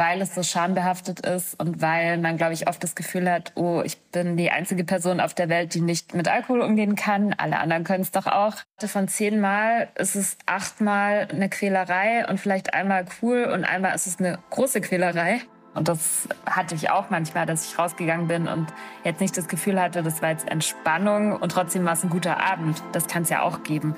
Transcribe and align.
weil 0.00 0.22
es 0.22 0.34
so 0.34 0.42
schambehaftet 0.42 1.20
ist 1.26 1.60
und 1.60 1.82
weil 1.82 2.16
man, 2.16 2.38
glaube 2.38 2.54
ich, 2.54 2.66
oft 2.66 2.82
das 2.82 2.94
Gefühl 2.94 3.30
hat, 3.30 3.52
oh, 3.54 3.82
ich 3.84 4.00
bin 4.00 4.38
die 4.38 4.50
einzige 4.50 4.82
Person 4.82 5.20
auf 5.20 5.34
der 5.34 5.50
Welt, 5.50 5.74
die 5.74 5.82
nicht 5.82 6.14
mit 6.14 6.26
Alkohol 6.26 6.62
umgehen 6.62 6.94
kann. 6.96 7.34
Alle 7.36 7.58
anderen 7.58 7.84
können 7.84 8.00
es 8.00 8.10
doch 8.10 8.26
auch. 8.26 8.54
Von 8.78 9.08
zehnmal 9.08 9.88
ist 9.96 10.16
es 10.16 10.38
achtmal 10.46 11.28
eine 11.30 11.50
Quälerei 11.50 12.26
und 12.26 12.40
vielleicht 12.40 12.72
einmal 12.72 13.04
cool 13.20 13.44
und 13.44 13.64
einmal 13.64 13.94
ist 13.94 14.06
es 14.06 14.18
eine 14.18 14.38
große 14.48 14.80
Quälerei. 14.80 15.42
Und 15.74 15.88
das 15.88 16.26
hatte 16.46 16.74
ich 16.74 16.90
auch 16.90 17.10
manchmal, 17.10 17.44
dass 17.44 17.66
ich 17.66 17.78
rausgegangen 17.78 18.26
bin 18.26 18.48
und 18.48 18.68
jetzt 19.04 19.20
nicht 19.20 19.36
das 19.36 19.48
Gefühl 19.48 19.78
hatte, 19.78 20.02
das 20.02 20.22
war 20.22 20.30
jetzt 20.30 20.48
Entspannung 20.48 21.36
und 21.36 21.52
trotzdem 21.52 21.84
war 21.84 21.92
es 21.92 22.02
ein 22.02 22.10
guter 22.10 22.40
Abend. 22.40 22.82
Das 22.92 23.06
kann 23.06 23.24
es 23.24 23.28
ja 23.28 23.42
auch 23.42 23.64
geben. 23.64 23.94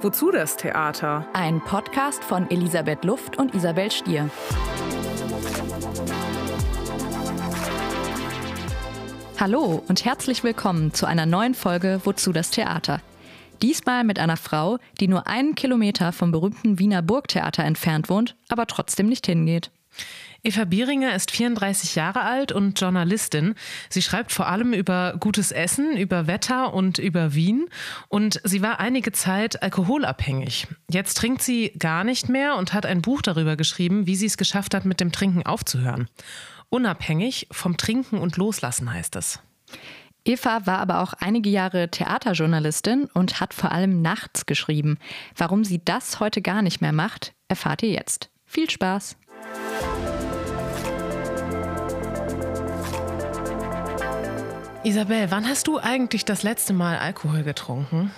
Wozu 0.00 0.30
das 0.30 0.56
Theater? 0.56 1.26
Ein 1.34 1.60
Podcast 1.60 2.24
von 2.24 2.50
Elisabeth 2.50 3.04
Luft 3.04 3.36
und 3.36 3.54
Isabel 3.54 3.90
Stier. 3.90 4.30
Hallo 9.40 9.82
und 9.88 10.04
herzlich 10.04 10.44
willkommen 10.44 10.92
zu 10.92 11.06
einer 11.06 11.24
neuen 11.24 11.54
Folge 11.54 12.02
Wozu 12.04 12.32
das 12.32 12.50
Theater? 12.50 13.00
Diesmal 13.62 14.04
mit 14.04 14.18
einer 14.18 14.36
Frau, 14.36 14.78
die 15.00 15.08
nur 15.08 15.26
einen 15.26 15.54
Kilometer 15.54 16.12
vom 16.12 16.30
berühmten 16.30 16.78
Wiener 16.78 17.00
Burgtheater 17.00 17.64
entfernt 17.64 18.10
wohnt, 18.10 18.36
aber 18.48 18.66
trotzdem 18.66 19.06
nicht 19.06 19.24
hingeht. 19.24 19.70
Eva 20.42 20.64
Bieringer 20.64 21.14
ist 21.14 21.30
34 21.30 21.94
Jahre 21.96 22.22
alt 22.22 22.50
und 22.50 22.80
Journalistin. 22.80 23.54
Sie 23.90 24.00
schreibt 24.00 24.32
vor 24.32 24.48
allem 24.48 24.72
über 24.72 25.16
gutes 25.20 25.52
Essen, 25.52 25.96
über 25.96 26.26
Wetter 26.26 26.72
und 26.72 26.98
über 26.98 27.34
Wien. 27.34 27.68
Und 28.08 28.40
sie 28.44 28.62
war 28.62 28.80
einige 28.80 29.12
Zeit 29.12 29.62
alkoholabhängig. 29.62 30.66
Jetzt 30.90 31.14
trinkt 31.14 31.42
sie 31.42 31.72
gar 31.78 32.04
nicht 32.04 32.28
mehr 32.30 32.56
und 32.56 32.72
hat 32.72 32.86
ein 32.86 33.02
Buch 33.02 33.20
darüber 33.20 33.56
geschrieben, 33.56 34.06
wie 34.06 34.16
sie 34.16 34.26
es 34.26 34.38
geschafft 34.38 34.74
hat, 34.74 34.86
mit 34.86 35.00
dem 35.00 35.12
Trinken 35.12 35.44
aufzuhören. 35.44 36.08
Unabhängig 36.70 37.48
vom 37.50 37.76
Trinken 37.76 38.16
und 38.16 38.36
Loslassen 38.36 38.92
heißt 38.92 39.16
es. 39.16 39.40
Eva 40.24 40.66
war 40.66 40.78
aber 40.78 41.00
auch 41.00 41.14
einige 41.14 41.50
Jahre 41.50 41.90
Theaterjournalistin 41.90 43.08
und 43.12 43.40
hat 43.40 43.52
vor 43.54 43.72
allem 43.72 44.00
nachts 44.02 44.46
geschrieben. 44.46 44.98
Warum 45.36 45.64
sie 45.64 45.82
das 45.84 46.20
heute 46.20 46.40
gar 46.40 46.62
nicht 46.62 46.80
mehr 46.80 46.92
macht, 46.92 47.34
erfahrt 47.48 47.82
ihr 47.82 47.90
jetzt. 47.90 48.30
Viel 48.46 48.70
Spaß! 48.70 49.16
Isabel, 54.82 55.30
wann 55.30 55.46
hast 55.46 55.66
du 55.66 55.78
eigentlich 55.78 56.24
das 56.24 56.42
letzte 56.42 56.72
Mal 56.72 56.96
Alkohol 56.96 57.42
getrunken? 57.42 58.10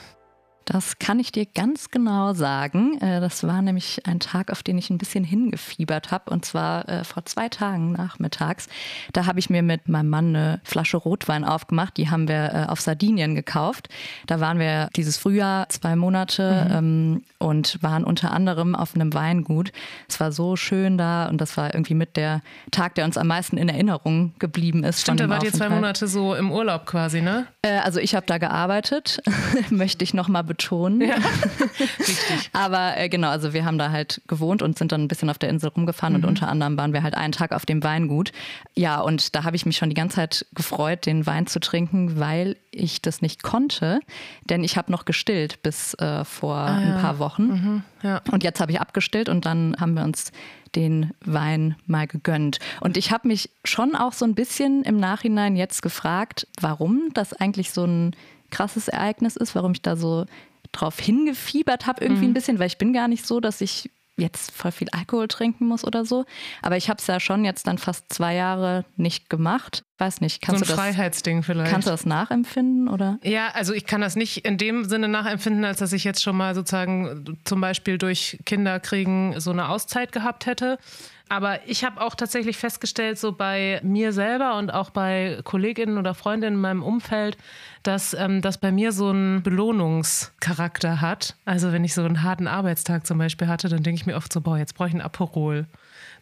Das 0.73 0.99
kann 0.99 1.21
ich 1.21 1.33
dir 1.33 1.45
ganz 1.45 1.91
genau 1.91 2.33
sagen. 2.33 2.99
Äh, 3.03 3.21
das 3.21 3.47
war 3.47 3.61
nämlich 3.61 4.07
ein 4.07 4.21
Tag, 4.21 4.51
auf 4.51 4.63
den 4.63 4.79
ich 4.79 4.89
ein 4.89 4.97
bisschen 4.97 5.23
hingefiebert 5.23 6.11
habe. 6.11 6.31
Und 6.31 6.47
zwar 6.47 6.89
äh, 6.89 7.05
vor 7.05 7.27
zwei 7.27 7.51
Tagen 7.51 7.93
nachmittags. 7.93 8.69
Da 9.13 9.27
habe 9.27 9.39
ich 9.39 9.51
mir 9.51 9.63
mit 9.63 9.89
meinem 9.89 10.09
Mann 10.09 10.35
eine 10.35 10.61
Flasche 10.65 10.97
Rotwein 10.97 11.45
aufgemacht. 11.45 11.99
Die 11.99 12.09
haben 12.09 12.27
wir 12.27 12.55
äh, 12.55 12.71
auf 12.71 12.81
Sardinien 12.81 13.35
gekauft. 13.35 13.91
Da 14.27 14.41
waren 14.41 14.59
wir 14.59 14.89
dieses 14.97 15.19
Frühjahr 15.19 15.69
zwei 15.69 15.95
Monate 15.95 16.65
mhm. 16.67 16.75
ähm, 16.75 17.23
und 17.37 17.83
waren 17.83 18.03
unter 18.03 18.33
anderem 18.33 18.75
auf 18.75 18.95
einem 18.95 19.13
Weingut. 19.13 19.73
Es 20.09 20.21
war 20.21 20.33
so 20.33 20.57
schön 20.57 20.97
da 20.97 21.29
und 21.29 21.39
das 21.39 21.59
war 21.59 21.75
irgendwie 21.75 21.95
mit 21.95 22.17
der 22.17 22.41
Tag, 22.71 22.95
der 22.95 23.05
uns 23.05 23.19
am 23.19 23.27
meisten 23.27 23.59
in 23.59 23.69
Erinnerung 23.69 24.33
geblieben 24.39 24.85
ist. 24.85 25.03
Stimmt, 25.03 25.21
da 25.21 25.29
wart 25.29 25.43
ihr 25.43 25.53
zwei 25.53 25.69
Monate 25.69 26.09
so 26.09 26.35
im 26.35 26.51
Urlaub 26.51 26.87
quasi, 26.87 27.21
ne? 27.21 27.47
also 27.85 28.01
ich 28.01 28.15
habe 28.15 28.27
da 28.27 28.39
gearbeitet, 28.39 29.23
möchte 29.71 30.03
ich 30.03 30.15
nochmal 30.15 30.43
betonen. 30.43 30.62
Ja. 31.01 31.17
Richtig. 31.99 32.51
Aber 32.53 32.97
äh, 32.97 33.09
genau, 33.09 33.29
also 33.29 33.53
wir 33.53 33.65
haben 33.65 33.79
da 33.79 33.91
halt 33.91 34.23
gewohnt 34.27 34.63
und 34.63 34.79
sind 34.79 34.93
dann 34.93 35.03
ein 35.03 35.09
bisschen 35.09 35.31
auf 35.31 35.39
der 35.39 35.49
Insel 35.49 35.71
rumgefahren 35.71 36.17
mhm. 36.17 36.23
und 36.23 36.29
unter 36.29 36.49
anderem 36.49 36.77
waren 36.77 36.93
wir 36.93 37.03
halt 37.03 37.15
einen 37.15 37.33
Tag 37.33 37.53
auf 37.53 37.67
dem 37.67 37.83
Weingut. 37.83 38.33
Ja, 38.75 39.01
und 39.01 39.35
da 39.35 39.45
habe 39.45 39.57
ich 39.57 39.67
mich 39.67 39.77
schon 39.77 39.89
die 39.89 39.95
ganze 39.95 40.17
Zeit 40.17 40.47
gefreut, 40.55 41.07
den 41.07 41.27
Wein 41.27 41.47
zu 41.47 41.61
trinken, 41.61 42.19
weil 42.19 42.57
ich 42.71 43.03
das 43.03 43.21
nicht 43.21 43.43
konnte, 43.43 44.01
denn 44.49 44.65
ich 44.65 44.77
habe 44.77 44.91
noch 44.91 45.05
gestillt 45.05 45.63
bis 45.63 45.95
äh, 45.95 46.25
vor 46.25 46.57
ah, 46.57 46.77
ein 46.77 47.01
paar 47.01 47.19
Wochen. 47.19 47.43
Mhm, 47.43 47.83
ja. 48.03 48.23
Und 48.31 48.43
jetzt 48.43 48.61
habe 48.61 48.73
ich 48.73 48.81
abgestillt 48.81 49.29
und 49.29 49.45
dann 49.45 49.77
haben 49.79 49.95
wir 49.95 50.05
uns 50.05 50.33
den 50.75 51.13
Wein 51.25 51.77
mal 51.87 52.07
gegönnt. 52.07 52.59
Und 52.81 52.97
ich 52.97 53.13
habe 53.13 53.29
mich 53.29 53.51
schon 53.65 53.95
auch 53.95 54.13
so 54.13 54.25
ein 54.25 54.35
bisschen 54.35 54.83
im 54.85 54.97
Nachhinein 54.97 55.57
jetzt 55.57 55.83
gefragt, 55.83 56.47
warum 56.61 57.11
das 57.15 57.33
eigentlich 57.35 57.71
so 57.73 57.85
ein 57.85 58.17
krasses 58.51 58.89
Ereignis 58.89 59.37
ist, 59.37 59.55
warum 59.55 59.73
ich 59.73 59.83
da 59.83 59.97
so 59.97 60.27
drauf 60.73 60.99
hingefiebert 60.99 61.87
habe, 61.87 62.03
irgendwie 62.03 62.25
mhm. 62.25 62.31
ein 62.31 62.35
bisschen, 62.35 62.59
weil 62.59 62.67
ich 62.67 62.79
bin 62.79 62.93
gar 62.93 63.09
nicht 63.09 63.27
so, 63.27 63.41
dass 63.41 63.61
ich 63.61 63.91
jetzt 64.17 64.51
voll 64.51 64.73
viel 64.73 64.89
Alkohol 64.91 65.29
trinken 65.29 65.67
muss 65.67 65.85
oder 65.85 66.05
so. 66.05 66.25
Aber 66.61 66.77
ich 66.77 66.89
habe 66.89 66.99
es 66.99 67.07
ja 67.07 67.21
schon 67.21 67.45
jetzt 67.45 67.67
dann 67.67 67.79
fast 67.79 68.13
zwei 68.13 68.35
Jahre 68.35 68.85
nicht 68.97 69.31
gemacht. 69.31 69.85
Weiß 70.03 70.21
nicht, 70.21 70.43
kannst 70.43 70.59
so 70.59 70.65
ein 70.65 70.67
du 70.67 70.75
das, 70.75 70.81
Freiheitsding 70.81 71.45
vielleicht. 71.45 71.71
Kannst 71.71 71.87
du 71.87 71.93
das 71.93 72.05
nachempfinden 72.05 72.89
oder? 72.89 73.21
Ja, 73.23 73.51
also 73.55 73.73
ich 73.73 73.87
kann 73.87 74.01
das 74.01 74.17
nicht 74.17 74.45
in 74.45 74.59
dem 74.59 74.85
Sinne 74.85 75.07
nachempfinden, 75.07 75.65
als 75.65 75.79
dass 75.79 75.93
ich 75.93 76.03
jetzt 76.03 76.21
schon 76.25 76.37
mal 76.37 76.57
sozusagen 76.57 77.39
zum 77.45 77.61
Beispiel 77.61 77.99
durch 77.99 78.41
Kinderkriegen 78.45 79.39
so 79.39 79.53
eine 79.53 79.69
Auszeit 79.69 80.11
gehabt 80.11 80.47
hätte. 80.47 80.79
Aber 81.29 81.67
ich 81.69 81.85
habe 81.85 82.01
auch 82.01 82.17
tatsächlich 82.17 82.57
festgestellt, 82.57 83.17
so 83.17 83.31
bei 83.31 83.81
mir 83.85 84.13
selber 84.13 84.59
und 84.59 84.75
auch 84.75 84.91
bei 84.91 85.39
Kolleginnen 85.45 85.99
oder 85.99 86.15
Freundinnen 86.15 86.57
in 86.57 86.61
meinem 86.61 86.83
Umfeld, 86.83 87.39
dass 87.85 88.13
ähm, 88.13 88.43
das 88.43 88.59
bei 88.59 88.73
mir 88.73 88.91
so 88.91 89.11
einen 89.11 89.45
Belohnungscharakter 89.45 91.01
hat. 91.01 91.37
Also 91.45 91.71
wenn 91.71 91.85
ich 91.85 91.95
so 91.95 92.03
einen 92.03 92.25
harten 92.25 92.49
Arbeitstag 92.49 93.07
zum 93.07 93.19
Beispiel 93.19 93.47
hatte, 93.47 93.69
dann 93.69 93.85
denke 93.85 94.01
ich 94.01 94.07
mir 94.07 94.17
oft 94.17 94.33
so, 94.33 94.41
boah, 94.41 94.59
jetzt 94.59 94.75
brauche 94.75 94.89
ich 94.89 94.95
ein 94.95 95.01
Aperol. 95.01 95.67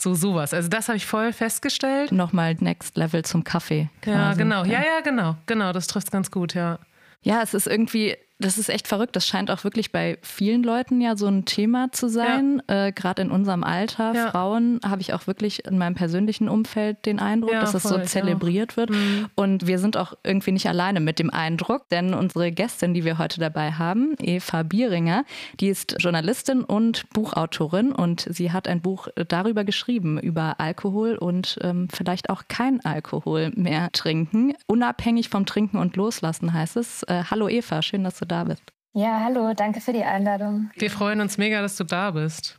So 0.00 0.14
sowas. 0.14 0.54
Also 0.54 0.68
das 0.68 0.88
habe 0.88 0.96
ich 0.96 1.04
voll 1.04 1.32
festgestellt. 1.32 2.10
Nochmal 2.10 2.56
Next 2.60 2.96
Level 2.96 3.22
zum 3.22 3.44
Kaffee. 3.44 3.90
Quasi. 4.00 4.16
Ja, 4.16 4.32
genau. 4.34 4.64
Ja, 4.64 4.80
ja, 4.80 5.00
genau. 5.04 5.36
Genau, 5.44 5.72
das 5.72 5.88
trifft 5.88 6.10
ganz 6.10 6.30
gut, 6.30 6.54
ja. 6.54 6.78
Ja, 7.22 7.42
es 7.42 7.52
ist 7.52 7.66
irgendwie, 7.66 8.16
das 8.40 8.58
ist 8.58 8.70
echt 8.70 8.88
verrückt. 8.88 9.14
Das 9.16 9.26
scheint 9.26 9.50
auch 9.50 9.64
wirklich 9.64 9.92
bei 9.92 10.18
vielen 10.22 10.62
Leuten 10.62 11.00
ja 11.00 11.16
so 11.16 11.26
ein 11.26 11.44
Thema 11.44 11.92
zu 11.92 12.08
sein. 12.08 12.62
Ja. 12.68 12.86
Äh, 12.86 12.92
Gerade 12.92 13.22
in 13.22 13.30
unserem 13.30 13.62
Alter, 13.62 14.14
ja. 14.14 14.30
Frauen, 14.30 14.80
habe 14.84 15.02
ich 15.02 15.12
auch 15.12 15.26
wirklich 15.26 15.66
in 15.66 15.78
meinem 15.78 15.94
persönlichen 15.94 16.48
Umfeld 16.48 17.04
den 17.06 17.20
Eindruck, 17.20 17.52
ja, 17.52 17.60
dass 17.60 17.72
das 17.72 17.82
voll, 17.82 18.00
so 18.00 18.04
zelebriert 18.04 18.76
wird. 18.76 18.90
Mhm. 18.90 19.26
Und 19.34 19.66
wir 19.66 19.78
sind 19.78 19.96
auch 19.96 20.14
irgendwie 20.24 20.52
nicht 20.52 20.66
alleine 20.68 21.00
mit 21.00 21.18
dem 21.18 21.30
Eindruck, 21.30 21.88
denn 21.90 22.14
unsere 22.14 22.50
Gästin, 22.50 22.94
die 22.94 23.04
wir 23.04 23.18
heute 23.18 23.40
dabei 23.40 23.72
haben, 23.72 24.14
Eva 24.18 24.62
Bieringer, 24.62 25.24
die 25.60 25.68
ist 25.68 25.96
Journalistin 25.98 26.64
und 26.64 27.08
Buchautorin 27.10 27.92
und 27.92 28.26
sie 28.28 28.52
hat 28.52 28.68
ein 28.68 28.80
Buch 28.80 29.08
darüber 29.28 29.64
geschrieben, 29.64 30.18
über 30.18 30.58
Alkohol 30.58 31.16
und 31.16 31.58
ähm, 31.62 31.88
vielleicht 31.92 32.30
auch 32.30 32.44
kein 32.48 32.82
Alkohol 32.84 33.52
mehr 33.54 33.90
trinken. 33.92 34.54
Unabhängig 34.66 35.28
vom 35.28 35.44
Trinken 35.44 35.76
und 35.76 35.96
Loslassen 35.96 36.52
heißt 36.54 36.76
es. 36.76 37.02
Äh, 37.02 37.24
hallo 37.30 37.48
Eva, 37.48 37.82
schön, 37.82 38.04
dass 38.04 38.18
du 38.18 38.29
da 38.30 38.44
bist. 38.44 38.62
Ja, 38.92 39.20
hallo, 39.20 39.54
danke 39.54 39.80
für 39.80 39.92
die 39.92 40.02
Einladung. 40.02 40.70
Wir 40.76 40.90
freuen 40.90 41.20
uns 41.20 41.38
mega, 41.38 41.62
dass 41.62 41.76
du 41.76 41.84
da 41.84 42.10
bist. 42.10 42.58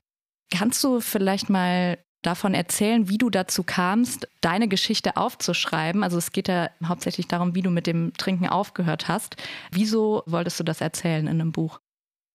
Kannst 0.49 0.83
du 0.83 1.01
vielleicht 1.01 1.49
mal 1.49 1.97
davon 2.21 2.53
erzählen, 2.53 3.09
wie 3.09 3.17
du 3.17 3.29
dazu 3.29 3.63
kamst, 3.63 4.27
deine 4.41 4.67
Geschichte 4.67 5.17
aufzuschreiben? 5.17 6.03
Also 6.03 6.17
es 6.17 6.31
geht 6.31 6.47
ja 6.47 6.69
hauptsächlich 6.85 7.27
darum, 7.27 7.55
wie 7.55 7.61
du 7.61 7.69
mit 7.69 7.87
dem 7.87 8.13
Trinken 8.13 8.47
aufgehört 8.47 9.07
hast. 9.07 9.35
Wieso 9.71 10.23
wolltest 10.25 10.59
du 10.59 10.63
das 10.63 10.81
erzählen 10.81 11.27
in 11.27 11.41
einem 11.41 11.51
Buch? 11.51 11.79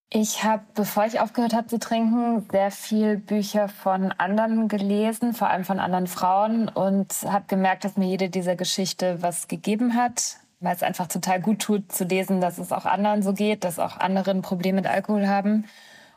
Ich 0.09 0.45
habe, 0.45 0.63
bevor 0.75 1.05
ich 1.07 1.19
aufgehört 1.19 1.53
habe 1.53 1.67
zu 1.67 1.79
trinken, 1.81 2.47
sehr 2.53 2.71
viel 2.71 3.17
Bücher 3.17 3.69
von 3.69 4.13
anderen 4.13 4.69
gelesen, 4.69 5.35
vor 5.35 5.49
allem 5.49 5.65
von 5.65 5.81
anderen 5.81 6.07
Frauen 6.07 6.69
und 6.69 7.13
habe 7.25 7.47
gemerkt, 7.49 7.85
dass 7.85 7.97
mir 7.97 8.07
jede 8.07 8.29
dieser 8.29 8.55
Geschichte 8.55 9.21
was 9.21 9.49
gegeben 9.49 9.95
hat 9.95 10.39
weil 10.61 10.75
es 10.75 10.83
einfach 10.83 11.07
total 11.07 11.41
gut 11.41 11.61
tut 11.61 11.93
zu 11.93 12.05
lesen, 12.05 12.41
dass 12.41 12.59
es 12.59 12.73
auch 12.73 12.87
anderen 12.87 13.23
so 13.23 13.33
geht, 13.33 13.65
dass 13.65 13.79
auch 13.79 13.99
andere 13.99 14.31
ein 14.31 14.43
Problem 14.43 14.77
mit 14.77 14.87
Alkohol 14.87 15.29
haben. 15.29 15.67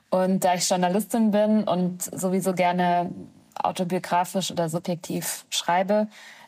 Und 0.09 0.43
da 0.43 0.55
ich 0.55 0.67
Journalistin 0.67 1.31
bin 1.31 1.63
und 1.63 2.03
sowieso 2.03 2.53
gerne 2.53 3.11
autobiografisch 3.55 4.51
oder 4.51 4.69
subjektiv 4.69 5.45
schreibe, 5.49 6.07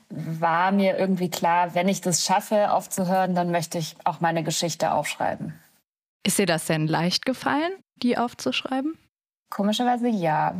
war 0.09 0.71
mir 0.71 0.97
irgendwie 0.97 1.29
klar, 1.29 1.73
wenn 1.73 1.88
ich 1.88 2.01
das 2.01 2.25
schaffe, 2.25 2.71
aufzuhören, 2.71 3.35
dann 3.35 3.51
möchte 3.51 3.77
ich 3.77 3.95
auch 4.03 4.19
meine 4.19 4.44
Geschichte 4.44 4.91
aufschreiben. 4.94 5.53
Ist 6.25 6.37
dir 6.37 6.45
das 6.45 6.65
denn 6.65 6.87
leicht 6.87 7.25
gefallen, 7.25 7.71
die 7.95 8.17
aufzuschreiben? 8.17 8.97
Komischerweise 9.49 10.07
ja. 10.07 10.55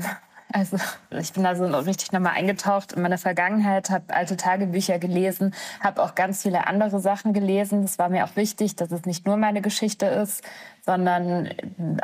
Also 0.54 0.78
ich 1.12 1.34
bin 1.34 1.44
da 1.44 1.56
so 1.56 1.66
richtig 1.66 2.12
nochmal 2.12 2.34
eingetaucht 2.36 2.94
in 2.94 3.02
meine 3.02 3.18
Vergangenheit, 3.18 3.90
habe 3.90 4.14
alte 4.14 4.38
Tagebücher 4.38 5.00
gelesen, 5.00 5.54
habe 5.80 6.04
auch 6.04 6.16
ganz 6.16 6.42
viele 6.42 6.68
andere 6.68 7.00
Sachen 7.00 7.34
gelesen. 7.34 7.84
Es 7.84 7.98
war 8.00 8.10
mir 8.10 8.26
auch 8.26 8.36
wichtig, 8.36 8.76
dass 8.76 8.92
es 8.92 9.06
nicht 9.06 9.26
nur 9.26 9.38
meine 9.38 9.62
Geschichte 9.62 10.06
ist, 10.06 10.44
sondern 10.86 11.50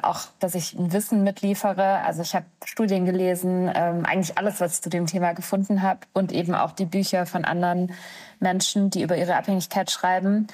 auch, 0.02 0.22
dass 0.40 0.56
ich 0.56 0.78
ein 0.78 0.94
Wissen 0.94 1.24
mitliefere. 1.24 2.00
Also 2.06 2.22
ich 2.22 2.36
habe 2.36 2.46
Studien 2.64 3.06
gelesen, 3.06 3.72
ähm, 3.74 4.06
eigentlich 4.06 4.38
alles, 4.38 4.62
was 4.62 4.76
ich 4.76 4.82
zu 4.82 4.90
dem 4.90 5.08
Thema 5.08 5.34
gefunden 5.34 5.82
habe 5.82 6.02
und 6.14 6.32
eben 6.32 6.56
auch 6.56 6.72
die 6.72 6.86
Bücher 6.86 7.26
von 7.26 7.44
anderen 7.44 7.94
Menschen, 8.40 8.90
die 8.92 9.02
über 9.02 9.18
ihre 9.18 9.36
Abhängigkeit 9.36 9.92
schreiben 9.92 10.48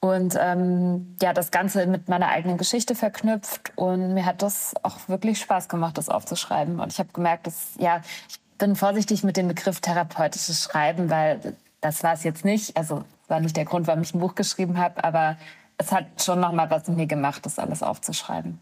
und 0.00 0.36
ähm, 0.38 1.16
ja, 1.22 1.32
das 1.32 1.50
Ganze 1.50 1.86
mit 1.86 2.08
meiner 2.08 2.28
eigenen 2.28 2.58
Geschichte 2.58 2.94
verknüpft. 2.94 3.72
Und 3.76 4.14
mir 4.14 4.26
hat 4.26 4.42
das 4.42 4.74
auch 4.82 5.08
wirklich 5.08 5.40
Spaß 5.40 5.68
gemacht, 5.68 5.98
das 5.98 6.08
aufzuschreiben. 6.08 6.80
Und 6.80 6.92
ich 6.92 6.98
habe 6.98 7.08
gemerkt, 7.12 7.46
dass 7.46 7.72
ja, 7.78 8.00
ich 8.28 8.40
bin 8.58 8.76
vorsichtig 8.76 9.24
mit 9.24 9.36
dem 9.36 9.48
Begriff 9.48 9.80
therapeutisches 9.80 10.62
Schreiben, 10.62 11.10
weil 11.10 11.56
das 11.80 12.02
war 12.02 12.12
es 12.12 12.24
jetzt 12.24 12.44
nicht. 12.44 12.76
Also 12.76 13.04
war 13.28 13.40
nicht 13.40 13.56
der 13.56 13.64
Grund, 13.64 13.86
warum 13.86 14.02
ich 14.02 14.14
ein 14.14 14.20
Buch 14.20 14.34
geschrieben 14.34 14.78
habe, 14.78 15.02
aber 15.02 15.36
es 15.78 15.92
hat 15.92 16.06
schon 16.22 16.40
noch 16.40 16.52
mal 16.52 16.70
was 16.70 16.86
mit 16.88 16.96
mir 16.96 17.06
gemacht, 17.06 17.44
das 17.44 17.58
alles 17.58 17.82
aufzuschreiben. 17.82 18.60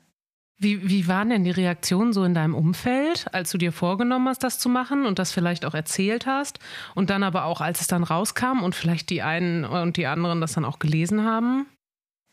Wie, 0.56 0.89
wie 0.89 1.09
waren 1.09 1.31
denn 1.31 1.45
die 1.45 1.51
Reaktionen 1.51 2.12
so 2.12 2.23
in 2.25 2.33
deinem 2.33 2.55
Umfeld, 2.55 3.27
als 3.33 3.51
du 3.51 3.59
dir 3.59 3.73
vorgenommen 3.73 4.29
hast, 4.29 4.45
das 4.45 4.59
zu 4.59 4.69
machen 4.69 5.05
und 5.05 5.19
das 5.19 5.33
vielleicht 5.33 5.65
auch 5.65 5.75
erzählt 5.75 6.27
hast? 6.27 6.61
Und 6.95 7.11
dann 7.11 7.25
aber 7.25 7.45
auch, 7.45 7.61
als 7.61 7.81
es 7.81 7.89
dann 7.89 8.05
rauskam 8.05 8.62
und 8.62 8.75
vielleicht 8.75 9.11
die 9.11 9.23
einen 9.23 9.65
und 9.65 9.97
die 9.97 10.06
anderen 10.06 10.41
das 10.41 10.53
dann 10.53 10.65
auch 10.65 10.79
gelesen 10.79 11.25
haben? 11.25 11.67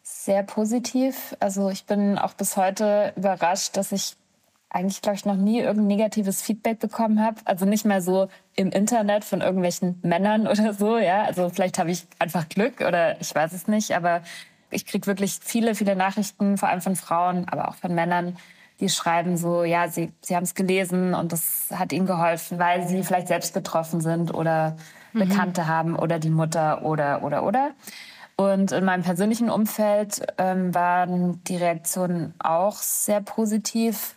Sehr 0.04 0.44
positiv. 0.44 1.36
Also 1.40 1.70
ich 1.70 1.86
bin 1.86 2.18
auch 2.18 2.34
bis 2.34 2.58
heute 2.58 3.14
überrascht, 3.16 3.76
dass 3.76 3.92
ich 3.92 4.16
eigentlich, 4.70 5.02
glaube 5.02 5.18
ich, 5.18 5.26
noch 5.26 5.36
nie 5.36 5.60
irgendein 5.60 5.88
negatives 5.88 6.42
Feedback 6.42 6.80
bekommen 6.80 7.22
habe. 7.22 7.42
Also 7.46 7.66
nicht 7.66 7.86
mal 7.86 8.02
so 8.02 8.30
im 8.56 8.70
Internet 8.70 9.26
von 9.26 9.42
irgendwelchen 9.42 10.00
Männern 10.02 10.48
oder 10.48 10.74
so, 10.74 10.98
ja. 10.98 11.24
Also 11.24 11.50
vielleicht 11.50 11.78
habe 11.78 11.92
ich 11.92 12.08
einfach 12.20 12.48
Glück 12.48 12.82
oder 12.82 13.20
ich 13.20 13.34
weiß 13.34 13.52
es 13.54 13.68
nicht, 13.68 13.96
aber 13.96 14.22
ich 14.72 14.86
kriege 14.86 15.08
wirklich 15.08 15.40
viele, 15.42 15.76
viele 15.76 15.96
Nachrichten, 15.96 16.58
vor 16.58 16.70
allem 16.70 16.82
von 16.82 16.96
Frauen, 16.96 17.48
aber 17.50 17.68
auch 17.68 17.76
von 17.76 17.94
Männern, 17.94 18.38
die 18.80 18.90
schreiben 18.90 19.38
so, 19.38 19.64
ja, 19.64 19.88
sie, 19.88 20.12
sie 20.22 20.36
haben 20.36 20.44
es 20.44 20.56
gelesen 20.56 21.14
und 21.14 21.32
das 21.32 21.68
hat 21.74 21.94
ihnen 21.94 22.08
geholfen, 22.08 22.58
weil 22.58 22.88
sie 22.88 23.04
vielleicht 23.04 23.28
selbst 23.28 23.54
betroffen 23.54 24.02
sind 24.02 24.34
oder 24.34 24.76
mhm. 25.14 25.20
Bekannte 25.20 25.68
haben 25.68 25.96
oder 25.96 26.18
die 26.18 26.32
Mutter 26.32 26.84
oder, 26.84 27.24
oder, 27.24 27.44
oder. 27.44 27.72
Und 28.38 28.72
in 28.72 28.84
meinem 28.84 29.04
persönlichen 29.04 29.52
Umfeld 29.52 30.22
ähm, 30.40 30.74
waren 30.74 31.44
die 31.44 31.58
Reaktionen 31.58 32.34
auch 32.40 32.78
sehr 32.78 33.22
positiv. 33.22 34.16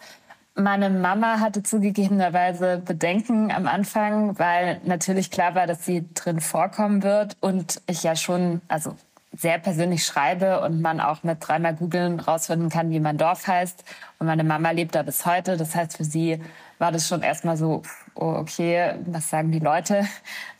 Meine 0.54 0.88
Mama 0.88 1.40
hatte 1.40 1.62
zugegebenerweise 1.62 2.80
Bedenken 2.82 3.50
am 3.50 3.66
Anfang, 3.66 4.38
weil 4.38 4.80
natürlich 4.84 5.30
klar 5.30 5.54
war, 5.54 5.66
dass 5.66 5.84
sie 5.84 6.08
drin 6.14 6.40
vorkommen 6.40 7.02
wird 7.02 7.36
und 7.40 7.82
ich 7.86 8.02
ja 8.02 8.16
schon, 8.16 8.62
also 8.68 8.96
sehr 9.36 9.58
persönlich 9.58 10.04
schreibe 10.04 10.60
und 10.60 10.80
man 10.80 11.00
auch 11.00 11.22
mit 11.22 11.38
dreimal 11.40 11.74
googeln 11.74 12.20
rausfinden 12.20 12.68
kann, 12.68 12.90
wie 12.90 13.00
mein 13.00 13.18
Dorf 13.18 13.46
heißt. 13.46 13.84
Und 14.18 14.26
meine 14.26 14.44
Mama 14.44 14.70
lebt 14.70 14.94
da 14.94 15.02
bis 15.02 15.26
heute. 15.26 15.56
Das 15.56 15.74
heißt, 15.74 15.96
für 15.96 16.04
sie 16.04 16.40
war 16.78 16.92
das 16.92 17.08
schon 17.08 17.22
erstmal 17.22 17.56
so, 17.56 17.82
oh, 18.14 18.34
okay, 18.36 18.94
was 19.06 19.30
sagen 19.30 19.50
die 19.50 19.60
Leute? 19.60 20.06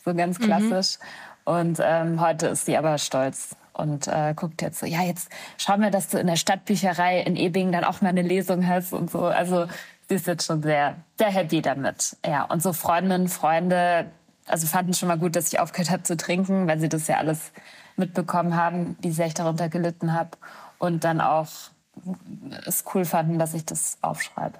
So 0.06 0.14
ganz 0.14 0.38
mhm. 0.38 0.44
klassisch. 0.44 0.98
Mhm. 0.98 1.54
Und 1.54 1.80
ähm, 1.82 2.20
heute 2.20 2.48
ist 2.48 2.66
sie 2.66 2.76
aber 2.76 2.98
stolz 2.98 3.56
und 3.72 4.06
äh, 4.06 4.34
guckt 4.36 4.60
jetzt 4.60 4.80
so, 4.80 4.86
ja, 4.86 5.02
jetzt 5.02 5.30
schau 5.56 5.78
mir, 5.78 5.90
dass 5.90 6.08
du 6.08 6.18
in 6.18 6.26
der 6.26 6.36
Stadtbücherei 6.36 7.20
in 7.20 7.36
Ebing 7.36 7.72
dann 7.72 7.84
auch 7.84 8.02
mal 8.02 8.10
eine 8.10 8.20
Lesung 8.20 8.66
hast 8.66 8.92
und 8.92 9.10
so. 9.10 9.24
Also 9.24 9.66
sie 10.08 10.16
ist 10.16 10.26
jetzt 10.26 10.46
schon 10.46 10.62
sehr, 10.62 10.96
sehr 11.18 11.30
happy 11.30 11.62
damit. 11.62 12.18
Ja, 12.24 12.44
und 12.44 12.62
so 12.62 12.74
Freundinnen, 12.74 13.28
Freunde, 13.28 14.06
also 14.46 14.66
fanden 14.66 14.92
schon 14.92 15.08
mal 15.08 15.18
gut, 15.18 15.36
dass 15.36 15.52
ich 15.52 15.58
aufgehört 15.58 15.90
habe 15.90 16.02
zu 16.02 16.18
trinken, 16.18 16.66
weil 16.66 16.78
sie 16.78 16.88
das 16.88 17.08
ja 17.08 17.16
alles 17.16 17.52
mitbekommen 17.96 18.56
haben, 18.56 18.96
wie 19.00 19.11
sehr 19.11 19.26
ich 19.26 19.35
darunter 19.35 19.69
gelitten 19.69 20.12
habe 20.12 20.31
und 20.79 21.05
dann 21.05 21.20
auch 21.20 21.49
es 22.67 22.85
cool 22.94 23.05
fanden, 23.05 23.38
dass 23.38 23.55
ich 23.55 23.64
das 23.64 23.99
aufschreibe. 24.02 24.58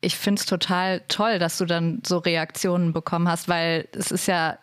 Ich 0.00 0.16
finde 0.16 0.40
es 0.40 0.46
total 0.46 1.02
toll, 1.08 1.38
dass 1.38 1.58
du 1.58 1.66
dann 1.66 2.02
so 2.06 2.18
Reaktionen 2.18 2.92
bekommen 2.92 3.28
hast, 3.28 3.48
weil 3.48 3.88
es 3.92 4.10
ist 4.10 4.26
ja 4.26 4.56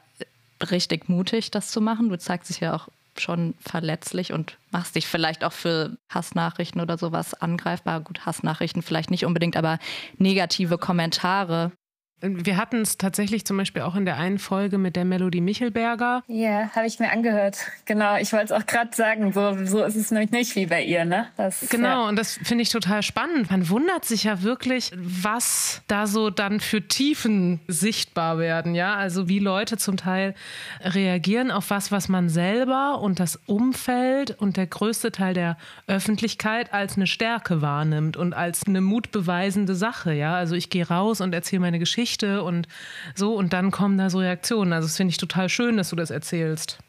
richtig 0.72 1.10
mutig, 1.10 1.52
das 1.52 1.70
zu 1.70 1.82
machen. 1.82 2.10
Du 2.10 2.18
zeigst 2.18 2.50
dich 2.50 2.60
ja 2.60 2.76
auch 2.76 2.88
schon 3.20 3.56
verletzlich 3.60 4.34
und 4.34 4.58
machst 4.72 4.96
dich 4.96 5.08
vielleicht 5.08 5.44
auch 5.44 5.52
für 5.52 5.98
Hassnachrichten 6.12 6.82
oder 6.82 6.98
sowas 6.98 7.34
angreifbar. 7.34 8.02
Gut, 8.02 8.26
Hassnachrichten 8.26 8.82
vielleicht 8.82 9.12
nicht 9.12 9.26
unbedingt, 9.26 9.58
aber 9.58 9.80
negative 10.18 10.78
Kommentare 10.78 11.72
wir 12.20 12.58
hatten 12.58 12.82
es 12.82 12.98
tatsächlich 12.98 13.46
zum 13.46 13.58
Beispiel 13.58 13.84
auch 13.84 13.96
in 13.96 14.06
der 14.06 14.18
einen 14.18 14.40
Folge 14.40 14.80
mit 14.80 14.96
der 14.96 15.06
Melodie 15.06 15.40
Michelberger. 15.40 16.24
Ja, 16.28 16.72
habe 16.76 16.88
ich 16.88 16.98
mir 16.98 17.12
angehört. 17.12 17.60
Genau, 17.86 18.18
ich 18.18 18.34
wollte 18.34 18.46
es 18.46 18.52
auch 18.52 18.66
gerade 18.66 18.96
sagen. 18.96 19.34
So, 19.34 19.66
so 19.66 19.84
ist 19.84 19.96
es 19.96 20.10
nämlich 20.10 20.32
nicht 20.32 20.56
wie 20.56 20.66
bei 20.66 20.84
ihr, 20.84 21.06
ne? 21.06 21.28
Das, 21.38 21.68
genau, 21.70 22.04
ja. 22.04 22.10
und 22.10 22.16
das 22.16 22.40
finde 22.42 22.64
ich 22.64 22.70
total 22.70 23.04
spannend. 23.04 23.52
Man 23.52 23.70
wundert 23.70 24.04
sich 24.04 24.24
ja 24.24 24.42
wirklich, 24.42 24.92
was 24.96 25.84
da 25.88 26.08
so 26.08 26.32
dann 26.32 26.60
für 26.60 26.82
Tiefen 26.82 27.60
sichtbar 27.68 28.40
werden, 28.40 28.74
ja? 28.74 28.96
Also 28.96 29.30
wie 29.30 29.38
Leute 29.38 29.78
zum 29.78 29.96
Teil 29.96 30.34
reagieren 30.82 31.52
auf 31.52 31.70
was, 31.70 31.92
was 31.92 32.10
man 32.10 32.30
selber 32.30 33.00
und 33.00 33.20
das 33.20 33.36
Umfeld 33.46 34.32
und 34.32 34.58
der 34.58 34.66
größte 34.66 35.12
Teil 35.12 35.36
der 35.36 35.56
Öffentlichkeit 35.86 36.74
als 36.74 36.96
eine 36.96 37.06
Stärke 37.06 37.62
wahrnimmt 37.62 38.18
und 38.18 38.34
als 38.34 38.66
eine 38.66 38.82
mutbeweisende 38.82 39.76
Sache, 39.76 40.14
ja? 40.14 40.34
Also 40.34 40.56
ich 40.56 40.72
gehe 40.72 40.88
raus 40.88 41.22
und 41.22 41.32
erzähle 41.36 41.60
meine 41.60 41.78
Geschichte 41.78 42.07
Geschichte 42.08 42.44
und 42.44 42.68
so 43.16 43.36
und 43.36 43.54
dann 43.54 43.72
kommen 43.72 43.98
da 43.98 44.10
so 44.10 44.20
Reaktionen. 44.20 44.72
Also 44.74 44.88
das 44.88 44.96
finde 44.98 45.12
ich 45.12 45.18
total 45.18 45.50
schön, 45.50 45.78
dass 45.78 45.90
du 45.90 45.96
das 45.96 46.10
erzählst. 46.10 46.80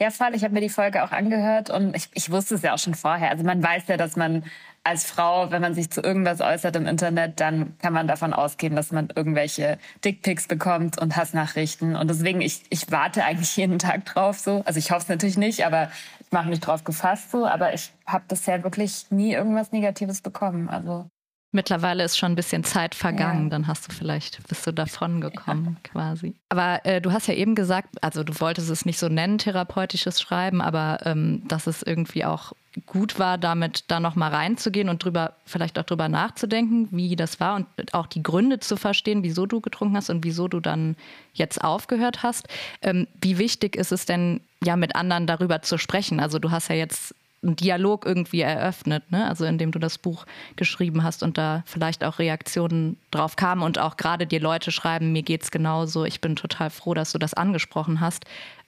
Ja, 0.00 0.10
voll. 0.10 0.34
Ich 0.34 0.42
habe 0.42 0.54
mir 0.54 0.60
die 0.60 0.70
Folge 0.70 1.04
auch 1.04 1.12
angehört 1.12 1.70
und 1.70 1.94
ich, 1.94 2.08
ich 2.14 2.30
wusste 2.30 2.56
es 2.56 2.62
ja 2.62 2.74
auch 2.74 2.78
schon 2.78 2.94
vorher. 2.94 3.30
Also 3.30 3.44
man 3.44 3.62
weiß 3.62 3.84
ja, 3.86 3.96
dass 3.96 4.16
man 4.16 4.42
als 4.82 5.04
Frau, 5.04 5.50
wenn 5.50 5.62
man 5.62 5.72
sich 5.74 5.90
zu 5.90 6.02
irgendwas 6.02 6.40
äußert 6.40 6.76
im 6.76 6.86
Internet, 6.86 7.40
dann 7.40 7.78
kann 7.78 7.92
man 7.92 8.08
davon 8.08 8.32
ausgehen, 8.32 8.74
dass 8.74 8.90
man 8.90 9.08
irgendwelche 9.14 9.78
Dickpics 10.04 10.48
bekommt 10.48 11.00
und 11.00 11.16
Hassnachrichten. 11.16 11.94
Und 11.94 12.08
deswegen, 12.10 12.40
ich, 12.40 12.62
ich 12.70 12.90
warte 12.90 13.24
eigentlich 13.24 13.56
jeden 13.56 13.78
Tag 13.78 14.04
drauf 14.04 14.38
so. 14.38 14.62
Also 14.66 14.78
ich 14.78 14.90
hoffe 14.90 15.02
es 15.02 15.08
natürlich 15.08 15.38
nicht, 15.38 15.64
aber 15.64 15.90
ich 16.20 16.32
mache 16.32 16.48
mich 16.48 16.60
drauf 16.60 16.84
gefasst 16.84 17.30
so. 17.30 17.46
Aber 17.46 17.72
ich 17.72 17.92
habe 18.04 18.24
bisher 18.26 18.64
wirklich 18.64 19.06
nie 19.10 19.32
irgendwas 19.32 19.72
Negatives 19.72 20.20
bekommen. 20.22 20.68
Also 20.68 21.06
Mittlerweile 21.54 22.02
ist 22.02 22.18
schon 22.18 22.32
ein 22.32 22.34
bisschen 22.34 22.64
Zeit 22.64 22.96
vergangen, 22.96 23.44
ja. 23.44 23.50
dann 23.50 23.68
hast 23.68 23.86
du 23.86 23.92
vielleicht, 23.92 24.46
bist 24.48 24.66
du 24.66 24.72
davon 24.72 25.20
gekommen 25.20 25.76
ja. 25.76 25.80
quasi. 25.92 26.34
Aber 26.48 26.84
äh, 26.84 27.00
du 27.00 27.12
hast 27.12 27.28
ja 27.28 27.34
eben 27.34 27.54
gesagt, 27.54 28.02
also 28.02 28.24
du 28.24 28.40
wolltest 28.40 28.70
es 28.70 28.84
nicht 28.84 28.98
so 28.98 29.08
nennen, 29.08 29.38
therapeutisches 29.38 30.20
Schreiben, 30.20 30.60
aber 30.60 30.98
ähm, 31.04 31.46
dass 31.46 31.68
es 31.68 31.84
irgendwie 31.84 32.24
auch 32.24 32.54
gut 32.86 33.20
war, 33.20 33.38
damit 33.38 33.84
da 33.86 34.00
nochmal 34.00 34.32
reinzugehen 34.32 34.88
und 34.88 35.04
drüber, 35.04 35.34
vielleicht 35.44 35.78
auch 35.78 35.84
drüber 35.84 36.08
nachzudenken, 36.08 36.88
wie 36.90 37.14
das 37.14 37.38
war 37.38 37.54
und 37.54 37.94
auch 37.94 38.08
die 38.08 38.24
Gründe 38.24 38.58
zu 38.58 38.76
verstehen, 38.76 39.22
wieso 39.22 39.46
du 39.46 39.60
getrunken 39.60 39.96
hast 39.96 40.10
und 40.10 40.24
wieso 40.24 40.48
du 40.48 40.58
dann 40.58 40.96
jetzt 41.34 41.62
aufgehört 41.62 42.24
hast. 42.24 42.48
Ähm, 42.82 43.06
wie 43.20 43.38
wichtig 43.38 43.76
ist 43.76 43.92
es 43.92 44.06
denn, 44.06 44.40
ja, 44.60 44.74
mit 44.74 44.96
anderen 44.96 45.28
darüber 45.28 45.62
zu 45.62 45.78
sprechen? 45.78 46.18
Also 46.18 46.40
du 46.40 46.50
hast 46.50 46.66
ja 46.66 46.74
jetzt 46.74 47.14
einen 47.44 47.56
Dialog 47.56 48.06
irgendwie 48.06 48.40
eröffnet, 48.40 49.10
ne? 49.10 49.28
also 49.28 49.44
indem 49.44 49.70
du 49.70 49.78
das 49.78 49.98
Buch 49.98 50.26
geschrieben 50.56 51.02
hast 51.02 51.22
und 51.22 51.38
da 51.38 51.62
vielleicht 51.66 52.04
auch 52.04 52.18
Reaktionen 52.18 52.96
drauf 53.10 53.36
kamen 53.36 53.62
und 53.62 53.78
auch 53.78 53.96
gerade 53.96 54.26
die 54.26 54.38
Leute 54.38 54.72
schreiben, 54.72 55.12
mir 55.12 55.22
geht's 55.22 55.50
genauso, 55.50 56.04
ich 56.04 56.20
bin 56.20 56.36
total 56.36 56.70
froh, 56.70 56.94
dass 56.94 57.12
du 57.12 57.18
das 57.18 57.34
angesprochen 57.34 58.00
hast. 58.00 58.24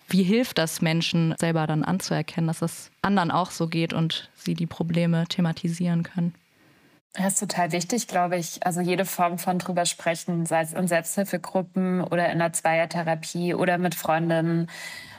Wie 0.09 0.23
hilft 0.23 0.59
das 0.59 0.83
Menschen 0.83 1.35
selber 1.39 1.67
dann 1.67 1.83
anzuerkennen, 1.83 2.47
dass 2.47 2.63
es 2.63 2.91
anderen 3.03 3.33
auch 3.33 3.51
so 3.51 3.67
geht 3.67 3.93
und 3.93 4.31
sie 4.35 4.55
die 4.55 4.67
Probleme 4.67 5.27
thematisieren 5.27 6.05
können? 6.05 6.35
Das 7.17 7.35
ist 7.35 7.41
total 7.41 7.73
wichtig, 7.73 8.09
glaube 8.09 8.37
ich. 8.37 8.65
Also 8.65 8.83
jede 8.83 9.07
Form 9.07 9.39
von 9.39 9.59
drüber 9.59 9.87
sprechen, 9.87 10.45
sei 10.45 10.61
es 10.61 10.75
in 10.75 10.87
Selbsthilfegruppen 10.87 12.03
oder 12.03 12.27
in 12.27 12.41
einer 12.41 12.53
Zweiertherapie 12.53 13.55
oder 13.55 13.79
mit 13.79 13.95
Freundinnen 13.95 14.69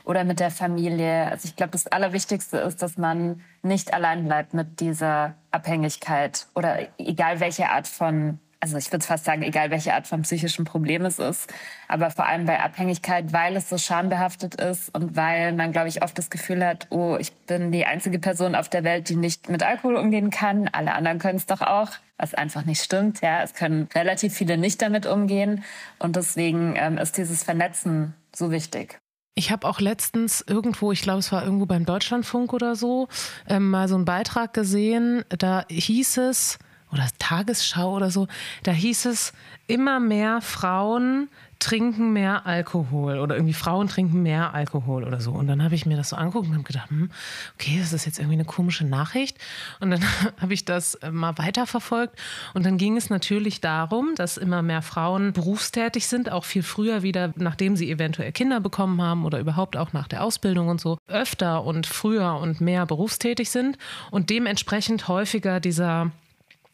oder 0.08 0.24
mit 0.24 0.40
der 0.40 0.52
Familie. 0.52 1.30
Also 1.30 1.48
ich 1.48 1.56
glaube, 1.56 1.72
das 1.72 1.88
Allerwichtigste 1.88 2.58
ist, 2.58 2.82
dass 2.82 2.98
man 2.98 3.42
nicht 3.62 3.94
allein 3.94 4.26
bleibt 4.26 4.54
mit 4.54 4.80
dieser 4.80 5.36
Abhängigkeit 5.52 6.48
oder 6.56 6.88
egal 6.98 7.40
welche 7.40 7.70
Art 7.70 7.88
von 7.88 8.40
also 8.60 8.76
ich 8.78 8.92
würde 8.92 9.06
fast 9.06 9.26
sagen, 9.26 9.44
egal 9.44 9.70
welche 9.70 9.94
Art 9.94 10.08
von 10.08 10.24
psychischem 10.24 10.66
Problem 10.66 11.06
es 11.06 11.20
ist, 11.20 11.54
aber 11.88 12.10
vor 12.10 12.26
allem 12.26 12.48
bei 12.48 12.60
Abhängigkeit, 12.60 13.32
weil 13.32 13.56
es 13.56 13.70
so 13.70 13.78
schambehaftet 13.78 14.56
ist 14.56 14.94
und 14.96 15.16
weil 15.16 15.54
man, 15.54 15.72
glaube 15.72 15.90
ich, 15.90 16.02
oft 16.02 16.18
das 16.18 16.32
Gefühl 16.32 16.66
hat, 16.66 16.88
oh, 16.90 17.18
ich 17.20 17.32
bin 17.32 17.72
die 17.72 17.86
einzige 17.86 18.18
Person 18.18 18.56
auf 18.56 18.68
der 18.68 18.84
Welt, 18.84 19.10
die 19.10 19.16
nicht 19.16 19.48
mit 19.48 19.62
Alkohol 19.62 19.96
umgehen 19.96 20.32
kann. 20.32 20.70
Alle 20.72 20.94
anderen 20.96 21.20
können 21.20 21.38
es 21.38 21.46
doch 21.46 21.62
auch, 21.62 21.92
was 22.18 22.34
einfach 22.34 22.66
nicht 22.66 22.82
stimmt. 22.82 23.22
Ja, 23.22 23.44
es 23.44 23.54
können 23.54 23.90
relativ 23.94 24.34
viele 24.34 24.58
nicht 24.58 24.82
damit 24.82 25.06
umgehen 25.06 25.64
und 26.00 26.16
deswegen 26.16 26.74
ähm, 26.78 26.98
ist 26.98 27.18
dieses 27.18 27.44
Vernetzen 27.44 28.16
so 28.36 28.50
wichtig. 28.50 29.00
Ich 29.38 29.52
habe 29.52 29.68
auch 29.68 29.80
letztens 29.80 30.44
irgendwo, 30.48 30.92
ich 30.92 31.04
glaube, 31.04 31.20
es 31.20 31.32
war 31.32 31.44
irgendwo 31.44 31.68
beim 31.68 31.86
Deutschlandfunk 31.86 32.54
oder 32.54 32.76
so, 32.76 33.08
ähm, 33.48 33.70
mal 33.70 33.88
so 33.88 33.94
einen 33.94 34.04
Beitrag 34.04 34.52
gesehen. 34.52 35.24
Da 35.30 35.64
hieß 35.70 36.18
es, 36.18 36.58
oder 36.92 37.06
Tagesschau 37.20 37.96
oder 37.96 38.10
so, 38.10 38.28
da 38.64 38.72
hieß 38.72 39.06
es, 39.06 39.34
immer 39.68 40.00
mehr 40.00 40.42
Frauen 40.42 41.30
trinken 41.60 42.14
mehr 42.14 42.46
Alkohol 42.46 43.20
oder 43.20 43.36
irgendwie 43.36 43.54
Frauen 43.54 43.88
trinken 43.88 44.24
mehr 44.24 44.54
Alkohol 44.54 45.04
oder 45.04 45.20
so. 45.20 45.32
Und 45.32 45.48
dann 45.48 45.64
habe 45.64 45.76
ich 45.76 45.86
mir 45.86 45.98
das 45.98 46.10
so 46.10 46.16
angeguckt 46.16 46.48
und 46.48 46.54
habe 46.54 46.64
gedacht, 46.64 46.90
hm, 46.90 47.10
okay, 47.56 47.78
das 47.80 47.94
ist 47.94 48.06
jetzt 48.06 48.20
irgendwie 48.20 48.36
eine 48.36 48.46
komische 48.46 48.86
Nachricht. 48.86 49.38
Und 49.80 49.92
dann 49.92 50.02
habe 50.42 50.54
ich 50.54 50.66
das 50.66 50.96
äh, 50.96 51.12
mal 51.12 51.38
weiterverfolgt. 51.38 52.18
Und 52.54 52.66
dann 52.66 52.78
ging 52.78 52.98
es 52.98 53.10
natürlich 53.10 53.62
darum, 53.62 54.14
dass 54.16 54.38
immer 54.38 54.62
mehr 54.62 54.82
Frauen 54.82 55.34
berufstätig 55.34 56.08
sind, 56.08 56.32
auch 56.32 56.46
viel 56.46 56.64
früher 56.64 57.04
wieder, 57.04 57.34
nachdem 57.36 57.76
sie 57.76 57.92
eventuell 57.92 58.32
Kinder 58.32 58.60
bekommen 58.60 59.02
haben 59.02 59.26
oder 59.26 59.40
überhaupt 59.40 59.78
auch 59.78 59.94
nach 59.94 60.08
der 60.08 60.24
Ausbildung 60.24 60.68
und 60.68 60.82
so, 60.82 60.98
öfter 61.08 61.64
und 61.64 61.88
früher 61.88 62.36
und 62.36 62.62
mehr 62.62 62.86
berufstätig 62.86 63.50
sind 63.50 63.78
und 64.12 64.30
dementsprechend 64.30 65.08
häufiger 65.08 65.60
dieser 65.60 66.12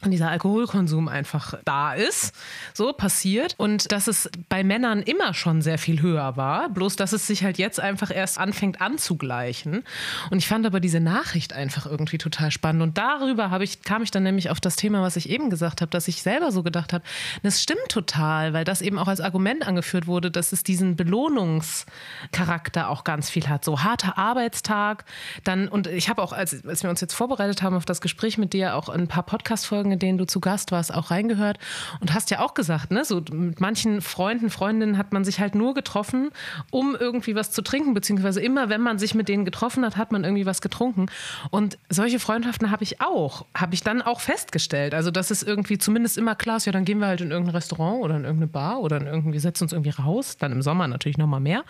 dieser 0.04 0.30
Alkoholkonsum 0.30 1.08
einfach 1.08 1.54
da 1.64 1.94
ist, 1.94 2.34
so 2.72 2.92
passiert. 2.92 3.54
Und 3.58 3.90
dass 3.92 4.06
es 4.06 4.30
bei 4.48 4.64
Männern 4.64 5.02
immer 5.02 5.34
schon 5.34 5.62
sehr 5.62 5.78
viel 5.78 6.02
höher 6.02 6.36
war, 6.36 6.68
bloß 6.68 6.96
dass 6.96 7.12
es 7.12 7.26
sich 7.26 7.44
halt 7.44 7.58
jetzt 7.58 7.80
einfach 7.80 8.10
erst 8.14 8.38
anfängt 8.38 8.80
anzugleichen. 8.80 9.84
Und 10.30 10.38
ich 10.38 10.48
fand 10.48 10.66
aber 10.66 10.80
diese 10.80 11.00
Nachricht 11.00 11.52
einfach 11.52 11.86
irgendwie 11.86 12.18
total 12.18 12.50
spannend. 12.50 12.82
Und 12.82 12.98
darüber 12.98 13.50
habe 13.50 13.64
ich 13.64 13.82
kam 13.82 14.02
ich 14.02 14.10
dann 14.10 14.22
nämlich 14.22 14.50
auf 14.50 14.60
das 14.60 14.76
Thema, 14.76 15.02
was 15.02 15.16
ich 15.16 15.30
eben 15.30 15.50
gesagt 15.50 15.80
habe, 15.80 15.90
dass 15.90 16.08
ich 16.08 16.22
selber 16.22 16.52
so 16.52 16.62
gedacht 16.62 16.92
habe, 16.92 17.04
das 17.42 17.62
stimmt 17.62 17.88
total, 17.88 18.52
weil 18.52 18.64
das 18.64 18.82
eben 18.82 18.98
auch 18.98 19.08
als 19.08 19.20
Argument 19.20 19.66
angeführt 19.66 20.06
wurde, 20.06 20.30
dass 20.30 20.52
es 20.52 20.62
diesen 20.62 20.96
Belohnungscharakter 20.96 22.88
auch 22.88 23.04
ganz 23.04 23.30
viel 23.30 23.48
hat, 23.48 23.64
so 23.64 23.82
harter 23.82 24.18
Arbeitstag, 24.18 25.04
dann 25.44 25.68
und 25.68 25.86
ich 25.86 26.08
habe 26.08 26.22
auch 26.22 26.32
als, 26.32 26.64
als 26.66 26.82
wir 26.82 26.90
uns 26.90 27.00
jetzt 27.00 27.14
vorbereitet 27.14 27.62
haben 27.62 27.76
auf 27.76 27.84
das 27.84 28.00
Gespräch 28.00 28.38
mit 28.38 28.52
dir 28.52 28.76
auch 28.76 28.88
ein 28.88 29.08
paar 29.08 29.24
Podcast 29.24 29.66
Folgen 29.66 29.90
in 29.94 29.98
denen 29.98 30.18
du 30.18 30.26
zu 30.26 30.40
Gast 30.40 30.72
warst, 30.72 30.92
auch 30.92 31.10
reingehört 31.10 31.58
und 32.00 32.12
hast 32.12 32.30
ja 32.30 32.40
auch 32.40 32.54
gesagt, 32.54 32.90
ne, 32.90 33.04
so 33.04 33.22
mit 33.32 33.60
manchen 33.60 34.00
Freunden, 34.00 34.50
Freundinnen 34.50 34.98
hat 34.98 35.12
man 35.12 35.24
sich 35.24 35.40
halt 35.40 35.54
nur 35.54 35.74
getroffen, 35.74 36.30
um 36.70 36.96
irgendwie 36.98 37.34
was 37.34 37.50
zu 37.50 37.62
trinken, 37.62 37.94
beziehungsweise 37.94 38.40
immer, 38.40 38.68
wenn 38.68 38.80
man 38.80 38.98
sich 38.98 39.14
mit 39.14 39.28
denen 39.28 39.44
getroffen 39.44 39.84
hat, 39.84 39.96
hat 39.96 40.12
man 40.12 40.24
irgendwie 40.24 40.46
was 40.46 40.60
getrunken. 40.60 41.06
Und 41.50 41.78
solche 41.88 42.18
Freundschaften 42.18 42.70
habe 42.70 42.82
ich 42.82 43.00
auch, 43.00 43.46
habe 43.56 43.74
ich 43.74 43.82
dann 43.82 44.02
auch 44.02 44.20
festgestellt. 44.20 44.94
Also, 44.94 45.10
dass 45.10 45.30
es 45.30 45.42
irgendwie 45.42 45.78
zumindest 45.78 46.18
immer 46.18 46.34
klar 46.34 46.58
ist, 46.58 46.66
ja, 46.66 46.72
dann 46.72 46.84
gehen 46.84 46.98
wir 46.98 47.06
halt 47.06 47.20
in 47.20 47.30
irgendein 47.30 47.54
Restaurant 47.54 48.02
oder 48.02 48.16
in 48.16 48.24
irgendeine 48.24 48.48
Bar 48.48 48.80
oder 48.80 48.96
in 48.96 49.06
irgendwie, 49.06 49.38
setzen 49.38 49.64
uns 49.64 49.72
irgendwie 49.72 49.90
raus, 49.90 50.36
dann 50.38 50.52
im 50.52 50.62
Sommer 50.62 50.88
natürlich 50.88 51.18
nochmal 51.18 51.40
mehr. 51.40 51.64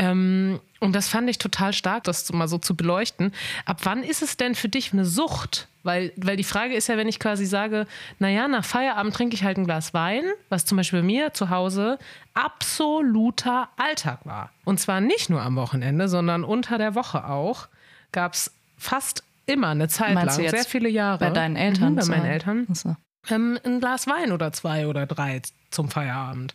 Ähm, 0.00 0.60
und 0.78 0.96
das 0.96 1.08
fand 1.08 1.28
ich 1.28 1.36
total 1.36 1.74
stark, 1.74 2.04
das 2.04 2.32
mal 2.32 2.48
so 2.48 2.56
zu 2.56 2.74
beleuchten. 2.74 3.32
Ab 3.66 3.80
wann 3.82 4.02
ist 4.02 4.22
es 4.22 4.38
denn 4.38 4.54
für 4.54 4.70
dich 4.70 4.94
eine 4.94 5.04
Sucht? 5.04 5.68
Weil, 5.82 6.12
weil 6.16 6.36
die 6.38 6.44
Frage 6.44 6.74
ist 6.74 6.88
ja, 6.88 6.96
wenn 6.96 7.08
ich 7.08 7.18
quasi 7.18 7.44
sage, 7.44 7.86
naja, 8.18 8.48
nach 8.48 8.64
Feierabend 8.64 9.14
trinke 9.14 9.34
ich 9.34 9.44
halt 9.44 9.58
ein 9.58 9.66
Glas 9.66 9.92
Wein, 9.92 10.22
was 10.48 10.64
zum 10.64 10.76
Beispiel 10.76 11.00
bei 11.00 11.06
mir 11.06 11.34
zu 11.34 11.50
Hause 11.50 11.98
absoluter 12.32 13.68
Alltag 13.76 14.20
war. 14.24 14.50
Und 14.64 14.80
zwar 14.80 15.02
nicht 15.02 15.28
nur 15.28 15.42
am 15.42 15.56
Wochenende, 15.56 16.08
sondern 16.08 16.44
unter 16.44 16.78
der 16.78 16.94
Woche 16.94 17.26
auch, 17.26 17.68
gab 18.12 18.32
es 18.32 18.52
fast 18.78 19.22
immer 19.44 19.68
eine 19.68 19.88
Zeit 19.88 20.14
Meinst 20.14 20.38
lang, 20.38 20.48
sehr 20.48 20.64
viele 20.64 20.88
Jahre. 20.88 21.18
Bei 21.18 21.30
deinen 21.30 21.56
Eltern? 21.56 21.92
Mhm, 21.92 21.96
bei 21.96 22.04
meinen 22.06 22.26
Eltern. 22.26 22.66
So. 22.72 22.96
Ähm, 23.28 23.58
ein 23.64 23.80
Glas 23.80 24.06
Wein 24.06 24.32
oder 24.32 24.52
zwei 24.52 24.86
oder 24.86 25.06
drei 25.06 25.42
zum 25.70 25.90
Feierabend. 25.90 26.54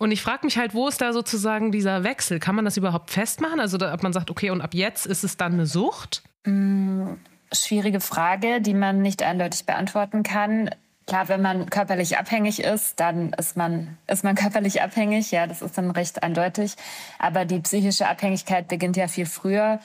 Und 0.00 0.12
ich 0.12 0.22
frage 0.22 0.46
mich 0.46 0.56
halt, 0.56 0.72
wo 0.72 0.88
ist 0.88 1.02
da 1.02 1.12
sozusagen 1.12 1.72
dieser 1.72 2.04
Wechsel? 2.04 2.40
Kann 2.40 2.54
man 2.54 2.64
das 2.64 2.78
überhaupt 2.78 3.10
festmachen? 3.10 3.60
Also, 3.60 3.76
ob 3.76 4.02
man 4.02 4.14
sagt, 4.14 4.30
okay, 4.30 4.48
und 4.48 4.62
ab 4.62 4.72
jetzt 4.72 5.04
ist 5.04 5.24
es 5.24 5.36
dann 5.36 5.52
eine 5.52 5.66
Sucht? 5.66 6.22
Mm, 6.46 7.16
schwierige 7.52 8.00
Frage, 8.00 8.62
die 8.62 8.72
man 8.72 9.02
nicht 9.02 9.22
eindeutig 9.22 9.66
beantworten 9.66 10.22
kann. 10.22 10.70
Klar, 11.06 11.28
wenn 11.28 11.42
man 11.42 11.68
körperlich 11.68 12.16
abhängig 12.16 12.60
ist, 12.62 12.98
dann 12.98 13.34
ist 13.34 13.58
man, 13.58 13.98
ist 14.06 14.24
man 14.24 14.36
körperlich 14.36 14.80
abhängig. 14.80 15.32
Ja, 15.32 15.46
das 15.46 15.60
ist 15.60 15.76
dann 15.76 15.90
recht 15.90 16.22
eindeutig. 16.22 16.76
Aber 17.18 17.44
die 17.44 17.60
psychische 17.60 18.08
Abhängigkeit 18.08 18.68
beginnt 18.68 18.96
ja 18.96 19.06
viel 19.06 19.26
früher. 19.26 19.80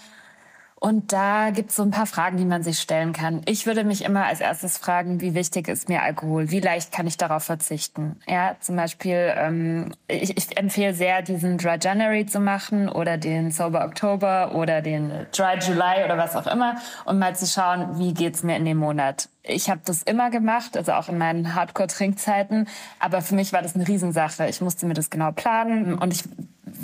Und 0.86 1.14
da 1.14 1.50
gibt 1.50 1.72
es 1.72 1.78
so 1.78 1.82
ein 1.82 1.90
paar 1.90 2.06
Fragen, 2.06 2.38
die 2.38 2.46
man 2.46 2.62
sich 2.62 2.78
stellen 2.78 3.12
kann. 3.12 3.42
Ich 3.46 3.66
würde 3.66 3.84
mich 3.84 4.06
immer 4.06 4.26
als 4.26 4.40
erstes 4.40 4.78
fragen, 4.78 5.20
wie 5.20 5.34
wichtig 5.34 5.68
ist 5.68 5.90
mir 5.90 6.04
Alkohol? 6.04 6.52
Wie 6.52 6.60
leicht 6.60 6.92
kann 6.92 7.08
ich 7.08 7.18
darauf 7.18 7.42
verzichten? 7.42 8.20
Ja, 8.28 8.56
zum 8.60 8.76
Beispiel, 8.76 9.34
ähm, 9.36 9.96
ich, 10.08 10.38
ich 10.38 10.56
empfehle 10.56 10.94
sehr, 10.94 11.24
diesen 11.24 11.58
Dry 11.58 11.80
January 11.82 12.28
zu 12.28 12.40
machen 12.40 12.88
oder 12.88 13.18
den 13.18 13.50
Sober 13.50 13.84
October 13.84 14.54
oder 14.54 14.84
den 14.84 15.10
Dry 15.36 15.58
July 15.60 16.06
oder 16.06 16.20
was 16.20 16.36
auch 16.36 16.46
immer 16.46 16.76
und 17.06 17.18
mal 17.18 17.36
zu 17.36 17.48
schauen, 17.48 17.98
wie 17.98 18.14
geht's 18.14 18.44
mir 18.44 18.56
in 18.56 18.66
dem 18.66 18.78
Monat. 18.78 19.30
Ich 19.42 19.72
habe 19.72 19.82
das 19.86 20.04
immer 20.04 20.30
gemacht, 20.30 20.78
also 20.78 20.92
auch 20.94 21.10
in 21.10 21.18
meinen 21.18 21.56
Hardcore-Trinkzeiten. 21.56 22.68
Aber 23.00 23.22
für 23.22 23.34
mich 23.34 23.54
war 23.54 23.62
das 23.62 23.76
eine 23.76 23.88
Riesensache. 23.88 24.48
Ich 24.48 24.62
musste 24.62 24.86
mir 24.86 24.94
das 24.94 25.10
genau 25.10 25.32
planen 25.32 25.96
und 25.96 26.14
ich 26.14 26.24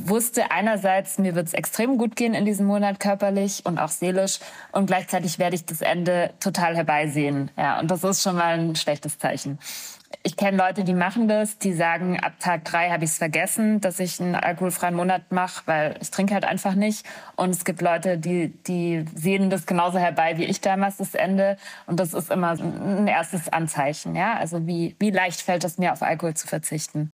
wusste 0.08 0.52
einerseits, 0.52 1.18
mir 1.18 1.36
wird 1.36 1.48
es 1.48 1.54
extrem 1.54 1.98
gut 1.98 2.16
gehen 2.16 2.34
in 2.34 2.46
diesem 2.46 2.66
Monat 2.66 3.00
körperlich 3.00 3.66
und 3.66 3.80
auch 3.80 3.90
seelisch 3.90 4.40
und 4.72 4.86
gleichzeitig 4.86 5.40
werde 5.40 5.56
ich 5.56 5.66
das 5.66 5.82
Ende 5.82 6.34
total 6.40 6.76
herbeisehen. 6.76 7.52
Ja, 7.58 7.80
und 7.80 7.92
das 7.92 8.04
ist 8.04 8.22
schon 8.22 8.36
mal 8.36 8.60
ein 8.60 8.76
schlechtes 8.76 9.18
Zeichen. 9.18 9.60
Ich 10.24 10.36
kenne 10.36 10.58
Leute, 10.58 10.84
die 10.84 10.94
machen 10.94 11.28
das, 11.28 11.58
die 11.58 11.74
sagen, 11.74 12.20
ab 12.20 12.34
Tag 12.40 12.66
drei 12.66 12.90
habe 12.90 13.06
ich 13.06 13.12
es 13.12 13.18
vergessen, 13.18 13.82
dass 13.82 14.00
ich 14.00 14.20
einen 14.20 14.36
alkoholfreien 14.36 14.94
Monat 14.94 15.32
mache, 15.32 15.64
weil 15.66 15.96
ich 16.02 16.12
trinke 16.12 16.34
halt 16.34 16.46
einfach 16.46 16.76
nicht. 16.76 17.06
Und 17.38 17.52
es 17.52 17.66
gibt 17.66 17.82
Leute, 17.82 18.18
die, 18.18 18.50
die 18.68 19.06
sehen 19.16 19.50
das 19.50 19.66
genauso 19.66 20.00
herbei 20.00 20.38
wie 20.38 20.44
ich 20.44 20.62
damals 20.62 20.98
das 20.98 21.16
Ende. 21.16 21.58
Und 21.88 22.00
das 22.00 22.14
ist 22.14 22.30
immer 22.30 22.52
ein 22.52 23.08
erstes 23.08 23.50
Anzeichen. 23.50 24.16
Ja? 24.16 24.36
Also 24.36 24.68
wie, 24.68 24.96
wie 25.00 25.12
leicht 25.12 25.42
fällt 25.42 25.64
es 25.64 25.78
mir, 25.78 25.94
auf 25.94 26.02
Alkohol 26.02 26.34
zu 26.34 26.48
verzichten. 26.48 27.10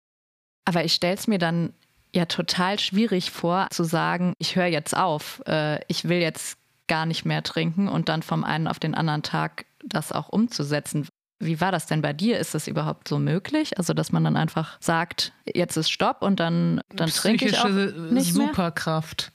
Aber 0.64 0.84
ich 0.84 0.94
stelle 0.94 1.14
es 1.14 1.26
mir 1.26 1.38
dann 1.38 1.74
ja 2.14 2.26
total 2.26 2.78
schwierig 2.78 3.30
vor, 3.30 3.68
zu 3.70 3.84
sagen, 3.84 4.34
ich 4.38 4.56
höre 4.56 4.66
jetzt 4.66 4.96
auf, 4.96 5.42
äh, 5.46 5.80
ich 5.88 6.08
will 6.08 6.18
jetzt 6.18 6.58
gar 6.86 7.06
nicht 7.06 7.24
mehr 7.24 7.42
trinken 7.42 7.88
und 7.88 8.08
dann 8.08 8.22
vom 8.22 8.44
einen 8.44 8.68
auf 8.68 8.78
den 8.78 8.94
anderen 8.94 9.22
Tag 9.22 9.64
das 9.84 10.12
auch 10.12 10.28
umzusetzen. 10.28 11.08
Wie 11.40 11.60
war 11.60 11.72
das 11.72 11.86
denn 11.86 12.02
bei 12.02 12.12
dir? 12.12 12.38
Ist 12.38 12.54
das 12.54 12.68
überhaupt 12.68 13.08
so 13.08 13.18
möglich? 13.18 13.76
Also, 13.78 13.92
dass 13.92 14.12
man 14.12 14.24
dann 14.24 14.36
einfach 14.36 14.78
sagt, 14.80 15.32
jetzt 15.44 15.76
ist 15.76 15.90
Stopp 15.90 16.22
und 16.22 16.40
dann, 16.40 16.80
dann 16.90 17.10
trinke 17.10 17.46
ich 17.46 17.58
auch 17.58 17.68
nicht 17.68 18.32
Superkraft, 18.32 19.32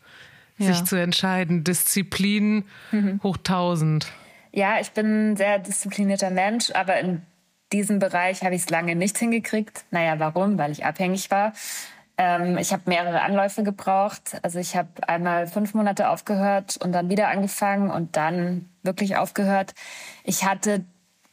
mehr? 0.57 0.69
sich 0.69 0.79
ja. 0.79 0.85
zu 0.85 0.95
entscheiden. 0.95 1.63
Disziplin 1.63 2.65
mhm. 2.91 3.19
hoch 3.21 3.37
1000. 3.37 4.07
Ja, 4.51 4.79
ich 4.79 4.91
bin 4.91 5.31
ein 5.31 5.37
sehr 5.37 5.59
disziplinierter 5.59 6.31
Mensch, 6.31 6.71
aber 6.71 6.99
in 6.99 7.21
diesem 7.71 7.99
Bereich 7.99 8.43
habe 8.43 8.55
ich 8.55 8.61
es 8.61 8.69
lange 8.69 8.95
nicht 8.95 9.17
hingekriegt. 9.17 9.83
Naja, 9.91 10.19
warum? 10.19 10.57
Weil 10.57 10.71
ich 10.71 10.85
abhängig 10.85 11.29
war. 11.29 11.53
Ähm, 12.19 12.57
ich 12.57 12.73
habe 12.73 12.83
mehrere 12.85 13.21
Anläufe 13.21 13.63
gebraucht. 13.63 14.37
Also 14.43 14.59
ich 14.59 14.75
habe 14.75 14.89
einmal 15.07 15.47
fünf 15.47 15.73
Monate 15.73 16.09
aufgehört 16.09 16.77
und 16.83 16.91
dann 16.91 17.09
wieder 17.09 17.29
angefangen 17.29 17.89
und 17.89 18.17
dann 18.17 18.69
wirklich 18.83 19.15
aufgehört. 19.15 19.73
Ich 20.25 20.43
hatte 20.43 20.83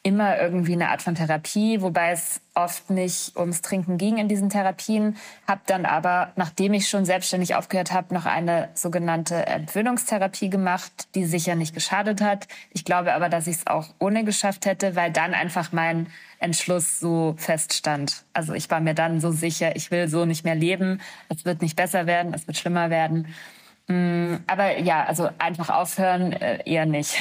immer 0.07 0.39
irgendwie 0.39 0.75
eine 0.75 0.91
Art 0.91 1.03
von 1.03 1.17
Therapie, 1.17 1.83
wobei 1.83 2.13
es 2.13 2.41
oft 2.55 2.91
nicht 2.91 3.37
ums 3.37 3.61
Trinken 3.61 3.99
ging 3.99 4.19
in 4.19 4.29
diesen 4.29 4.51
Therapien. 4.51 5.17
Habe 5.49 5.63
dann 5.67 5.85
aber, 5.85 6.33
nachdem 6.37 6.75
ich 6.75 6.89
schon 6.89 7.05
selbstständig 7.05 7.57
aufgehört 7.57 7.93
habe, 7.93 8.15
noch 8.15 8.25
eine 8.25 8.69
sogenannte 8.75 9.35
Entwöhnungstherapie 9.35 10.49
gemacht, 10.49 11.09
die 11.17 11.25
sicher 11.25 11.57
nicht 11.57 11.75
geschadet 11.75 12.21
hat. 12.21 12.47
Ich 12.71 12.85
glaube 12.85 13.15
aber, 13.15 13.29
dass 13.29 13.49
ich 13.49 13.57
es 13.57 13.67
auch 13.67 13.89
ohne 13.99 14.23
geschafft 14.23 14.65
hätte, 14.65 14.95
weil 14.95 15.11
dann 15.11 15.35
einfach 15.35 15.73
mein 15.73 16.07
Entschluss 16.39 17.01
so 17.01 17.35
feststand. 17.37 18.23
Also 18.33 18.53
ich 18.55 18.71
war 18.71 18.79
mir 18.79 18.95
dann 18.95 19.21
so 19.21 19.33
sicher, 19.33 19.75
ich 19.75 19.91
will 19.91 20.07
so 20.07 20.25
nicht 20.25 20.45
mehr 20.45 20.55
leben. 20.55 21.01
Es 21.29 21.45
wird 21.45 21.63
nicht 21.63 21.75
besser 21.75 22.07
werden, 22.07 22.33
es 22.33 22.47
wird 22.47 22.57
schlimmer 22.57 22.91
werden. 22.91 23.35
Mm, 23.89 24.37
aber 24.47 24.79
ja, 24.79 25.03
also 25.03 25.31
einfach 25.39 25.71
aufhören 25.71 26.33
äh, 26.33 26.63
eher 26.65 26.87
nicht. 26.87 27.19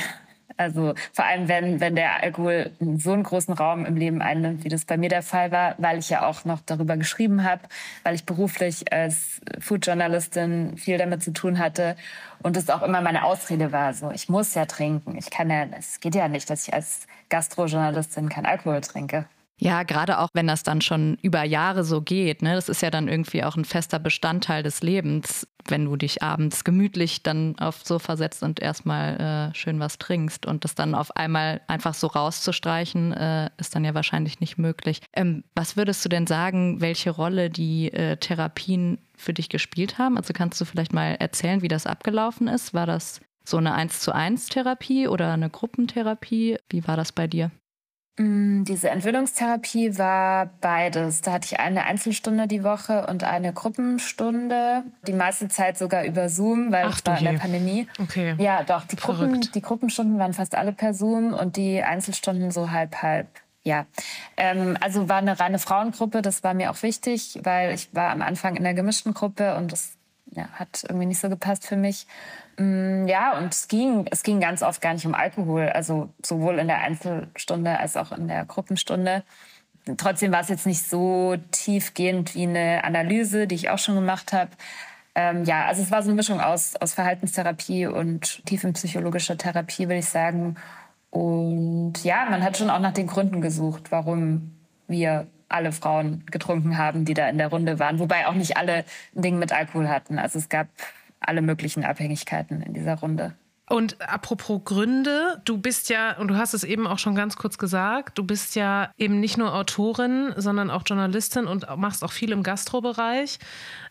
Also 0.58 0.94
vor 1.12 1.26
allem, 1.26 1.48
wenn, 1.48 1.80
wenn 1.82 1.96
der 1.96 2.24
Alkohol 2.24 2.72
so 2.98 3.12
einen 3.12 3.24
großen 3.24 3.54
Raum 3.54 3.86
im 3.86 3.98
Leben 3.98 4.22
einnimmt, 4.22 4.64
wie 4.64 4.70
das 4.70 4.86
bei 4.86 4.96
mir 4.96 5.10
der 5.10 5.22
Fall 5.22 5.52
war, 5.52 5.76
weil 5.78 6.00
ich 6.00 6.10
ja 6.10 6.26
auch 6.26 6.46
noch 6.46 6.62
darüber 6.66 6.96
geschrieben 6.96 7.44
habe, 7.44 7.62
weil 8.04 8.16
ich 8.16 8.26
beruflich 8.26 8.92
als 8.94 9.42
Foodjournalistin 9.60 10.78
viel 10.78 10.98
damit 10.98 11.24
zu 11.24 11.34
tun 11.34 11.60
hatte 11.60 11.98
und 12.42 12.56
es 12.56 12.70
auch 12.70 12.84
immer 12.84 13.02
meine 13.02 13.26
Ausrede 13.26 13.72
war, 13.72 13.94
so 13.94 14.12
ich 14.12 14.30
muss 14.30 14.54
ja 14.54 14.66
trinken. 14.66 15.18
Ich 15.18 15.30
kann 15.30 15.50
ja, 15.50 15.66
es 15.78 16.00
geht 16.00 16.16
ja 16.16 16.28
nicht, 16.28 16.50
dass 16.50 16.68
ich 16.68 16.74
als 16.74 17.08
Gastrojournalistin 17.30 18.30
kein 18.30 18.46
Alkohol 18.46 18.82
trinke. 18.82 19.26
Ja, 19.58 19.84
gerade 19.84 20.20
auch 20.20 20.30
wenn 20.34 20.48
das 20.48 20.64
dann 20.64 20.82
schon 20.82 21.18
über 21.22 21.44
Jahre 21.44 21.86
so 21.86 22.02
geht, 22.02 22.42
ne? 22.42 22.56
Das 22.56 22.68
ist 22.68 22.82
ja 22.82 22.90
dann 22.90 23.08
irgendwie 23.08 23.44
auch 23.44 23.56
ein 23.56 23.64
fester 23.64 24.00
Bestandteil 24.00 24.64
des 24.64 24.84
Lebens, 24.84 25.48
wenn 25.68 25.86
du 25.86 25.96
dich 25.96 26.22
abends 26.22 26.66
gemütlich 26.66 27.24
dann 27.24 27.58
aufs 27.58 27.88
Sofa 27.88 28.18
setzt 28.18 28.44
und 28.44 28.60
erstmal 28.60 29.52
äh, 29.52 29.56
schön 29.56 29.80
was 29.80 29.98
trinkst 29.98 30.46
und 30.46 30.66
das 30.66 30.76
dann 30.76 30.94
auf 30.94 31.16
einmal 31.16 31.62
einfach 31.68 31.94
so 31.94 32.08
rauszustreichen, 32.08 33.14
äh, 33.14 33.50
ist 33.58 33.74
dann 33.76 33.86
ja 33.86 33.94
wahrscheinlich 33.94 34.42
nicht 34.42 34.58
möglich. 34.58 35.02
Ähm, 35.14 35.46
was 35.56 35.78
würdest 35.78 36.04
du 36.04 36.10
denn 36.10 36.28
sagen, 36.28 36.82
welche 36.82 37.12
Rolle 37.12 37.50
die 37.50 37.94
äh, 37.94 38.18
Therapien 38.18 39.00
für 39.16 39.34
dich 39.34 39.48
gespielt 39.48 39.98
haben? 39.98 40.18
Also 40.18 40.34
kannst 40.34 40.60
du 40.60 40.66
vielleicht 40.66 40.92
mal 40.92 41.16
erzählen, 41.16 41.62
wie 41.62 41.70
das 41.70 41.88
abgelaufen 41.88 42.50
ist? 42.50 42.74
War 42.74 42.86
das 42.86 43.22
so 43.46 43.56
eine 43.56 43.74
1 43.74 44.02
zu 44.02 44.14
1 44.14 44.48
Therapie 44.48 45.08
oder 45.08 45.32
eine 45.32 45.50
Gruppentherapie? 45.50 46.58
Wie 46.70 46.88
war 46.88 46.98
das 46.98 47.14
bei 47.14 47.28
dir? 47.28 47.52
Mm, 48.18 48.64
diese 48.64 48.90
Entwöhnungstherapie 48.90 49.98
war 49.98 50.50
beides. 50.62 51.22
Da 51.22 51.34
hatte 51.34 51.48
ich 51.52 51.60
eine 51.60 51.86
Einzelstunde 51.86 52.48
die 52.48 52.64
Woche 52.64 53.08
und 53.08 53.24
eine 53.26 53.52
Gruppenstunde. 53.52 54.84
Die 55.06 55.14
meiste 55.14 55.50
Zeit 55.50 55.78
sogar 55.78 56.06
über 56.06 56.30
Zoom, 56.30 56.72
weil 56.72 56.86
Ach, 56.86 56.98
es 56.98 57.06
war 57.06 57.18
in 57.18 57.26
der 57.26 57.34
Pandemie. 57.34 57.88
Okay. 58.00 58.36
Ja, 58.38 58.64
doch. 58.64 58.86
Die, 58.86 58.96
Gruppen, 58.96 59.42
die 59.54 59.62
Gruppenstunden 59.62 60.18
waren 60.18 60.34
fast 60.34 60.56
alle 60.56 60.72
per 60.72 60.94
Zoom 60.94 61.34
und 61.34 61.58
die 61.58 61.84
Einzelstunden 61.84 62.52
so 62.52 62.72
halb 62.72 63.02
halb. 63.02 63.28
Ja, 63.64 63.88
ähm, 64.38 64.78
also 64.80 65.10
war 65.10 65.18
eine 65.18 65.40
reine 65.40 65.60
Frauengruppe. 65.60 66.22
Das 66.22 66.44
war 66.44 66.54
mir 66.54 66.72
auch 66.72 66.84
wichtig, 66.84 67.40
weil 67.44 67.74
ich 67.74 67.94
war 67.94 68.12
am 68.12 68.22
Anfang 68.22 68.56
in 68.56 68.64
der 68.64 68.76
gemischten 68.76 69.14
Gruppe 69.14 69.56
und 69.56 69.72
das 69.72 69.95
ja, 70.36 70.48
hat 70.54 70.84
irgendwie 70.84 71.08
nicht 71.08 71.20
so 71.20 71.30
gepasst 71.30 71.66
für 71.66 71.78
mich. 71.78 72.06
Mm, 72.58 73.08
ja, 73.08 73.38
und 73.38 73.54
es 73.54 73.68
ging, 73.68 74.06
es 74.12 74.24
ging 74.24 74.40
ganz 74.40 74.62
oft 74.62 74.82
gar 74.82 74.94
nicht 74.94 75.06
um 75.06 75.16
Alkohol, 75.16 75.70
also 75.70 76.10
sowohl 76.24 76.60
in 76.60 76.68
der 76.68 76.80
Einzelstunde 76.80 77.80
als 77.80 77.98
auch 77.98 78.12
in 78.12 78.28
der 78.28 78.46
Gruppenstunde. 78.46 79.24
Trotzdem 79.98 80.32
war 80.32 80.42
es 80.42 80.50
jetzt 80.50 80.66
nicht 80.66 80.84
so 80.84 81.38
tiefgehend 81.52 82.36
wie 82.36 82.44
eine 82.44 82.84
Analyse, 82.84 83.48
die 83.48 83.56
ich 83.56 83.70
auch 83.70 83.78
schon 83.78 83.96
gemacht 83.96 84.34
habe. 84.34 84.52
Ähm, 85.14 85.46
ja, 85.46 85.66
also 85.66 85.82
es 85.82 85.92
war 85.92 86.02
so 86.02 86.10
eine 86.10 86.16
Mischung 86.16 86.42
aus, 86.42 86.76
aus 86.76 86.94
Verhaltenstherapie 86.94 87.88
und 87.88 88.46
tiefenpsychologischer 88.46 89.38
Therapie, 89.38 89.84
würde 89.84 90.00
ich 90.00 90.10
sagen. 90.10 90.56
Und 91.12 92.04
ja, 92.04 92.26
man 92.30 92.44
hat 92.44 92.58
schon 92.58 92.70
auch 92.70 92.80
nach 92.80 92.94
den 92.94 93.08
Gründen 93.08 93.42
gesucht, 93.42 93.92
warum 93.92 94.56
wir 94.88 95.28
alle 95.50 95.72
Frauen 95.72 96.24
getrunken 96.28 96.78
haben, 96.78 97.06
die 97.06 97.14
da 97.14 97.30
in 97.30 97.38
der 97.38 97.48
Runde 97.48 97.80
waren. 97.80 98.00
Wobei 98.00 98.28
auch 98.28 98.34
nicht 98.34 98.58
alle 98.58 98.86
ein 99.16 99.22
Ding 99.22 99.40
mit 99.40 99.52
Alkohol 99.52 99.90
hatten. 99.90 100.20
Also 100.20 100.40
es 100.40 100.50
gab 100.50 100.68
alle 101.20 101.42
möglichen 101.42 101.84
Abhängigkeiten 101.84 102.62
in 102.62 102.74
dieser 102.74 102.96
Runde. 102.96 103.36
Und 103.68 104.00
apropos 104.00 104.62
Gründe, 104.64 105.42
du 105.44 105.58
bist 105.58 105.90
ja, 105.90 106.18
und 106.18 106.28
du 106.28 106.38
hast 106.38 106.54
es 106.54 106.64
eben 106.64 106.86
auch 106.86 107.00
schon 107.00 107.16
ganz 107.16 107.36
kurz 107.36 107.58
gesagt, 107.58 108.18
du 108.18 108.24
bist 108.24 108.56
ja 108.56 108.92
eben 108.98 109.20
nicht 109.20 109.38
nur 109.38 109.56
Autorin, 109.56 110.34
sondern 110.38 110.70
auch 110.70 110.84
Journalistin 110.86 111.48
und 111.48 111.66
machst 111.78 112.04
auch 112.04 112.12
viel 112.12 112.32
im 112.32 112.44
Gastrobereich. 112.44 113.40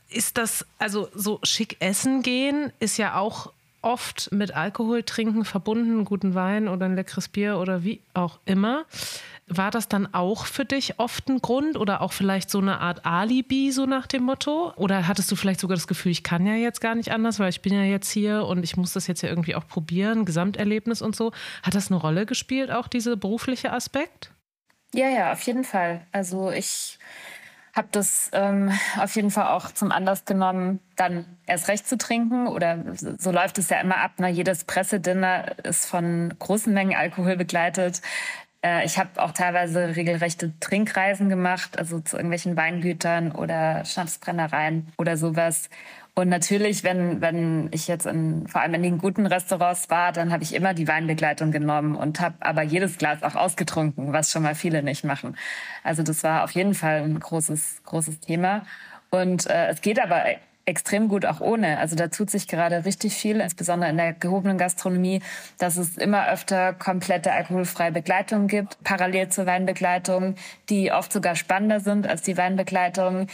Ist 0.09 0.39
das, 0.39 0.65
also 0.79 1.09
so 1.13 1.41
schick 1.43 1.77
essen 1.81 2.23
gehen, 2.23 2.73
ist 2.79 2.99
ja 2.99 3.17
auch 3.17 3.53
oft 3.85 4.33
mit 4.33 4.57
Alkohol 4.57 5.03
trinken 5.03 5.45
verbunden, 5.45 6.05
guten 6.05 6.35
Wein 6.35 6.69
oder 6.69 6.87
ein 6.87 6.97
leckeres 6.97 7.29
Bier 7.29 7.59
oder 7.59 7.85
wie 7.85 8.01
auch 8.15 8.39
immer. 8.45 8.85
War 9.47 9.71
das 9.71 9.89
dann 9.89 10.13
auch 10.15 10.47
für 10.47 10.65
dich 10.65 10.99
oft 10.99 11.29
ein 11.29 11.43
Grund 11.43 11.77
oder 11.77 12.01
auch 12.01 12.13
vielleicht 12.13 12.49
so 12.49 12.59
eine 12.59 12.81
Art 12.81 13.05
Alibi, 13.05 13.73
so 13.73 13.85
nach 13.85 14.07
dem 14.07 14.23
Motto? 14.23 14.73
Oder 14.77 15.07
hattest 15.07 15.31
du 15.31 15.37
vielleicht 15.37 15.61
sogar 15.61 15.77
das 15.77 15.87
Gefühl, 15.87 16.13
ich 16.13 16.23
kann 16.23 16.47
ja 16.47 16.55
jetzt 16.55 16.81
gar 16.81 16.95
nicht 16.95 17.13
anders, 17.13 17.39
weil 17.39 17.51
ich 17.51 17.61
bin 17.61 17.75
ja 17.75 17.83
jetzt 17.83 18.11
hier 18.11 18.47
und 18.47 18.65
ich 18.65 18.79
muss 18.79 18.95
das 18.95 19.07
jetzt 19.07 19.21
ja 19.21 19.29
irgendwie 19.29 19.55
auch 19.55 19.67
probieren, 19.67 20.25
Gesamterlebnis 20.25 21.03
und 21.03 21.15
so. 21.15 21.33
Hat 21.63 21.75
das 21.75 21.91
eine 21.91 22.01
Rolle 22.01 22.25
gespielt, 22.25 22.71
auch 22.71 22.89
dieser 22.89 23.17
berufliche 23.17 23.71
Aspekt? 23.73 24.31
Ja, 24.95 25.09
ja, 25.09 25.33
auf 25.33 25.43
jeden 25.43 25.65
Fall. 25.65 26.07
Also 26.11 26.51
ich 26.51 26.99
habe 27.75 27.89
das 27.91 28.31
ähm, 28.33 28.71
auf 28.99 29.15
jeden 29.17 29.31
Fall 29.31 29.49
auch 29.49 29.71
zum 29.73 29.91
Anlass 29.91 30.25
genommen, 30.25 30.81
dann 30.97 31.27
erst 31.47 31.69
recht 31.69 31.89
zu 31.89 31.99
trinken. 31.99 32.47
Oder 32.47 32.85
so 33.19 33.33
läuft 33.33 33.59
es 33.59 33.69
ja 33.69 33.81
immer 33.81 33.99
ab. 33.99 34.19
Ne? 34.19 34.29
Jedes 34.29 34.65
Pressedinner 34.65 35.59
ist 35.65 35.87
von 35.87 36.33
großen 36.39 36.73
Mengen 36.73 36.97
Alkohol 36.97 37.37
begleitet. 37.37 38.01
Äh, 38.65 38.87
ich 38.87 38.99
habe 38.99 39.23
auch 39.23 39.33
teilweise 39.33 39.97
regelrechte 39.97 40.53
Trinkreisen 40.61 41.29
gemacht, 41.29 41.79
also 41.79 42.01
zu 42.01 42.17
irgendwelchen 42.17 42.57
Weingütern 42.57 43.33
oder 43.33 43.85
Schnapsbrennereien 43.85 44.93
oder 44.97 45.17
sowas. 45.17 45.69
Und 46.17 46.29
natürlich, 46.29 46.85
wenn, 46.85 47.21
wenn 47.21 47.69
ich 47.73 47.89
jetzt 47.89 48.07
in, 48.07 48.47
vor 48.47 48.61
allem 48.61 48.75
in 48.75 48.85
den 48.85 48.99
guten 48.99 49.27
Restaurants 49.27 49.91
war, 49.91 50.13
dann 50.13 50.33
habe 50.33 50.45
ich 50.45 50.55
immer 50.55 50.73
die 50.73 50.87
Weinbegleitung 50.87 51.51
genommen 51.51 51.97
und 51.97 52.21
habe 52.21 52.37
aber 52.39 52.63
jedes 52.63 52.99
Glas 52.99 53.25
auch 53.25 53.35
ausgetrunken, 53.35 54.13
was 54.13 54.31
schon 54.31 54.45
mal 54.45 54.55
viele 54.55 54.85
nicht 54.85 55.03
machen. 55.03 55.37
Also 55.83 56.05
das 56.05 56.23
war 56.23 56.45
auf 56.45 56.53
jeden 56.53 56.75
Fall 56.75 57.03
ein 57.03 57.19
großes, 57.19 57.83
großes 57.85 58.21
Thema. 58.21 58.65
Und 59.11 59.47
äh, 59.47 59.67
es 59.69 59.81
geht 59.81 60.01
aber 60.01 60.25
extrem 60.67 61.09
gut 61.09 61.27
auch 61.27 61.41
ohne. 61.41 61.79
Also 61.79 61.97
da 61.97 62.09
tut 62.09 62.31
sich 62.31 62.49
gerade 62.49 62.85
richtig 62.85 63.15
viel, 63.15 63.41
insbesondere 63.41 63.91
in 63.91 63.97
der 63.97 64.13
gehobenen 64.13 64.59
Gastronomie, 64.59 65.21
dass 65.59 65.77
es 65.77 65.97
immer 65.97 66.29
öfter 66.29 66.73
komplette 66.73 67.33
alkoholfreie 67.33 67.93
Begleitung 67.93 68.47
gibt, 68.47 68.83
parallel 68.83 69.29
zur 69.29 69.47
Weinbegleitung, 69.47 70.37
die 70.71 70.93
oft 70.93 71.13
sogar 71.13 71.37
spannender 71.37 71.81
sind 71.81 72.07
als 72.07 72.23
die 72.23 72.37
Weinbegleitung. 72.37 73.27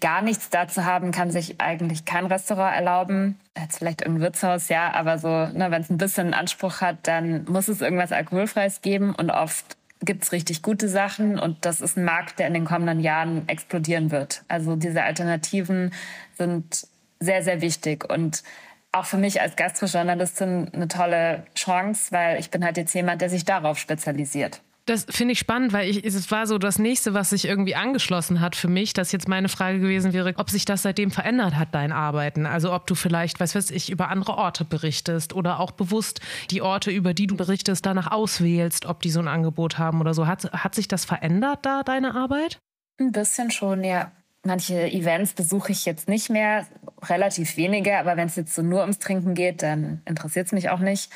Gar 0.00 0.22
nichts 0.22 0.50
dazu 0.50 0.84
haben 0.84 1.12
kann 1.12 1.30
sich 1.30 1.60
eigentlich 1.60 2.04
kein 2.04 2.26
Restaurant 2.26 2.76
erlauben. 2.76 3.38
Jetzt 3.58 3.78
vielleicht 3.78 4.02
irgendein 4.02 4.22
Wirtshaus, 4.22 4.68
ja, 4.68 4.92
aber 4.92 5.18
so, 5.18 5.28
ne, 5.28 5.70
wenn 5.70 5.82
es 5.82 5.90
ein 5.90 5.98
bisschen 5.98 6.34
Anspruch 6.34 6.80
hat, 6.80 6.96
dann 7.04 7.44
muss 7.44 7.68
es 7.68 7.80
irgendwas 7.80 8.12
Alkoholfreies 8.12 8.82
geben 8.82 9.14
und 9.14 9.30
oft 9.30 9.76
gibt 10.04 10.24
es 10.24 10.32
richtig 10.32 10.62
gute 10.62 10.88
Sachen 10.88 11.38
und 11.38 11.64
das 11.64 11.80
ist 11.80 11.96
ein 11.96 12.04
Markt, 12.04 12.38
der 12.38 12.48
in 12.48 12.54
den 12.54 12.64
kommenden 12.64 13.00
Jahren 13.00 13.48
explodieren 13.48 14.10
wird. 14.10 14.44
Also 14.48 14.76
diese 14.76 15.02
Alternativen 15.02 15.92
sind 16.36 16.86
sehr, 17.20 17.42
sehr 17.42 17.60
wichtig 17.60 18.08
und 18.10 18.42
auch 18.90 19.06
für 19.06 19.16
mich 19.16 19.40
als 19.40 19.56
Gastrojournalistin 19.56 20.70
eine 20.72 20.88
tolle 20.88 21.44
Chance, 21.54 22.12
weil 22.12 22.38
ich 22.38 22.50
bin 22.50 22.64
halt 22.64 22.76
jetzt 22.76 22.94
jemand, 22.94 23.22
der 23.22 23.30
sich 23.30 23.44
darauf 23.44 23.78
spezialisiert. 23.78 24.60
Das 24.92 25.06
finde 25.08 25.32
ich 25.32 25.38
spannend, 25.38 25.72
weil 25.72 25.88
ich, 25.88 26.04
es 26.04 26.30
war 26.30 26.46
so 26.46 26.58
das 26.58 26.78
nächste, 26.78 27.14
was 27.14 27.30
sich 27.30 27.46
irgendwie 27.46 27.74
angeschlossen 27.74 28.42
hat 28.42 28.54
für 28.54 28.68
mich, 28.68 28.92
dass 28.92 29.10
jetzt 29.10 29.26
meine 29.26 29.48
Frage 29.48 29.80
gewesen 29.80 30.12
wäre, 30.12 30.34
ob 30.36 30.50
sich 30.50 30.66
das 30.66 30.82
seitdem 30.82 31.10
verändert 31.10 31.56
hat, 31.56 31.74
dein 31.74 31.92
Arbeiten. 31.92 32.44
Also 32.44 32.74
ob 32.74 32.86
du 32.86 32.94
vielleicht, 32.94 33.40
was 33.40 33.54
weiß 33.54 33.70
ich, 33.70 33.90
über 33.90 34.10
andere 34.10 34.36
Orte 34.36 34.66
berichtest 34.66 35.32
oder 35.32 35.60
auch 35.60 35.70
bewusst 35.70 36.20
die 36.50 36.60
Orte, 36.60 36.90
über 36.90 37.14
die 37.14 37.26
du 37.26 37.38
berichtest, 37.38 37.86
danach 37.86 38.12
auswählst, 38.12 38.84
ob 38.84 39.00
die 39.00 39.08
so 39.08 39.20
ein 39.20 39.28
Angebot 39.28 39.78
haben 39.78 39.98
oder 39.98 40.12
so. 40.12 40.26
Hat, 40.26 40.52
hat 40.52 40.74
sich 40.74 40.88
das 40.88 41.06
verändert 41.06 41.60
da, 41.62 41.82
deine 41.84 42.14
Arbeit? 42.14 42.58
Ein 43.00 43.12
bisschen 43.12 43.50
schon, 43.50 43.84
ja. 43.84 44.12
Manche 44.44 44.92
Events 44.92 45.32
besuche 45.32 45.72
ich 45.72 45.86
jetzt 45.86 46.06
nicht 46.06 46.28
mehr, 46.28 46.66
relativ 47.04 47.56
wenige, 47.56 47.96
aber 47.96 48.18
wenn 48.18 48.26
es 48.26 48.36
jetzt 48.36 48.54
so 48.54 48.60
nur 48.60 48.82
ums 48.82 48.98
Trinken 48.98 49.32
geht, 49.32 49.62
dann 49.62 50.02
interessiert 50.04 50.48
es 50.48 50.52
mich 50.52 50.68
auch 50.68 50.80
nicht. 50.80 51.10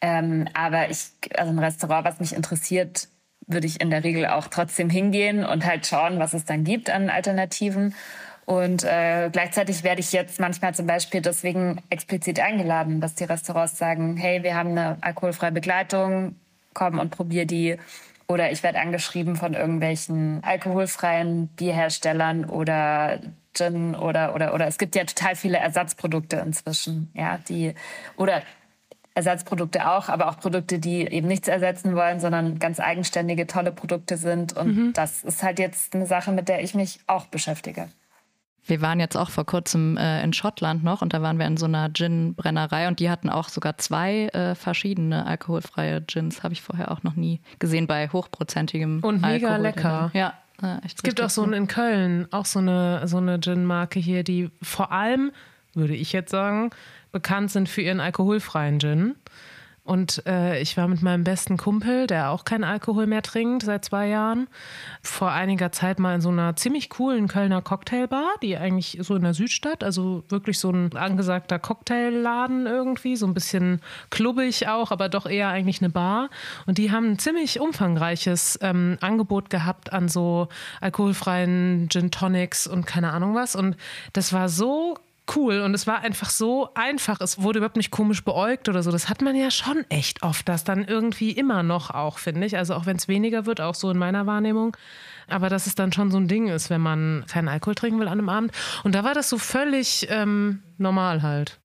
Ähm, 0.00 0.48
aber 0.54 0.90
ich, 0.90 1.10
also 1.36 1.52
ein 1.52 1.58
Restaurant, 1.60 2.04
was 2.04 2.18
mich 2.18 2.34
interessiert, 2.34 3.08
würde 3.52 3.66
ich 3.66 3.80
in 3.80 3.90
der 3.90 4.04
Regel 4.04 4.26
auch 4.26 4.48
trotzdem 4.48 4.90
hingehen 4.90 5.44
und 5.44 5.66
halt 5.66 5.86
schauen, 5.86 6.18
was 6.18 6.32
es 6.34 6.44
dann 6.44 6.64
gibt 6.64 6.90
an 6.90 7.10
Alternativen. 7.10 7.94
Und 8.46 8.82
äh, 8.82 9.30
gleichzeitig 9.30 9.84
werde 9.84 10.00
ich 10.00 10.12
jetzt 10.12 10.40
manchmal 10.40 10.74
zum 10.74 10.86
Beispiel 10.86 11.20
deswegen 11.20 11.80
explizit 11.88 12.40
eingeladen, 12.40 13.00
dass 13.00 13.14
die 13.14 13.24
Restaurants 13.24 13.78
sagen, 13.78 14.16
hey, 14.16 14.42
wir 14.42 14.56
haben 14.56 14.70
eine 14.70 14.98
alkoholfreie 15.02 15.52
Begleitung, 15.52 16.34
komm 16.74 16.98
und 16.98 17.10
probier 17.10 17.46
die. 17.46 17.76
Oder 18.26 18.50
ich 18.50 18.62
werde 18.62 18.80
angeschrieben 18.80 19.36
von 19.36 19.54
irgendwelchen 19.54 20.42
alkoholfreien 20.42 21.48
Bierherstellern 21.48 22.44
oder 22.44 23.20
Gin 23.54 23.94
oder 23.96 24.34
oder 24.34 24.54
oder 24.54 24.68
es 24.68 24.78
gibt 24.78 24.94
ja 24.94 25.04
total 25.04 25.34
viele 25.34 25.58
Ersatzprodukte 25.58 26.36
inzwischen, 26.36 27.10
ja, 27.14 27.38
die 27.48 27.74
oder 28.16 28.42
Ersatzprodukte 29.20 29.90
auch, 29.90 30.08
aber 30.08 30.28
auch 30.28 30.38
Produkte, 30.38 30.78
die 30.78 31.06
eben 31.06 31.28
nichts 31.28 31.46
ersetzen 31.46 31.94
wollen, 31.94 32.20
sondern 32.20 32.58
ganz 32.58 32.80
eigenständige, 32.80 33.46
tolle 33.46 33.70
Produkte 33.70 34.16
sind. 34.16 34.54
Und 34.54 34.76
mhm. 34.76 34.92
das 34.94 35.22
ist 35.24 35.42
halt 35.42 35.58
jetzt 35.58 35.94
eine 35.94 36.06
Sache, 36.06 36.32
mit 36.32 36.48
der 36.48 36.62
ich 36.62 36.74
mich 36.74 37.00
auch 37.06 37.26
beschäftige. 37.26 37.88
Wir 38.64 38.80
waren 38.80 39.00
jetzt 39.00 39.16
auch 39.16 39.30
vor 39.30 39.44
kurzem 39.44 39.96
äh, 39.96 40.22
in 40.22 40.32
Schottland 40.32 40.84
noch 40.84 41.02
und 41.02 41.12
da 41.12 41.22
waren 41.22 41.38
wir 41.38 41.46
in 41.46 41.56
so 41.56 41.66
einer 41.66 41.92
Gin-Brennerei 41.92 42.88
und 42.88 43.00
die 43.00 43.10
hatten 43.10 43.28
auch 43.28 43.48
sogar 43.48 43.78
zwei 43.78 44.28
äh, 44.28 44.54
verschiedene 44.54 45.26
alkoholfreie 45.26 46.00
Gins. 46.00 46.42
Habe 46.42 46.54
ich 46.54 46.62
vorher 46.62 46.90
auch 46.90 47.02
noch 47.02 47.16
nie 47.16 47.40
gesehen 47.58 47.86
bei 47.86 48.08
hochprozentigem 48.08 49.00
Und 49.02 49.22
mega 49.22 49.48
Alkohol 49.48 49.62
lecker. 49.62 50.10
Ja. 50.14 50.34
es 50.84 51.02
gibt 51.02 51.20
auch 51.20 51.30
so 51.30 51.44
in 51.44 51.68
Köln 51.68 52.28
auch 52.30 52.46
so 52.46 52.58
eine, 52.58 53.06
so 53.08 53.16
eine 53.16 53.40
Gin-Marke 53.40 53.98
hier, 53.98 54.24
die 54.24 54.50
vor 54.62 54.92
allem, 54.92 55.32
würde 55.74 55.94
ich 55.94 56.12
jetzt 56.12 56.30
sagen, 56.30 56.70
bekannt 57.12 57.50
sind 57.50 57.68
für 57.68 57.82
ihren 57.82 58.00
alkoholfreien 58.00 58.80
Gin. 58.80 59.16
Und 59.82 60.24
äh, 60.26 60.60
ich 60.60 60.76
war 60.76 60.86
mit 60.88 61.02
meinem 61.02 61.24
besten 61.24 61.56
Kumpel, 61.56 62.06
der 62.06 62.30
auch 62.30 62.44
keinen 62.44 62.64
Alkohol 62.64 63.08
mehr 63.08 63.22
trinkt 63.22 63.64
seit 63.64 63.84
zwei 63.84 64.08
Jahren, 64.08 64.46
vor 65.02 65.32
einiger 65.32 65.72
Zeit 65.72 65.98
mal 65.98 66.14
in 66.14 66.20
so 66.20 66.28
einer 66.28 66.54
ziemlich 66.54 66.90
coolen 66.90 67.28
Kölner 67.28 67.60
Cocktailbar, 67.60 68.28
die 68.40 68.56
eigentlich 68.56 68.98
so 69.00 69.16
in 69.16 69.22
der 69.22 69.34
Südstadt, 69.34 69.82
also 69.82 70.22
wirklich 70.28 70.58
so 70.58 70.70
ein 70.70 70.94
angesagter 70.94 71.58
Cocktailladen 71.58 72.66
irgendwie, 72.66 73.16
so 73.16 73.26
ein 73.26 73.34
bisschen 73.34 73.80
klubbig 74.10 74.68
auch, 74.68 74.92
aber 74.92 75.08
doch 75.08 75.26
eher 75.26 75.48
eigentlich 75.48 75.80
eine 75.80 75.90
Bar. 75.90 76.28
Und 76.66 76.78
die 76.78 76.92
haben 76.92 77.12
ein 77.12 77.18
ziemlich 77.18 77.58
umfangreiches 77.58 78.60
ähm, 78.62 78.98
Angebot 79.00 79.50
gehabt 79.50 79.92
an 79.92 80.08
so 80.08 80.48
alkoholfreien 80.80 81.88
Gin 81.90 82.10
Tonics 82.10 82.68
und 82.68 82.86
keine 82.86 83.12
Ahnung 83.12 83.34
was. 83.34 83.56
Und 83.56 83.76
das 84.12 84.32
war 84.32 84.48
so 84.48 84.98
cool 85.36 85.60
und 85.60 85.74
es 85.74 85.86
war 85.86 86.00
einfach 86.00 86.30
so 86.30 86.68
einfach. 86.74 87.20
Es 87.20 87.42
wurde 87.42 87.58
überhaupt 87.58 87.76
nicht 87.76 87.90
komisch 87.90 88.24
beäugt 88.24 88.68
oder 88.68 88.82
so. 88.82 88.90
Das 88.90 89.08
hat 89.08 89.22
man 89.22 89.36
ja 89.36 89.50
schon 89.50 89.84
echt 89.88 90.22
oft, 90.22 90.48
das 90.48 90.64
dann 90.64 90.84
irgendwie 90.84 91.32
immer 91.32 91.62
noch 91.62 91.90
auch, 91.90 92.18
finde 92.18 92.46
ich. 92.46 92.56
Also 92.56 92.74
auch 92.74 92.86
wenn 92.86 92.96
es 92.96 93.08
weniger 93.08 93.46
wird, 93.46 93.60
auch 93.60 93.74
so 93.74 93.90
in 93.90 93.98
meiner 93.98 94.26
Wahrnehmung. 94.26 94.76
Aber 95.28 95.48
dass 95.48 95.66
es 95.66 95.74
dann 95.74 95.92
schon 95.92 96.10
so 96.10 96.18
ein 96.18 96.28
Ding 96.28 96.48
ist, 96.48 96.70
wenn 96.70 96.80
man 96.80 97.24
keinen 97.28 97.48
Alkohol 97.48 97.74
trinken 97.74 98.00
will 98.00 98.08
an 98.08 98.18
einem 98.18 98.28
Abend. 98.28 98.52
Und 98.84 98.94
da 98.94 99.04
war 99.04 99.14
das 99.14 99.28
so 99.28 99.38
völlig 99.38 100.06
ähm, 100.10 100.62
normal 100.78 101.22
halt. 101.22 101.60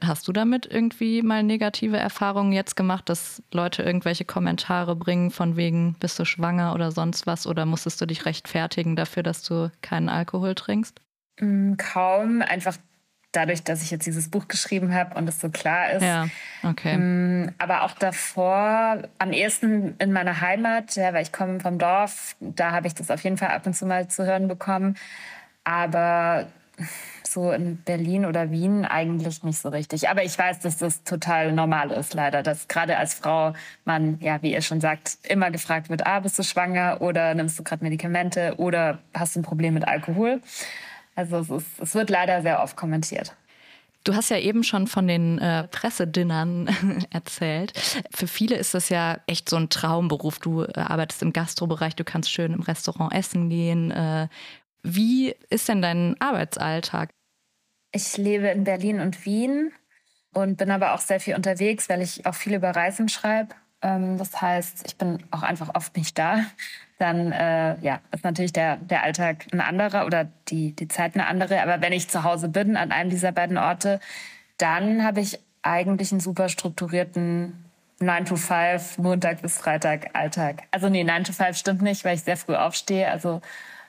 Hast 0.00 0.26
du 0.26 0.32
damit 0.32 0.66
irgendwie 0.66 1.22
mal 1.22 1.42
negative 1.42 1.96
Erfahrungen 1.96 2.52
jetzt 2.52 2.74
gemacht, 2.74 3.08
dass 3.08 3.42
Leute 3.52 3.82
irgendwelche 3.82 4.24
Kommentare 4.24 4.96
bringen 4.96 5.30
von 5.30 5.56
wegen, 5.56 5.94
bist 6.00 6.18
du 6.18 6.24
schwanger 6.24 6.74
oder 6.74 6.90
sonst 6.90 7.26
was? 7.26 7.46
Oder 7.46 7.64
musstest 7.64 8.00
du 8.00 8.06
dich 8.06 8.26
rechtfertigen 8.26 8.96
dafür, 8.96 9.22
dass 9.22 9.42
du 9.42 9.70
keinen 9.82 10.08
Alkohol 10.08 10.54
trinkst? 10.54 11.00
Mm, 11.40 11.74
kaum, 11.76 12.42
einfach 12.42 12.76
dadurch, 13.36 13.62
dass 13.62 13.82
ich 13.82 13.90
jetzt 13.90 14.06
dieses 14.06 14.30
Buch 14.30 14.48
geschrieben 14.48 14.94
habe 14.94 15.14
und 15.16 15.28
es 15.28 15.40
so 15.40 15.48
klar 15.48 15.90
ist. 15.90 16.02
Ja, 16.02 16.28
okay. 16.62 16.94
Ähm, 16.94 17.52
aber 17.58 17.82
auch 17.82 17.92
davor, 17.92 19.02
am 19.18 19.32
ehesten 19.32 19.96
in 19.98 20.12
meiner 20.12 20.40
Heimat, 20.40 20.96
ja, 20.96 21.12
weil 21.12 21.22
ich 21.22 21.32
komme 21.32 21.60
vom 21.60 21.78
Dorf, 21.78 22.36
da 22.40 22.72
habe 22.72 22.86
ich 22.86 22.94
das 22.94 23.10
auf 23.10 23.22
jeden 23.22 23.36
Fall 23.36 23.48
ab 23.48 23.66
und 23.66 23.74
zu 23.74 23.86
mal 23.86 24.08
zu 24.08 24.24
hören 24.24 24.48
bekommen. 24.48 24.96
Aber 25.64 26.46
so 27.26 27.52
in 27.52 27.76
Berlin 27.78 28.26
oder 28.26 28.50
Wien 28.50 28.84
eigentlich 28.84 29.42
nicht 29.42 29.58
so 29.58 29.68
richtig. 29.68 30.08
Aber 30.08 30.22
ich 30.22 30.38
weiß, 30.38 30.60
dass 30.60 30.76
das 30.78 31.04
total 31.04 31.52
normal 31.52 31.90
ist, 31.90 32.14
leider, 32.14 32.42
dass 32.42 32.68
gerade 32.68 32.96
als 32.96 33.14
Frau 33.14 33.54
man, 33.84 34.18
ja, 34.20 34.40
wie 34.42 34.52
ihr 34.52 34.62
schon 34.62 34.80
sagt, 34.80 35.18
immer 35.24 35.50
gefragt 35.50 35.88
wird, 35.90 36.06
ah, 36.06 36.20
bist 36.20 36.38
du 36.38 36.42
schwanger 36.42 37.00
oder 37.00 37.34
nimmst 37.34 37.58
du 37.58 37.64
gerade 37.64 37.82
Medikamente 37.82 38.54
oder 38.58 38.98
hast 39.14 39.36
du 39.36 39.40
ein 39.40 39.44
Problem 39.44 39.74
mit 39.74 39.86
Alkohol? 39.86 40.40
Also 41.14 41.38
es, 41.38 41.50
ist, 41.50 41.80
es 41.80 41.94
wird 41.94 42.10
leider 42.10 42.42
sehr 42.42 42.62
oft 42.62 42.76
kommentiert. 42.76 43.36
Du 44.04 44.14
hast 44.14 44.28
ja 44.28 44.38
eben 44.38 44.64
schon 44.64 44.86
von 44.86 45.08
den 45.08 45.38
äh, 45.38 45.66
Pressedinnern 45.68 47.06
erzählt. 47.10 47.72
Für 48.14 48.26
viele 48.26 48.56
ist 48.56 48.74
das 48.74 48.90
ja 48.90 49.18
echt 49.26 49.48
so 49.48 49.56
ein 49.56 49.70
Traumberuf. 49.70 50.38
Du 50.38 50.62
äh, 50.62 50.72
arbeitest 50.78 51.22
im 51.22 51.32
Gastrobereich, 51.32 51.96
du 51.96 52.04
kannst 52.04 52.30
schön 52.30 52.52
im 52.52 52.60
Restaurant 52.60 53.14
essen 53.14 53.48
gehen. 53.48 53.90
Äh, 53.90 54.28
wie 54.82 55.34
ist 55.48 55.68
denn 55.70 55.80
dein 55.80 56.20
Arbeitsalltag? 56.20 57.14
Ich 57.92 58.18
lebe 58.18 58.48
in 58.48 58.64
Berlin 58.64 59.00
und 59.00 59.24
Wien 59.24 59.72
und 60.34 60.58
bin 60.58 60.70
aber 60.70 60.92
auch 60.94 61.00
sehr 61.00 61.20
viel 61.20 61.34
unterwegs, 61.34 61.88
weil 61.88 62.02
ich 62.02 62.26
auch 62.26 62.34
viel 62.34 62.54
über 62.54 62.70
Reisen 62.70 63.08
schreibe. 63.08 63.54
Ähm, 63.84 64.18
das 64.18 64.40
heißt, 64.40 64.82
ich 64.86 64.96
bin 64.96 65.22
auch 65.30 65.42
einfach 65.42 65.70
oft 65.74 65.96
nicht 65.96 66.18
da. 66.18 66.40
Dann 66.98 67.32
äh, 67.32 67.78
ja, 67.80 68.00
ist 68.12 68.24
natürlich 68.24 68.52
der, 68.52 68.76
der 68.76 69.02
Alltag 69.02 69.46
ein 69.52 69.60
anderer 69.60 70.06
oder 70.06 70.26
die, 70.48 70.72
die 70.74 70.88
Zeit 70.88 71.14
eine 71.14 71.26
andere. 71.26 71.62
Aber 71.62 71.80
wenn 71.82 71.92
ich 71.92 72.08
zu 72.08 72.24
Hause 72.24 72.48
bin 72.48 72.76
an 72.76 72.90
einem 72.90 73.10
dieser 73.10 73.30
beiden 73.30 73.58
Orte, 73.58 74.00
dann 74.56 75.04
habe 75.04 75.20
ich 75.20 75.38
eigentlich 75.62 76.10
einen 76.12 76.20
super 76.20 76.48
strukturierten 76.48 77.64
9 78.00 78.24
to 78.24 78.36
5, 78.36 78.98
Montag 78.98 79.42
bis 79.42 79.58
Freitag 79.58 80.10
Alltag. 80.14 80.62
Also 80.70 80.88
nee, 80.88 81.04
9 81.04 81.24
to 81.24 81.32
5 81.32 81.56
stimmt 81.56 81.82
nicht, 81.82 82.04
weil 82.04 82.16
ich 82.16 82.22
sehr 82.22 82.36
früh 82.36 82.54
aufstehe. 82.54 83.10
Also 83.10 83.40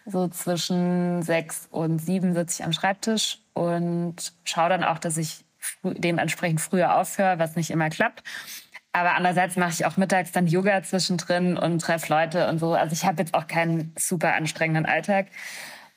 so 0.06 0.28
zwischen 0.28 1.24
sechs 1.24 1.68
und 1.72 2.00
sieben 2.00 2.34
sitze 2.34 2.62
ich 2.62 2.66
am 2.66 2.74
Schreibtisch 2.74 3.40
und 3.54 4.34
schaue 4.44 4.70
dann 4.70 4.84
auch, 4.84 5.00
dass 5.00 5.18
ich 5.18 5.46
dementsprechend 5.84 6.62
früher 6.62 6.96
aufhöre, 6.96 7.40
was 7.40 7.56
nicht 7.56 7.72
immer 7.72 7.90
klappt. 7.90 8.24
Aber 8.96 9.16
andererseits 9.16 9.58
mache 9.58 9.72
ich 9.72 9.86
auch 9.86 9.98
mittags 9.98 10.32
dann 10.32 10.48
Yoga 10.48 10.82
zwischendrin 10.82 11.58
und 11.58 11.80
treffe 11.80 12.14
Leute 12.14 12.48
und 12.48 12.60
so. 12.60 12.76
Also 12.76 12.94
ich 12.94 13.04
habe 13.04 13.22
jetzt 13.22 13.34
auch 13.34 13.46
keinen 13.46 13.94
super 14.00 14.36
anstrengenden 14.36 14.86
Alltag. 14.86 15.28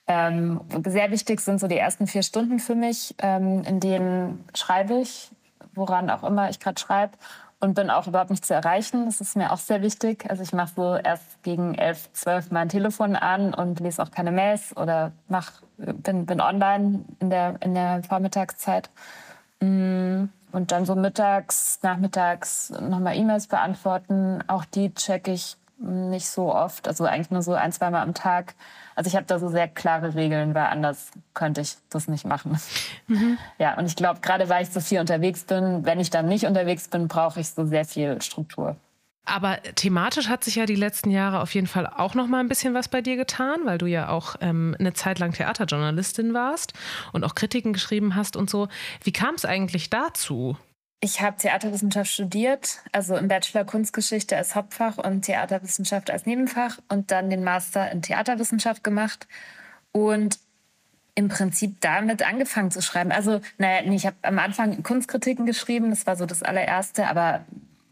Ähm, 0.09 0.63
sehr 0.85 1.13
wichtig 1.13 1.39
sind 1.41 1.61
so 1.61 1.69
die 1.69 1.79
ersten 1.79 2.09
vier 2.09 2.25
Stunden 2.25 2.59
für 2.59 2.75
mich, 2.75 3.15
ähm, 3.23 3.63
in 3.63 3.79
denen 3.79 4.45
schreibe 4.53 4.95
ich, 4.95 5.31
woran 5.77 6.11
auch 6.11 6.25
immer 6.25 6.51
ich 6.51 6.59
gerade 6.59 6.81
schreibe 6.81 7.13
und 7.61 7.75
bin 7.75 7.89
auch 7.89 8.09
überhaupt 8.09 8.31
nicht 8.31 8.45
zu 8.45 8.53
erreichen. 8.53 9.05
Das 9.05 9.21
ist 9.21 9.37
mir 9.37 9.53
auch 9.53 9.59
sehr 9.59 9.81
wichtig. 9.81 10.29
Also 10.29 10.43
ich 10.43 10.53
mache 10.53 10.73
so 10.75 10.97
erst 10.97 11.41
gegen 11.45 11.77
elf, 11.77 12.13
zwölf 12.15 12.51
mein 12.51 12.69
Telefon 12.69 13.15
an 13.15 13.55
und 13.55 13.79
lese 13.79 14.03
auch 14.03 14.11
keine 14.11 14.33
Mails 14.33 14.77
oder 14.77 15.13
mach, 15.29 15.53
bin, 15.77 16.27
bin 16.27 16.41
online 16.41 17.05
in 17.21 17.31
der, 17.31 17.59
in 17.61 17.75
der 17.75 18.03
Vormittagszeit. 18.03 18.91
Mm, 19.61 20.25
und 20.53 20.73
dann 20.73 20.85
so 20.85 20.95
mittags, 20.95 21.79
nachmittags 21.83 22.71
nochmal 22.71 23.17
E-Mails 23.17 23.47
beantworten. 23.47 24.43
Auch 24.47 24.65
die 24.65 24.95
checke 24.95 25.33
ich 25.33 25.57
nicht 25.81 26.29
so 26.29 26.53
oft, 26.53 26.89
also 26.89 27.05
eigentlich 27.05 27.31
nur 27.31 27.43
so 27.43 27.55
ein, 27.55 27.71
zweimal 27.73 28.03
am 28.03 28.15
Tag. 28.15 28.55
Also 28.97 29.09
ich 29.09 29.15
habe 29.15 29.27
da 29.27 29.39
so 29.39 29.49
sehr 29.49 29.69
klare 29.69 30.15
Regeln, 30.17 30.55
weil 30.55 30.67
anders 30.67 31.11
könnte 31.35 31.61
ich 31.61 31.77
das 31.89 32.09
nicht 32.09 32.25
machen. 32.25 32.59
Mhm. 33.07 33.39
Ja, 33.59 33.77
und 33.77 33.87
ich 33.87 33.97
glaube, 33.97 34.21
gerade 34.21 34.49
weil 34.49 34.63
ich 34.63 34.71
so 34.71 34.81
viel 34.81 35.01
unterwegs 35.01 35.45
bin, 35.45 35.85
wenn 35.85 36.01
ich 36.01 36.11
dann 36.11 36.27
nicht 36.27 36.47
unterwegs 36.47 36.89
bin, 36.89 37.09
brauche 37.09 37.41
ich 37.41 37.51
so 37.51 37.65
sehr 37.65 37.85
viel 37.85 38.21
Struktur. 38.23 38.77
Aber 39.29 39.63
thematisch 39.75 40.29
hat 40.29 40.43
sich 40.43 40.57
ja 40.57 40.67
die 40.67 40.75
letzten 40.75 41.11
Jahre 41.11 41.41
auf 41.41 41.55
jeden 41.55 41.67
Fall 41.67 41.87
auch 41.87 42.15
noch 42.15 42.27
mal 42.27 42.41
ein 42.41 42.49
bisschen 42.49 42.75
was 42.75 42.89
bei 42.89 43.03
dir 43.03 43.17
getan, 43.17 43.61
weil 43.65 43.79
du 43.79 43.87
ja 43.87 44.09
auch 44.09 44.37
ähm, 44.41 44.75
eine 44.79 44.95
Zeit 44.95 45.19
lang 45.19 45.33
Theaterjournalistin 45.33 46.35
warst 46.35 46.73
und 47.13 47.25
auch 47.25 47.35
Kritiken 47.35 47.73
geschrieben 47.73 48.15
hast 48.15 48.37
und 48.37 48.49
so. 48.49 48.69
Wie 49.05 49.13
kam 49.13 49.35
es 49.35 49.45
eigentlich 49.45 49.91
dazu? 49.91 50.57
Ich 51.01 51.21
habe 51.21 51.37
Theaterwissenschaft 51.37 52.11
studiert, 52.11 52.79
also 52.91 53.17
im 53.17 53.29
Bachelor 53.29 53.65
Kunstgeschichte 53.65 54.37
als 54.37 54.57
Hauptfach 54.57 54.99
und 54.99 55.23
Theaterwissenschaft 55.23 56.11
als 56.11 56.27
Nebenfach 56.27 56.79
und 56.89 57.13
dann 57.13 57.31
den 57.31 57.45
Master 57.45 57.91
in 57.93 58.03
Theaterwissenschaft 58.03 58.83
gemacht 58.83 59.29
und 59.93 60.41
im 61.15 61.29
Prinzip 61.29 61.81
damit 61.81 62.27
angefangen 62.27 62.71
zu 62.71 62.81
schreiben. 62.81 63.13
Also, 63.13 63.41
naja, 63.59 63.91
ich 63.93 64.07
habe 64.07 64.17
am 64.23 64.39
Anfang 64.39 64.83
Kunstkritiken 64.83 65.47
geschrieben, 65.47 65.91
das 65.91 66.07
war 66.07 66.17
so 66.17 66.27
das 66.27 66.43
allererste, 66.43 67.09
aber 67.09 67.45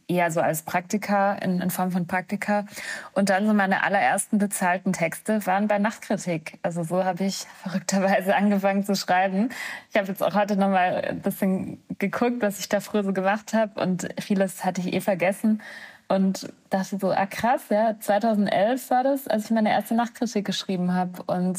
eher 0.09 0.31
so 0.31 0.41
als 0.41 0.63
Praktika, 0.63 1.35
in, 1.35 1.61
in, 1.61 1.71
Form 1.71 1.91
von 1.91 2.07
Praktika. 2.07 2.65
Und 3.13 3.31
dann 3.31 3.47
so 3.47 3.55
meine 3.55 3.83
allerersten 3.83 4.39
bezahlten 4.39 4.93
Texte 4.93 5.45
waren 5.47 5.69
bei 5.69 5.79
Nachtkritik. 5.79 6.59
Also 6.63 6.85
so 6.85 7.05
habe 7.05 7.25
ich 7.25 7.47
verrückterweise 7.63 8.37
angefangen 8.37 8.85
zu 8.85 8.95
schreiben. 8.95 9.51
Ich 9.91 9.97
habe 9.97 10.09
jetzt 10.09 10.23
auch 10.23 10.35
heute 10.35 10.57
noch 10.57 10.69
mal 10.71 11.05
ein 11.09 11.21
bisschen 11.21 11.83
geguckt, 11.99 12.41
was 12.41 12.61
ich 12.61 12.69
da 12.69 12.81
früher 12.81 13.05
so 13.05 13.13
gemacht 13.13 13.53
habe. 13.53 13.81
Und 13.81 14.09
vieles 14.21 14.65
hatte 14.65 14.81
ich 14.81 14.93
eh 14.93 15.01
vergessen. 15.01 15.61
Und 16.09 16.53
dachte 16.71 16.99
so, 16.99 17.11
ah 17.11 17.27
krass, 17.27 17.63
ja, 17.69 17.99
2011 17.99 18.91
war 18.91 19.03
das, 19.03 19.27
als 19.27 19.47
ich 19.47 19.51
meine 19.51 19.71
erste 19.71 19.95
Nachtkritik 19.95 20.45
geschrieben 20.45 20.95
habe. 20.95 21.23
Und 21.25 21.59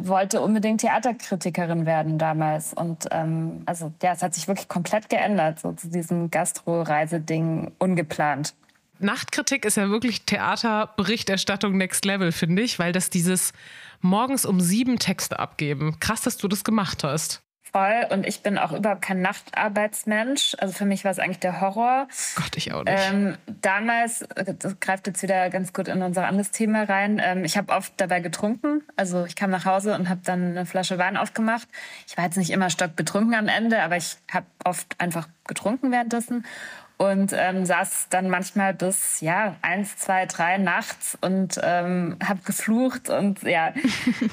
wollte 0.00 0.40
unbedingt 0.40 0.80
Theaterkritikerin 0.80 1.86
werden 1.86 2.18
damals. 2.18 2.72
Und 2.74 3.06
ähm, 3.10 3.62
also 3.66 3.92
ja, 4.02 4.12
es 4.12 4.22
hat 4.22 4.34
sich 4.34 4.48
wirklich 4.48 4.68
komplett 4.68 5.08
geändert, 5.08 5.60
so 5.60 5.72
zu 5.72 5.88
diesem 5.88 6.30
Gastro-Reiseding 6.30 7.72
ungeplant. 7.78 8.54
Nachtkritik 9.00 9.64
ist 9.64 9.76
ja 9.76 9.90
wirklich 9.90 10.24
Theaterberichterstattung 10.24 11.76
Next 11.76 12.04
Level, 12.04 12.32
finde 12.32 12.62
ich, 12.62 12.78
weil 12.78 12.92
das 12.92 13.10
dieses 13.10 13.52
morgens 14.00 14.46
um 14.46 14.60
sieben 14.60 14.98
Texte 14.98 15.38
abgeben. 15.38 15.98
Krass, 16.00 16.22
dass 16.22 16.36
du 16.36 16.48
das 16.48 16.64
gemacht 16.64 17.04
hast 17.04 17.44
voll 17.74 18.06
und 18.10 18.24
ich 18.24 18.42
bin 18.42 18.56
auch 18.56 18.70
überhaupt 18.70 19.02
kein 19.02 19.20
Nachtarbeitsmensch. 19.20 20.56
Also 20.58 20.72
für 20.72 20.84
mich 20.84 21.04
war 21.04 21.10
es 21.10 21.18
eigentlich 21.18 21.40
der 21.40 21.60
Horror. 21.60 22.06
Gott, 22.36 22.56
ich 22.56 22.72
auch 22.72 22.84
nicht. 22.84 22.96
Ähm, 22.96 23.36
damals, 23.62 24.24
das 24.58 24.78
greift 24.78 25.08
jetzt 25.08 25.22
wieder 25.24 25.50
ganz 25.50 25.72
gut 25.72 25.88
in 25.88 26.00
unser 26.02 26.28
anderes 26.28 26.52
Thema 26.52 26.84
rein, 26.84 27.20
ähm, 27.22 27.44
ich 27.44 27.56
habe 27.56 27.72
oft 27.72 27.92
dabei 27.96 28.20
getrunken. 28.20 28.82
Also 28.96 29.24
ich 29.24 29.34
kam 29.34 29.50
nach 29.50 29.64
Hause 29.64 29.94
und 29.94 30.08
habe 30.08 30.20
dann 30.24 30.50
eine 30.50 30.66
Flasche 30.66 30.98
Wein 30.98 31.16
aufgemacht. 31.16 31.66
Ich 32.06 32.16
war 32.16 32.24
jetzt 32.24 32.36
nicht 32.36 32.50
immer 32.50 32.70
stockbetrunken 32.70 33.34
am 33.34 33.48
Ende, 33.48 33.82
aber 33.82 33.96
ich 33.96 34.18
habe 34.32 34.46
oft 34.64 35.00
einfach 35.00 35.28
getrunken 35.46 35.90
währenddessen 35.90 36.44
und 37.04 37.32
ähm, 37.36 37.64
saß 37.64 38.08
dann 38.10 38.28
manchmal 38.28 38.74
bis 38.74 39.20
ja 39.20 39.56
eins, 39.62 39.96
zwei, 39.96 40.26
drei 40.26 40.58
nachts 40.58 41.16
und 41.20 41.60
ähm, 41.62 42.16
habe 42.24 42.40
geflucht 42.44 43.08
und 43.08 43.42
ja, 43.42 43.72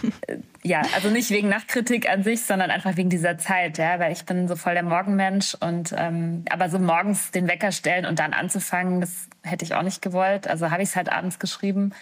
ja, 0.64 0.82
also 0.96 1.10
nicht 1.10 1.30
wegen 1.30 1.50
Nachtkritik 1.50 2.10
an 2.10 2.24
sich, 2.24 2.44
sondern 2.44 2.72
einfach 2.72 2.98
wegen 2.98 3.10
dieser 3.10 3.38
Zeit, 3.38 3.78
ja, 3.78 4.00
weil 4.00 4.12
ich 4.12 4.26
bin 4.26 4.48
so 4.48 4.56
voll 4.56 4.74
der 4.74 4.84
Morgenmensch 4.84 5.56
und 5.60 5.94
ähm, 5.98 6.46
aber 6.50 6.70
so 6.70 6.80
morgens 6.80 7.32
den 7.32 7.48
Wecker 7.48 7.72
stellen 7.72 8.06
und 8.06 8.20
dann 8.20 8.34
anzufangen, 8.34 9.02
das 9.02 9.28
hätte 9.44 9.66
ich 9.66 9.76
auch 9.76 9.84
nicht 9.84 10.02
gewollt. 10.02 10.48
Also 10.48 10.72
habe 10.72 10.84
ich 10.84 10.90
es 10.90 10.96
halt 10.96 11.12
abends 11.12 11.40
geschrieben. 11.40 11.94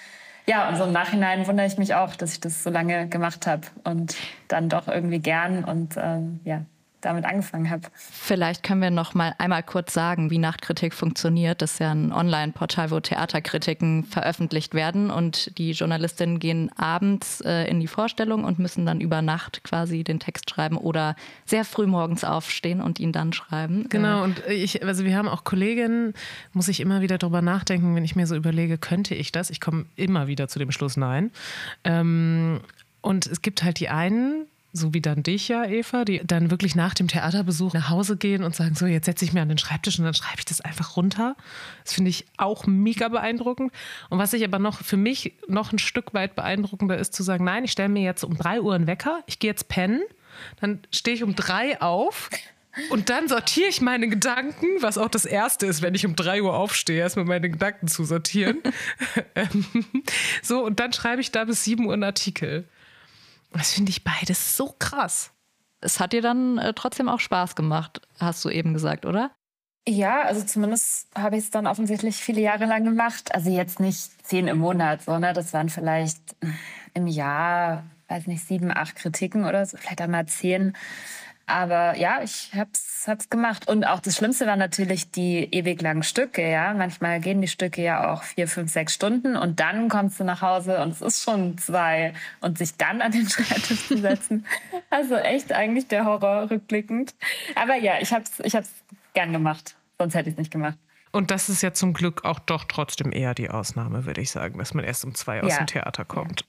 Ja, 0.46 0.68
und 0.68 0.78
so 0.78 0.86
im 0.86 0.92
Nachhinein 0.92 1.46
wundere 1.46 1.68
ich 1.68 1.78
mich 1.78 1.94
auch, 1.94 2.16
dass 2.16 2.34
ich 2.34 2.40
das 2.40 2.64
so 2.64 2.70
lange 2.70 3.08
gemacht 3.08 3.46
habe 3.46 3.68
und 3.84 4.16
dann 4.48 4.68
doch 4.68 4.88
irgendwie 4.88 5.20
gern 5.20 5.64
und 5.64 5.96
ähm, 5.98 6.40
ja, 6.44 6.64
damit 7.02 7.26
angefangen 7.26 7.70
habe. 7.70 7.84
Vielleicht 7.96 8.64
können 8.64 8.82
wir 8.82 8.92
noch 8.92 9.14
mal 9.14 9.34
einmal 9.38 9.64
kurz 9.64 9.94
sagen, 9.94 10.30
wie 10.30 10.38
Nachtkritik 10.38 10.94
funktioniert. 10.94 11.62
Das 11.62 11.74
ist 11.74 11.80
ja 11.80 11.92
ein 11.92 12.12
Online-Portal, 12.12 12.92
wo 12.92 13.00
Theaterkritiken 13.00 14.04
veröffentlicht 14.04 14.74
werden 14.74 15.10
und 15.10 15.58
die 15.58 15.72
Journalistinnen 15.72 16.40
gehen 16.40 16.72
abends 16.78 17.42
äh, 17.42 17.66
in 17.70 17.80
die 17.80 17.88
Vorstellung 17.88 18.44
und 18.44 18.60
müssen 18.60 18.86
dann 18.86 19.02
über 19.02 19.22
Nacht 19.22 19.64
quasi 19.64 20.04
den 20.04 20.20
Text 20.20 20.50
schreiben 20.50 20.78
oder 20.78 21.16
sehr 21.46 21.66
früh 21.66 21.88
morgens 21.88 22.24
aufstehen 22.24 22.82
und 22.82 23.00
ihn 23.00 23.12
dann 23.12 23.34
schreiben. 23.34 23.88
Genau, 23.90 24.22
äh, 24.22 24.24
und 24.24 24.44
ich, 24.48 24.84
also 24.84 25.06
wir 25.06 25.16
haben 25.16 25.28
auch 25.28 25.44
Kolleginnen, 25.44 26.14
muss 26.54 26.68
ich 26.68 26.80
immer 26.80 27.02
wieder 27.02 27.18
drüber 27.18 27.42
nachdenken, 27.42 27.96
wenn 27.96 28.04
ich 28.04 28.16
mir 28.16 28.28
so 28.28 28.36
überlege, 28.36 28.78
könnte 28.78 29.16
ich 29.16 29.32
das? 29.32 29.50
Ich 29.50 29.62
komme 29.62 29.86
immer 29.96 30.28
wieder 30.28 30.48
zu 30.48 30.60
dem 30.60 30.72
Schluss, 30.72 30.98
nein. 30.98 31.32
Ähm, 31.84 32.60
und 33.02 33.28
es 33.28 33.42
gibt 33.42 33.64
halt 33.64 33.80
die 33.80 33.90
einen, 33.90 34.46
so 34.72 34.94
wie 34.94 35.02
dann 35.02 35.24
dich 35.24 35.48
ja, 35.48 35.66
Eva, 35.66 36.06
die 36.06 36.22
dann 36.24 36.52
wirklich 36.52 36.76
nach 36.76 36.94
dem 36.94 37.08
Theaterbesuch 37.08 37.74
nach 37.74 37.90
Hause 37.90 38.18
gehen 38.18 38.44
und 38.44 38.56
sagen, 38.56 38.76
so, 38.76 38.86
jetzt 38.86 39.06
setze 39.06 39.26
ich 39.26 39.34
mir 39.34 39.42
an 39.42 39.50
den 39.50 39.58
Schreibtisch 39.58 39.98
und 39.98 40.06
dann 40.06 40.14
schreibe 40.14 40.40
ich 40.40 40.46
das 40.46 40.62
einfach 40.62 40.96
runter. 40.96 41.36
Das 41.84 41.94
finde 41.94 42.10
ich 42.10 42.26
auch 42.38 42.68
mega 42.68 43.08
beeindruckend. 43.08 43.72
Und 44.10 44.20
was 44.20 44.34
ich 44.34 44.44
aber 44.44 44.60
noch 44.60 44.84
für 44.84 44.98
mich 44.98 45.34
noch 45.48 45.72
ein 45.74 45.80
Stück 45.80 46.14
weit 46.14 46.36
beeindruckender 46.36 46.98
ist, 46.98 47.14
zu 47.14 47.24
sagen, 47.24 47.46
nein, 47.46 47.64
ich 47.64 47.72
stelle 47.72 47.90
mir 47.90 48.04
jetzt 48.04 48.24
um 48.24 48.38
drei 48.38 48.62
Uhr 48.62 48.76
einen 48.76 48.88
Wecker, 48.88 49.24
ich 49.26 49.40
gehe 49.40 49.50
jetzt 49.50 49.70
pennen, 49.70 50.02
dann 50.62 50.80
stehe 50.92 51.16
ich 51.16 51.24
um 51.24 51.36
drei 51.36 51.82
auf 51.82 52.30
und 52.90 53.10
dann 53.10 53.28
sortiere 53.28 53.68
ich 53.68 53.82
meine 53.82 54.08
Gedanken, 54.08 54.68
was 54.80 54.98
auch 54.98 55.10
das 55.10 55.26
Erste 55.26 55.66
ist, 55.66 55.82
wenn 55.82 55.96
ich 55.96 56.06
um 56.06 56.16
drei 56.16 56.42
Uhr 56.42 56.56
aufstehe, 56.56 57.00
erstmal 57.00 57.26
meine 57.26 57.50
Gedanken 57.50 57.88
zu 57.88 58.04
sortieren. 58.04 58.60
Ähm, 59.36 59.66
so, 60.42 60.64
und 60.64 60.80
dann 60.80 60.92
schreibe 60.92 61.22
ich 61.22 61.32
da 61.32 61.46
bis 61.46 61.64
sieben 61.64 61.86
Uhr 61.86 61.94
einen 61.94 62.04
Artikel. 62.04 62.66
Das 63.52 63.74
finde 63.74 63.92
ich 63.92 64.04
beides 64.04 64.56
so 64.56 64.76
krass. 64.78 65.32
Es 65.82 66.00
hat 66.00 66.14
dir 66.14 66.22
dann 66.22 66.58
äh, 66.58 66.74
trotzdem 66.74 67.10
auch 67.10 67.20
Spaß 67.20 67.56
gemacht, 67.56 68.02
hast 68.20 68.44
du 68.44 68.50
eben 68.50 68.74
gesagt, 68.74 69.06
oder? 69.06 69.32
Ja, 69.88 70.22
also 70.24 70.44
zumindest 70.44 71.08
habe 71.18 71.38
ich 71.38 71.46
es 71.46 71.52
dann 71.52 71.66
offensichtlich 71.66 72.18
viele 72.18 72.42
Jahre 72.42 72.66
lang 72.66 72.84
gemacht. 72.84 73.34
Also 73.34 73.50
jetzt 73.50 73.80
nicht 73.80 74.28
zehn 74.28 74.48
im 74.48 74.60
Monat, 74.60 75.02
sondern 75.02 75.34
das 75.34 75.54
waren 75.54 75.70
vielleicht 75.70 76.36
im 76.94 77.08
Jahr 77.08 77.84
weiß 78.10 78.28
nicht, 78.28 78.46
sieben, 78.46 78.72
acht 78.76 78.96
Kritiken 78.96 79.46
oder 79.46 79.66
so, 79.66 79.78
vielleicht 79.78 80.02
einmal 80.02 80.26
zehn. 80.26 80.74
Aber 81.50 81.98
ja, 81.98 82.22
ich 82.22 82.52
hab's, 82.56 83.06
hab's 83.08 83.30
gemacht. 83.32 83.68
Und 83.68 83.84
auch 83.84 84.00
das 84.02 84.16
Schlimmste 84.16 84.46
war 84.46 84.56
natürlich 84.56 85.10
die 85.10 85.50
ewig 85.52 85.82
langen 85.82 86.04
Stücke, 86.04 86.48
ja. 86.48 86.76
Manchmal 86.76 87.20
gehen 87.20 87.42
die 87.42 87.48
Stücke 87.48 87.82
ja 87.82 88.14
auch 88.14 88.22
vier, 88.22 88.48
fünf, 88.48 88.72
sechs 88.72 88.94
Stunden 88.94 89.36
und 89.36 89.60
dann 89.60 89.90
kommst 89.90 90.20
du 90.20 90.24
nach 90.24 90.44
Hause 90.44 90.80
und 90.80 90.92
es 90.92 91.02
ist 91.02 91.24
schon 91.24 91.58
zwei. 91.58 92.14
Und 92.40 92.60
sich 92.60 92.78
dann 92.78 93.02
an 93.02 93.12
den 93.12 93.28
Schreibtisch 93.28 93.88
zu 93.88 93.98
setzen. 93.98 94.46
Also 94.92 95.16
echt 95.16 95.54
eigentlich 95.54 95.88
der 95.88 96.06
Horror 96.06 96.50
rückblickend. 96.50 97.14
Aber 97.56 97.76
ja, 97.76 98.00
ich 98.02 98.12
hab's, 98.12 98.40
ich 98.44 98.56
hab's 98.56 98.72
gern 99.14 99.32
gemacht. 99.32 99.76
Sonst 100.00 100.16
hätte 100.16 100.30
ich 100.30 100.34
es 100.34 100.40
nicht 100.40 100.52
gemacht. 100.52 100.78
Und 101.12 101.32
das 101.32 101.50
ist 101.50 101.64
ja 101.64 101.74
zum 101.74 101.94
Glück 101.94 102.24
auch 102.24 102.40
doch 102.40 102.66
trotzdem 102.66 103.12
eher 103.12 103.34
die 103.34 103.50
Ausnahme, 103.50 104.06
würde 104.06 104.22
ich 104.22 104.30
sagen, 104.30 104.60
dass 104.60 104.74
man 104.74 104.86
erst 104.86 105.06
um 105.06 105.16
zwei 105.16 105.42
aus 105.42 105.52
ja. 105.52 105.58
dem 105.58 105.68
Theater 105.68 106.06
kommt. 106.06 106.46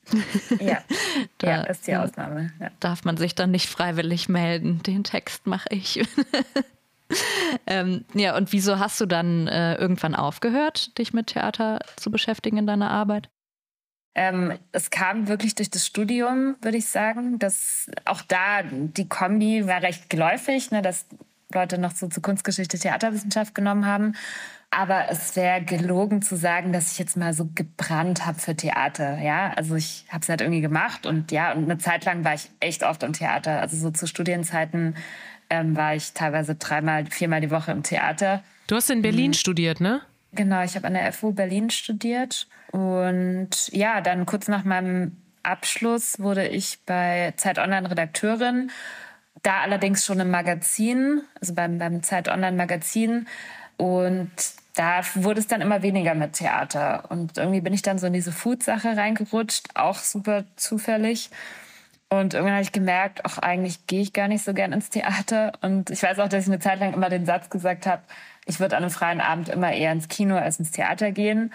Ja, 0.61 0.79
da 1.39 1.51
ja, 1.51 1.63
ist 1.63 1.87
die 1.87 1.97
Ausnahme. 1.97 2.53
Ja. 2.61 2.71
Darf 2.81 3.05
man 3.05 3.17
sich 3.17 3.35
dann 3.35 3.51
nicht 3.51 3.69
freiwillig 3.69 4.29
melden, 4.29 4.83
den 4.83 5.05
Text 5.05 5.47
mache 5.47 5.69
ich. 5.71 6.07
ähm, 7.67 8.05
ja, 8.13 8.37
und 8.37 8.53
wieso 8.53 8.79
hast 8.79 9.01
du 9.01 9.07
dann 9.07 9.49
äh, 9.49 9.77
irgendwann 9.77 10.15
aufgehört, 10.15 10.99
dich 10.99 11.15
mit 11.15 11.29
Theater 11.29 11.81
zu 11.97 12.11
beschäftigen 12.11 12.59
in 12.59 12.67
deiner 12.67 12.91
Arbeit? 12.91 13.31
Ähm, 14.15 14.59
es 14.73 14.91
kam 14.91 15.29
wirklich 15.29 15.55
durch 15.55 15.71
das 15.71 15.87
Studium, 15.87 16.57
würde 16.61 16.77
ich 16.77 16.89
sagen. 16.89 17.39
dass 17.39 17.91
auch 18.05 18.23
da, 18.23 18.63
die 18.63 19.09
Kombi 19.09 19.67
war 19.67 19.83
recht 19.83 20.11
geläufig, 20.11 20.71
ne, 20.71 20.83
dass 20.83 21.07
Leute 21.55 21.79
noch 21.79 21.93
so 21.93 22.09
zu 22.09 22.21
Kunstgeschichte, 22.21 22.79
Theaterwissenschaft 22.79 23.55
genommen 23.55 23.87
haben. 23.87 24.15
Aber 24.71 25.11
es 25.11 25.35
wäre 25.35 25.63
gelogen 25.63 26.23
zu 26.23 26.37
sagen, 26.37 26.73
dass 26.73 26.93
ich 26.93 26.99
jetzt 26.99 27.17
mal 27.17 27.33
so 27.33 27.49
gebrannt 27.55 28.25
habe 28.25 28.39
für 28.39 28.55
Theater. 28.55 29.19
Ja, 29.19 29.53
also 29.57 29.75
ich 29.75 30.05
habe 30.09 30.23
es 30.23 30.29
halt 30.29 30.43
irgendwie 30.43 30.61
gemacht 30.61 31.07
und 31.07 31.33
ja, 31.33 31.53
und 31.53 31.65
eine 31.65 31.79
Zeit 31.79 32.05
lang 32.05 32.25
war 32.25 32.35
ich 32.35 32.51
echt 32.61 32.85
oft 32.85 33.03
im 33.03 33.13
Theater. 33.13 33.61
Also 33.61 33.77
so 33.77 33.91
zu 33.91 34.07
Studienzeiten 34.07 34.95
ähm, 35.51 35.77
war 35.77 35.97
ich 35.97 36.13
teilweise 36.13 36.55
dreimal, 36.55 37.07
viermal 37.07 37.41
die 37.41 37.51
Woche 37.51 37.73
im 37.73 37.83
Theater. 37.83 38.45
Du 38.69 38.77
hast 38.77 38.91
in 38.91 39.03
Berlin 39.03 39.33
mhm. 39.33 39.35
studiert, 39.35 39.81
ne? 39.81 40.03
Genau, 40.33 40.63
ich 40.63 40.77
habe 40.77 40.87
an 40.87 40.95
der 40.95 41.13
FU 41.13 41.33
Berlin 41.33 41.71
studiert 41.71 42.47
und 42.71 43.51
ja, 43.73 44.01
dann 44.01 44.27
kurz 44.27 44.47
nach 44.47 44.63
meinem 44.63 45.17
Abschluss 45.43 46.21
wurde 46.21 46.47
ich 46.47 46.79
bei 46.87 47.35
Zeit 47.37 47.59
Online 47.59 47.91
Redakteurin 47.91 48.71
da 49.43 49.61
allerdings 49.61 50.05
schon 50.05 50.21
im 50.21 50.31
Magazin, 50.31 51.23
also 51.41 51.55
beim, 51.55 51.79
beim 51.79 52.03
Zeit 52.03 52.29
Online 52.29 52.57
Magazin. 52.57 53.27
Und 53.77 54.31
da 54.75 55.01
wurde 55.15 55.41
es 55.41 55.47
dann 55.47 55.61
immer 55.61 55.83
weniger 55.83 56.15
mit 56.15 56.35
Theater. 56.35 57.05
Und 57.11 57.39
irgendwie 57.39 57.61
bin 57.61 57.73
ich 57.73 57.83
dann 57.83 57.99
so 57.99 58.07
in 58.07 58.13
diese 58.13 58.33
Food-Sache 58.33 58.97
reingerutscht, 58.97 59.69
auch 59.75 59.99
super 59.99 60.45
zufällig. 60.57 61.31
Und 62.09 62.35
irgendwann 62.35 62.55
habe 62.55 62.65
ich 62.65 62.73
gemerkt, 62.73 63.21
ach, 63.25 63.39
eigentlich 63.39 63.87
gehe 63.87 64.03
ich 64.03 64.13
gar 64.13 64.27
nicht 64.27 64.45
so 64.45 64.53
gern 64.53 64.73
ins 64.73 64.91
Theater. 64.91 65.53
Und 65.63 65.91
ich 65.91 66.03
weiß 66.03 66.19
auch, 66.19 66.29
dass 66.29 66.45
ich 66.45 66.51
eine 66.51 66.59
Zeit 66.59 66.81
lang 66.81 66.93
immer 66.93 67.09
den 67.09 67.25
Satz 67.25 67.51
gesagt 67.51 67.87
habe, 67.87 68.03
ich 68.47 68.59
würde 68.59 68.77
an 68.77 68.83
einem 68.83 68.91
freien 68.91 69.21
Abend 69.21 69.49
immer 69.49 69.73
eher 69.73 69.93
ins 69.93 70.09
Kino 70.09 70.37
als 70.37 70.59
ins 70.59 70.73
Theater 70.73 71.13
gehen. 71.13 71.53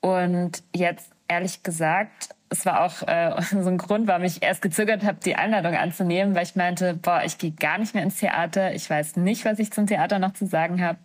Und 0.00 0.64
jetzt, 0.74 1.10
ehrlich 1.28 1.62
gesagt, 1.62 2.34
es 2.52 2.66
war 2.66 2.84
auch 2.84 3.02
äh, 3.08 3.42
so 3.50 3.68
ein 3.68 3.78
Grund, 3.78 4.06
warum 4.06 4.22
ich 4.22 4.42
erst 4.42 4.62
gezögert 4.62 5.02
habe, 5.04 5.18
die 5.24 5.34
Einladung 5.34 5.74
anzunehmen, 5.74 6.34
weil 6.34 6.44
ich 6.44 6.54
meinte, 6.54 6.94
boah, 6.94 7.22
ich 7.24 7.38
gehe 7.38 7.52
gar 7.52 7.78
nicht 7.78 7.94
mehr 7.94 8.04
ins 8.04 8.18
Theater, 8.18 8.74
ich 8.74 8.88
weiß 8.88 9.16
nicht, 9.16 9.44
was 9.44 9.58
ich 9.58 9.72
zum 9.72 9.86
Theater 9.86 10.18
noch 10.18 10.34
zu 10.34 10.46
sagen 10.46 10.84
habe. 10.84 10.98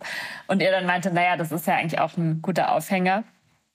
Und 0.46 0.60
er 0.60 0.70
dann 0.70 0.86
meinte, 0.86 1.10
naja, 1.10 1.36
das 1.36 1.50
ist 1.50 1.66
ja 1.66 1.76
eigentlich 1.76 2.00
auch 2.00 2.16
ein 2.16 2.42
guter 2.42 2.72
Aufhänger. 2.72 3.24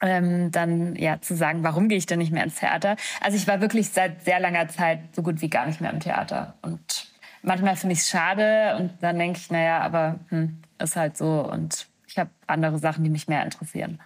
Ähm, 0.01 0.51
dann 0.51 0.95
ja 0.95 1.21
zu 1.21 1.35
sagen, 1.35 1.63
warum 1.63 1.87
gehe 1.87 1.97
ich 1.97 2.05
denn 2.05 2.19
nicht 2.19 2.31
mehr 2.31 2.43
ins 2.43 2.55
Theater? 2.55 2.97
Also 3.21 3.37
ich 3.37 3.47
war 3.47 3.61
wirklich 3.61 3.89
seit 3.89 4.23
sehr 4.23 4.39
langer 4.39 4.67
Zeit 4.67 4.99
so 5.15 5.23
gut 5.23 5.41
wie 5.41 5.49
gar 5.49 5.65
nicht 5.65 5.79
mehr 5.79 5.91
im 5.91 6.01
Theater. 6.01 6.55
Und 6.61 7.07
manchmal 7.41 7.77
finde 7.77 7.93
ich 7.93 7.99
es 7.99 8.09
schade 8.09 8.75
und 8.79 8.91
dann 9.01 9.17
denke 9.17 9.39
ich, 9.39 9.49
naja, 9.49 9.79
aber 9.79 10.19
hm, 10.27 10.61
ist 10.77 10.97
halt 10.97 11.15
so 11.15 11.49
und 11.49 11.87
ich 12.05 12.17
habe 12.17 12.29
andere 12.47 12.79
Sachen, 12.79 13.03
die 13.03 13.09
mich 13.09 13.29
mehr 13.29 13.43
interessieren. 13.43 13.99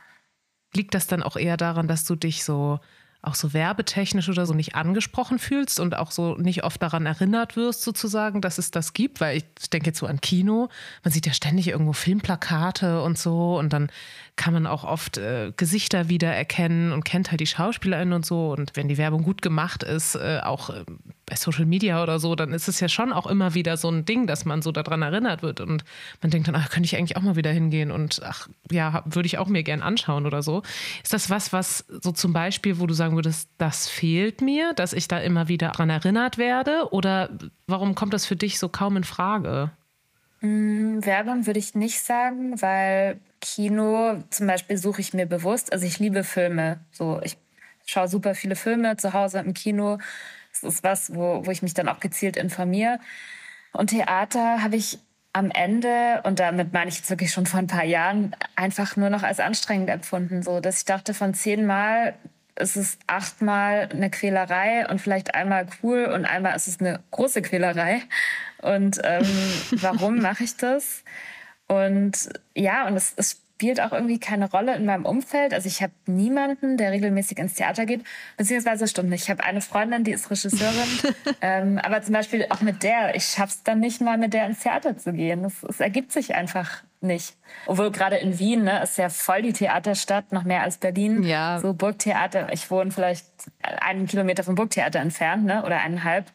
Liegt 0.75 0.93
das 0.93 1.07
dann 1.07 1.23
auch 1.23 1.35
eher 1.35 1.57
daran, 1.57 1.87
dass 1.87 2.05
du 2.05 2.15
dich 2.15 2.43
so 2.43 2.79
auch 3.21 3.35
so 3.35 3.53
werbetechnisch 3.53 4.29
oder 4.29 4.45
so 4.45 4.53
nicht 4.53 4.75
angesprochen 4.75 5.39
fühlst 5.39 5.79
und 5.79 5.97
auch 5.97 6.11
so 6.11 6.35
nicht 6.35 6.63
oft 6.63 6.81
daran 6.81 7.05
erinnert 7.05 7.55
wirst, 7.55 7.81
sozusagen, 7.81 8.41
dass 8.41 8.57
es 8.57 8.71
das 8.71 8.93
gibt, 8.93 9.19
weil 9.19 9.37
ich 9.37 9.69
denke 9.69 9.87
jetzt 9.87 9.99
so 9.99 10.05
an 10.05 10.21
Kino, 10.21 10.69
man 11.03 11.11
sieht 11.11 11.25
ja 11.25 11.33
ständig 11.33 11.67
irgendwo 11.67 11.93
Filmplakate 11.93 13.01
und 13.01 13.17
so 13.17 13.57
und 13.57 13.73
dann 13.73 13.89
kann 14.37 14.53
man 14.53 14.67
auch 14.67 14.83
oft 14.83 15.17
äh, 15.17 15.51
Gesichter 15.57 16.07
wiedererkennen 16.07 16.93
und 16.93 17.03
kennt 17.03 17.31
halt 17.31 17.41
die 17.41 17.47
SchauspielerInnen 17.47 18.13
und 18.13 18.25
so. 18.25 18.51
Und 18.51 18.71
wenn 18.75 18.87
die 18.87 18.97
Werbung 18.97 19.23
gut 19.23 19.41
gemacht 19.41 19.83
ist, 19.83 20.15
äh, 20.15 20.39
auch 20.43 20.69
äh, 20.69 20.85
bei 21.25 21.35
Social 21.35 21.65
Media 21.65 22.01
oder 22.01 22.19
so, 22.19 22.35
dann 22.35 22.53
ist 22.53 22.67
es 22.67 22.79
ja 22.79 22.87
schon 22.87 23.11
auch 23.11 23.27
immer 23.27 23.55
wieder 23.55 23.75
so 23.75 23.89
ein 23.89 24.05
Ding, 24.05 24.27
dass 24.27 24.45
man 24.45 24.61
so 24.61 24.71
daran 24.71 25.01
erinnert 25.01 25.41
wird. 25.41 25.59
Und 25.59 25.83
man 26.21 26.31
denkt 26.31 26.47
dann, 26.47 26.55
ach, 26.55 26.69
könnte 26.69 26.85
ich 26.85 26.95
eigentlich 26.95 27.17
auch 27.17 27.21
mal 27.21 27.35
wieder 27.35 27.51
hingehen 27.51 27.91
und 27.91 28.21
ach, 28.23 28.47
ja, 28.71 29.03
würde 29.05 29.25
ich 29.25 29.37
auch 29.39 29.47
mir 29.47 29.63
gern 29.63 29.81
anschauen 29.81 30.25
oder 30.25 30.41
so. 30.41 30.61
Ist 31.03 31.13
das 31.13 31.29
was, 31.29 31.51
was 31.51 31.85
so 32.01 32.11
zum 32.11 32.31
Beispiel, 32.31 32.79
wo 32.79 32.87
du 32.87 32.93
sagen 32.93 33.15
würdest, 33.15 33.49
das 33.57 33.89
fehlt 33.89 34.41
mir, 34.41 34.73
dass 34.73 34.93
ich 34.93 35.07
da 35.07 35.19
immer 35.19 35.47
wieder 35.47 35.69
daran 35.69 35.89
erinnert 35.89 36.37
werde? 36.37 36.87
Oder 36.91 37.29
warum 37.65 37.95
kommt 37.95 38.13
das 38.13 38.25
für 38.25 38.35
dich 38.35 38.59
so 38.59 38.69
kaum 38.69 38.97
in 38.97 39.03
Frage? 39.03 39.71
Mm, 40.41 41.03
Werbung 41.03 41.45
würde 41.47 41.59
ich 41.59 41.75
nicht 41.75 41.99
sagen, 41.99 42.61
weil 42.61 43.19
Kino 43.41 44.23
zum 44.29 44.47
Beispiel 44.47 44.77
suche 44.77 45.01
ich 45.01 45.13
mir 45.13 45.25
bewusst. 45.25 45.71
Also 45.71 45.85
ich 45.85 45.99
liebe 45.99 46.23
Filme. 46.23 46.79
So, 46.91 47.21
ich 47.23 47.37
schaue 47.85 48.07
super 48.07 48.35
viele 48.35 48.55
Filme 48.55 48.97
zu 48.97 49.13
Hause 49.13 49.39
im 49.39 49.53
Kino. 49.53 49.97
Das 50.51 50.63
ist 50.63 50.83
was, 50.83 51.13
wo, 51.13 51.45
wo 51.45 51.51
ich 51.51 51.61
mich 51.61 51.73
dann 51.73 51.87
auch 51.87 51.99
gezielt 51.99 52.37
informiere. 52.37 52.99
Und 53.73 53.91
Theater 53.91 54.63
habe 54.63 54.75
ich 54.75 54.99
am 55.33 55.51
Ende, 55.51 56.21
und 56.23 56.39
damit 56.39 56.73
meine 56.73 56.89
ich 56.89 56.97
jetzt 56.97 57.09
wirklich 57.11 57.31
schon 57.31 57.45
vor 57.45 57.59
ein 57.59 57.67
paar 57.67 57.83
Jahren, 57.83 58.35
einfach 58.55 58.95
nur 58.95 59.11
noch 59.11 59.21
als 59.21 59.39
anstrengend 59.39 59.89
empfunden. 59.89 60.41
So, 60.41 60.59
dass 60.59 60.79
ich 60.79 60.85
dachte, 60.85 61.13
von 61.13 61.35
zehnmal 61.35 62.15
ist 62.55 62.75
es 62.75 62.97
achtmal 63.05 63.87
eine 63.91 64.09
Quälerei 64.09 64.87
und 64.89 64.99
vielleicht 64.99 65.35
einmal 65.35 65.67
cool 65.83 66.05
und 66.05 66.25
einmal 66.25 66.55
ist 66.55 66.67
es 66.67 66.79
eine 66.79 67.01
große 67.11 67.43
Quälerei. 67.43 68.01
Und 68.61 68.99
ähm, 69.03 69.27
warum 69.81 70.19
mache 70.21 70.43
ich 70.43 70.57
das? 70.57 71.03
Und 71.67 72.29
ja, 72.55 72.87
und 72.87 72.95
es, 72.95 73.13
es 73.15 73.41
spielt 73.57 73.81
auch 73.81 73.91
irgendwie 73.91 74.19
keine 74.19 74.51
Rolle 74.51 74.75
in 74.75 74.85
meinem 74.85 75.03
Umfeld. 75.03 75.51
Also 75.51 75.67
ich 75.67 75.81
habe 75.81 75.91
niemanden, 76.05 76.77
der 76.77 76.91
regelmäßig 76.91 77.39
ins 77.39 77.55
Theater 77.55 77.87
geht, 77.87 78.03
beziehungsweise 78.37 78.87
stimmt 78.87 79.09
nicht. 79.09 79.23
Ich 79.23 79.29
habe 79.31 79.43
eine 79.43 79.61
Freundin, 79.61 80.03
die 80.03 80.11
ist 80.11 80.29
Regisseurin, 80.29 80.99
ähm, 81.41 81.79
aber 81.79 82.03
zum 82.03 82.13
Beispiel 82.13 82.45
auch 82.51 82.61
mit 82.61 82.83
der, 82.83 83.15
ich 83.15 83.25
schaff's 83.25 83.63
dann 83.63 83.79
nicht 83.79 83.99
mal 83.99 84.19
mit 84.19 84.35
der 84.35 84.45
ins 84.45 84.59
Theater 84.59 84.95
zu 84.95 85.11
gehen. 85.11 85.41
Das, 85.41 85.53
das 85.61 85.79
ergibt 85.79 86.11
sich 86.11 86.35
einfach 86.35 86.83
nicht. 87.01 87.35
Obwohl 87.65 87.89
gerade 87.89 88.17
in 88.17 88.37
Wien 88.37 88.63
ne, 88.63 88.83
ist 88.83 88.99
ja 88.99 89.09
voll 89.09 89.41
die 89.41 89.53
Theaterstadt, 89.53 90.31
noch 90.31 90.43
mehr 90.43 90.61
als 90.61 90.77
Berlin. 90.77 91.23
Ja. 91.23 91.59
So 91.59 91.73
Burgtheater. 91.73 92.53
Ich 92.53 92.69
wohne 92.69 92.91
vielleicht 92.91 93.25
einen 93.63 94.05
Kilometer 94.05 94.43
vom 94.43 94.53
Burgtheater 94.53 94.99
entfernt, 94.99 95.45
ne, 95.45 95.63
oder 95.65 95.79
eineinhalb. 95.79 96.25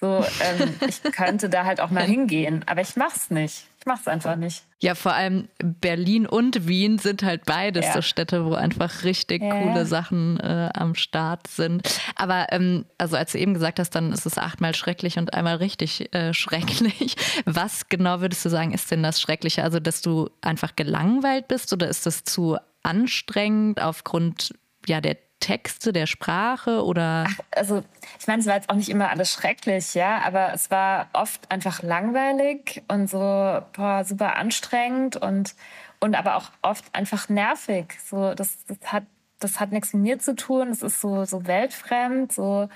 So, 0.00 0.24
ähm, 0.40 0.74
ich 0.88 1.02
könnte 1.04 1.48
da 1.48 1.64
halt 1.64 1.80
auch 1.80 1.90
mal 1.90 2.04
hingehen, 2.04 2.64
aber 2.66 2.80
ich 2.80 2.96
mach's 2.96 3.30
nicht. 3.30 3.68
Ich 3.84 3.86
mach's 3.86 4.08
einfach 4.08 4.36
nicht. 4.36 4.62
Ja, 4.80 4.94
vor 4.94 5.12
allem 5.12 5.48
Berlin 5.58 6.26
und 6.26 6.66
Wien 6.66 6.98
sind 6.98 7.22
halt 7.22 7.44
beides 7.44 7.84
ja. 7.84 7.92
so 7.92 8.00
Städte, 8.00 8.46
wo 8.46 8.54
einfach 8.54 9.04
richtig 9.04 9.42
ja. 9.42 9.60
coole 9.60 9.84
Sachen 9.84 10.40
äh, 10.40 10.70
am 10.72 10.94
Start 10.94 11.48
sind. 11.48 12.00
Aber 12.16 12.46
ähm, 12.50 12.86
also 12.96 13.16
als 13.16 13.32
du 13.32 13.38
eben 13.38 13.52
gesagt 13.52 13.78
hast, 13.78 13.90
dann 13.90 14.10
ist 14.10 14.24
es 14.24 14.38
achtmal 14.38 14.74
schrecklich 14.74 15.18
und 15.18 15.34
einmal 15.34 15.56
richtig 15.56 16.14
äh, 16.14 16.32
schrecklich. 16.32 17.16
Was 17.44 17.90
genau 17.90 18.22
würdest 18.22 18.42
du 18.46 18.48
sagen, 18.48 18.72
ist 18.72 18.90
denn 18.90 19.02
das 19.02 19.20
Schreckliche? 19.20 19.62
Also, 19.62 19.80
dass 19.80 20.00
du 20.00 20.30
einfach 20.40 20.76
gelangweilt 20.76 21.46
bist 21.48 21.70
oder 21.74 21.86
ist 21.86 22.06
das 22.06 22.24
zu 22.24 22.56
anstrengend 22.82 23.82
aufgrund 23.82 24.54
ja, 24.86 25.02
der 25.02 25.18
Texte, 25.44 25.92
der 25.92 26.06
Sprache 26.06 26.82
oder? 26.82 27.26
Ach, 27.28 27.38
also 27.54 27.84
ich 28.18 28.26
meine, 28.26 28.40
es 28.40 28.46
war 28.46 28.54
jetzt 28.54 28.70
auch 28.70 28.76
nicht 28.76 28.88
immer 28.88 29.10
alles 29.10 29.30
schrecklich, 29.30 29.92
ja, 29.92 30.22
aber 30.24 30.54
es 30.54 30.70
war 30.70 31.08
oft 31.12 31.50
einfach 31.50 31.82
langweilig 31.82 32.82
und 32.88 33.10
so 33.10 33.18
boah, 33.18 34.04
super 34.04 34.36
anstrengend 34.36 35.16
und 35.16 35.54
und 36.00 36.14
aber 36.14 36.36
auch 36.36 36.50
oft 36.62 36.86
einfach 36.94 37.28
nervig. 37.28 37.98
So 38.02 38.32
das, 38.34 38.64
das 38.64 38.78
hat 38.86 39.04
das 39.38 39.60
hat 39.60 39.70
nichts 39.70 39.92
mit 39.92 40.02
mir 40.02 40.18
zu 40.18 40.34
tun. 40.34 40.68
Es 40.68 40.82
ist 40.82 41.02
so 41.02 41.26
so 41.26 41.46
weltfremd. 41.46 42.32
So 42.32 42.70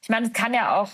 ich 0.00 0.08
meine, 0.08 0.28
es 0.28 0.32
kann 0.32 0.54
ja 0.54 0.80
auch 0.80 0.88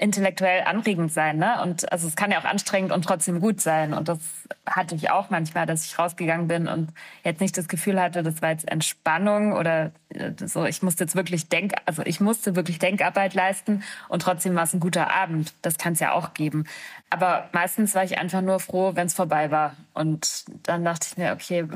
intellektuell 0.00 0.62
anregend 0.64 1.12
sein, 1.12 1.38
ne? 1.38 1.60
Und 1.62 1.90
also 1.92 2.06
es 2.08 2.16
kann 2.16 2.30
ja 2.30 2.38
auch 2.38 2.44
anstrengend 2.44 2.92
und 2.92 3.04
trotzdem 3.04 3.40
gut 3.40 3.60
sein. 3.60 3.92
Und 3.94 4.08
das 4.08 4.18
hatte 4.66 4.94
ich 4.94 5.10
auch 5.10 5.30
manchmal, 5.30 5.66
dass 5.66 5.84
ich 5.84 5.98
rausgegangen 5.98 6.48
bin 6.48 6.68
und 6.68 6.90
jetzt 7.24 7.40
nicht 7.40 7.56
das 7.56 7.68
Gefühl 7.68 8.00
hatte, 8.00 8.22
das 8.22 8.40
war 8.42 8.50
jetzt 8.50 8.68
Entspannung 8.68 9.52
oder 9.52 9.92
äh, 10.10 10.32
so. 10.44 10.64
Ich 10.64 10.82
musste 10.82 11.04
jetzt 11.04 11.16
wirklich 11.16 11.48
Denk, 11.48 11.74
also 11.86 12.02
ich 12.04 12.20
musste 12.20 12.56
wirklich 12.56 12.78
Denkarbeit 12.78 13.34
leisten 13.34 13.82
und 14.08 14.22
trotzdem 14.22 14.54
war 14.54 14.64
es 14.64 14.74
ein 14.74 14.80
guter 14.80 15.12
Abend. 15.12 15.54
Das 15.62 15.78
kann 15.78 15.92
es 15.94 16.00
ja 16.00 16.12
auch 16.12 16.34
geben. 16.34 16.64
Aber 17.10 17.48
meistens 17.52 17.94
war 17.94 18.04
ich 18.04 18.18
einfach 18.18 18.40
nur 18.40 18.60
froh, 18.60 18.92
wenn 18.94 19.06
es 19.06 19.14
vorbei 19.14 19.50
war. 19.50 19.76
Und 19.94 20.44
dann 20.64 20.84
dachte 20.84 21.08
ich 21.10 21.16
mir, 21.16 21.32
okay, 21.32 21.66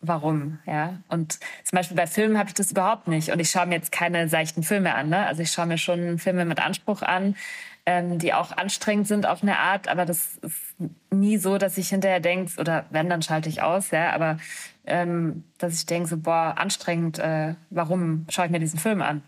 warum, 0.00 0.58
ja. 0.66 0.98
Und 1.08 1.38
zum 1.64 1.76
Beispiel 1.76 1.96
bei 1.96 2.06
Filmen 2.06 2.38
habe 2.38 2.48
ich 2.48 2.54
das 2.54 2.70
überhaupt 2.70 3.08
nicht. 3.08 3.30
Und 3.30 3.40
ich 3.40 3.50
schaue 3.50 3.66
mir 3.66 3.74
jetzt 3.74 3.92
keine 3.92 4.28
seichten 4.28 4.62
Filme 4.62 4.94
an, 4.94 5.08
ne? 5.08 5.26
Also 5.26 5.42
ich 5.42 5.50
schaue 5.50 5.66
mir 5.66 5.78
schon 5.78 6.18
Filme 6.18 6.44
mit 6.44 6.60
Anspruch 6.60 7.02
an, 7.02 7.34
ähm, 7.86 8.18
die 8.18 8.34
auch 8.34 8.52
anstrengend 8.52 9.08
sind 9.08 9.26
auf 9.26 9.42
eine 9.42 9.58
Art, 9.58 9.88
aber 9.88 10.04
das 10.04 10.36
ist 10.42 10.74
nie 11.10 11.38
so, 11.38 11.56
dass 11.56 11.78
ich 11.78 11.88
hinterher 11.88 12.20
denke, 12.20 12.60
oder 12.60 12.84
wenn, 12.90 13.08
dann 13.08 13.22
schalte 13.22 13.48
ich 13.48 13.62
aus, 13.62 13.90
ja, 13.92 14.12
aber 14.12 14.36
ähm, 14.84 15.44
dass 15.56 15.74
ich 15.74 15.86
denke, 15.86 16.08
so, 16.08 16.18
boah, 16.18 16.54
anstrengend, 16.58 17.18
äh, 17.18 17.54
warum 17.70 18.26
schaue 18.28 18.44
ich 18.44 18.50
mir 18.50 18.60
diesen 18.60 18.78
Film 18.78 19.00
an? 19.00 19.22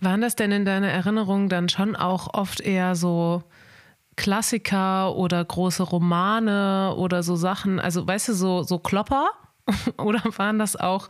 Waren 0.00 0.20
das 0.20 0.36
denn 0.36 0.52
in 0.52 0.64
deiner 0.64 0.90
Erinnerung 0.90 1.48
dann 1.48 1.68
schon 1.68 1.96
auch 1.96 2.32
oft 2.32 2.60
eher 2.60 2.94
so 2.94 3.42
Klassiker 4.16 5.16
oder 5.16 5.44
große 5.44 5.82
Romane 5.82 6.94
oder 6.96 7.22
so 7.22 7.34
Sachen, 7.34 7.80
also 7.80 8.06
weißt 8.06 8.28
du, 8.28 8.34
so, 8.34 8.62
so 8.62 8.78
Klopper? 8.78 9.30
Oder 9.98 10.22
waren 10.36 10.58
das 10.58 10.76
auch 10.76 11.08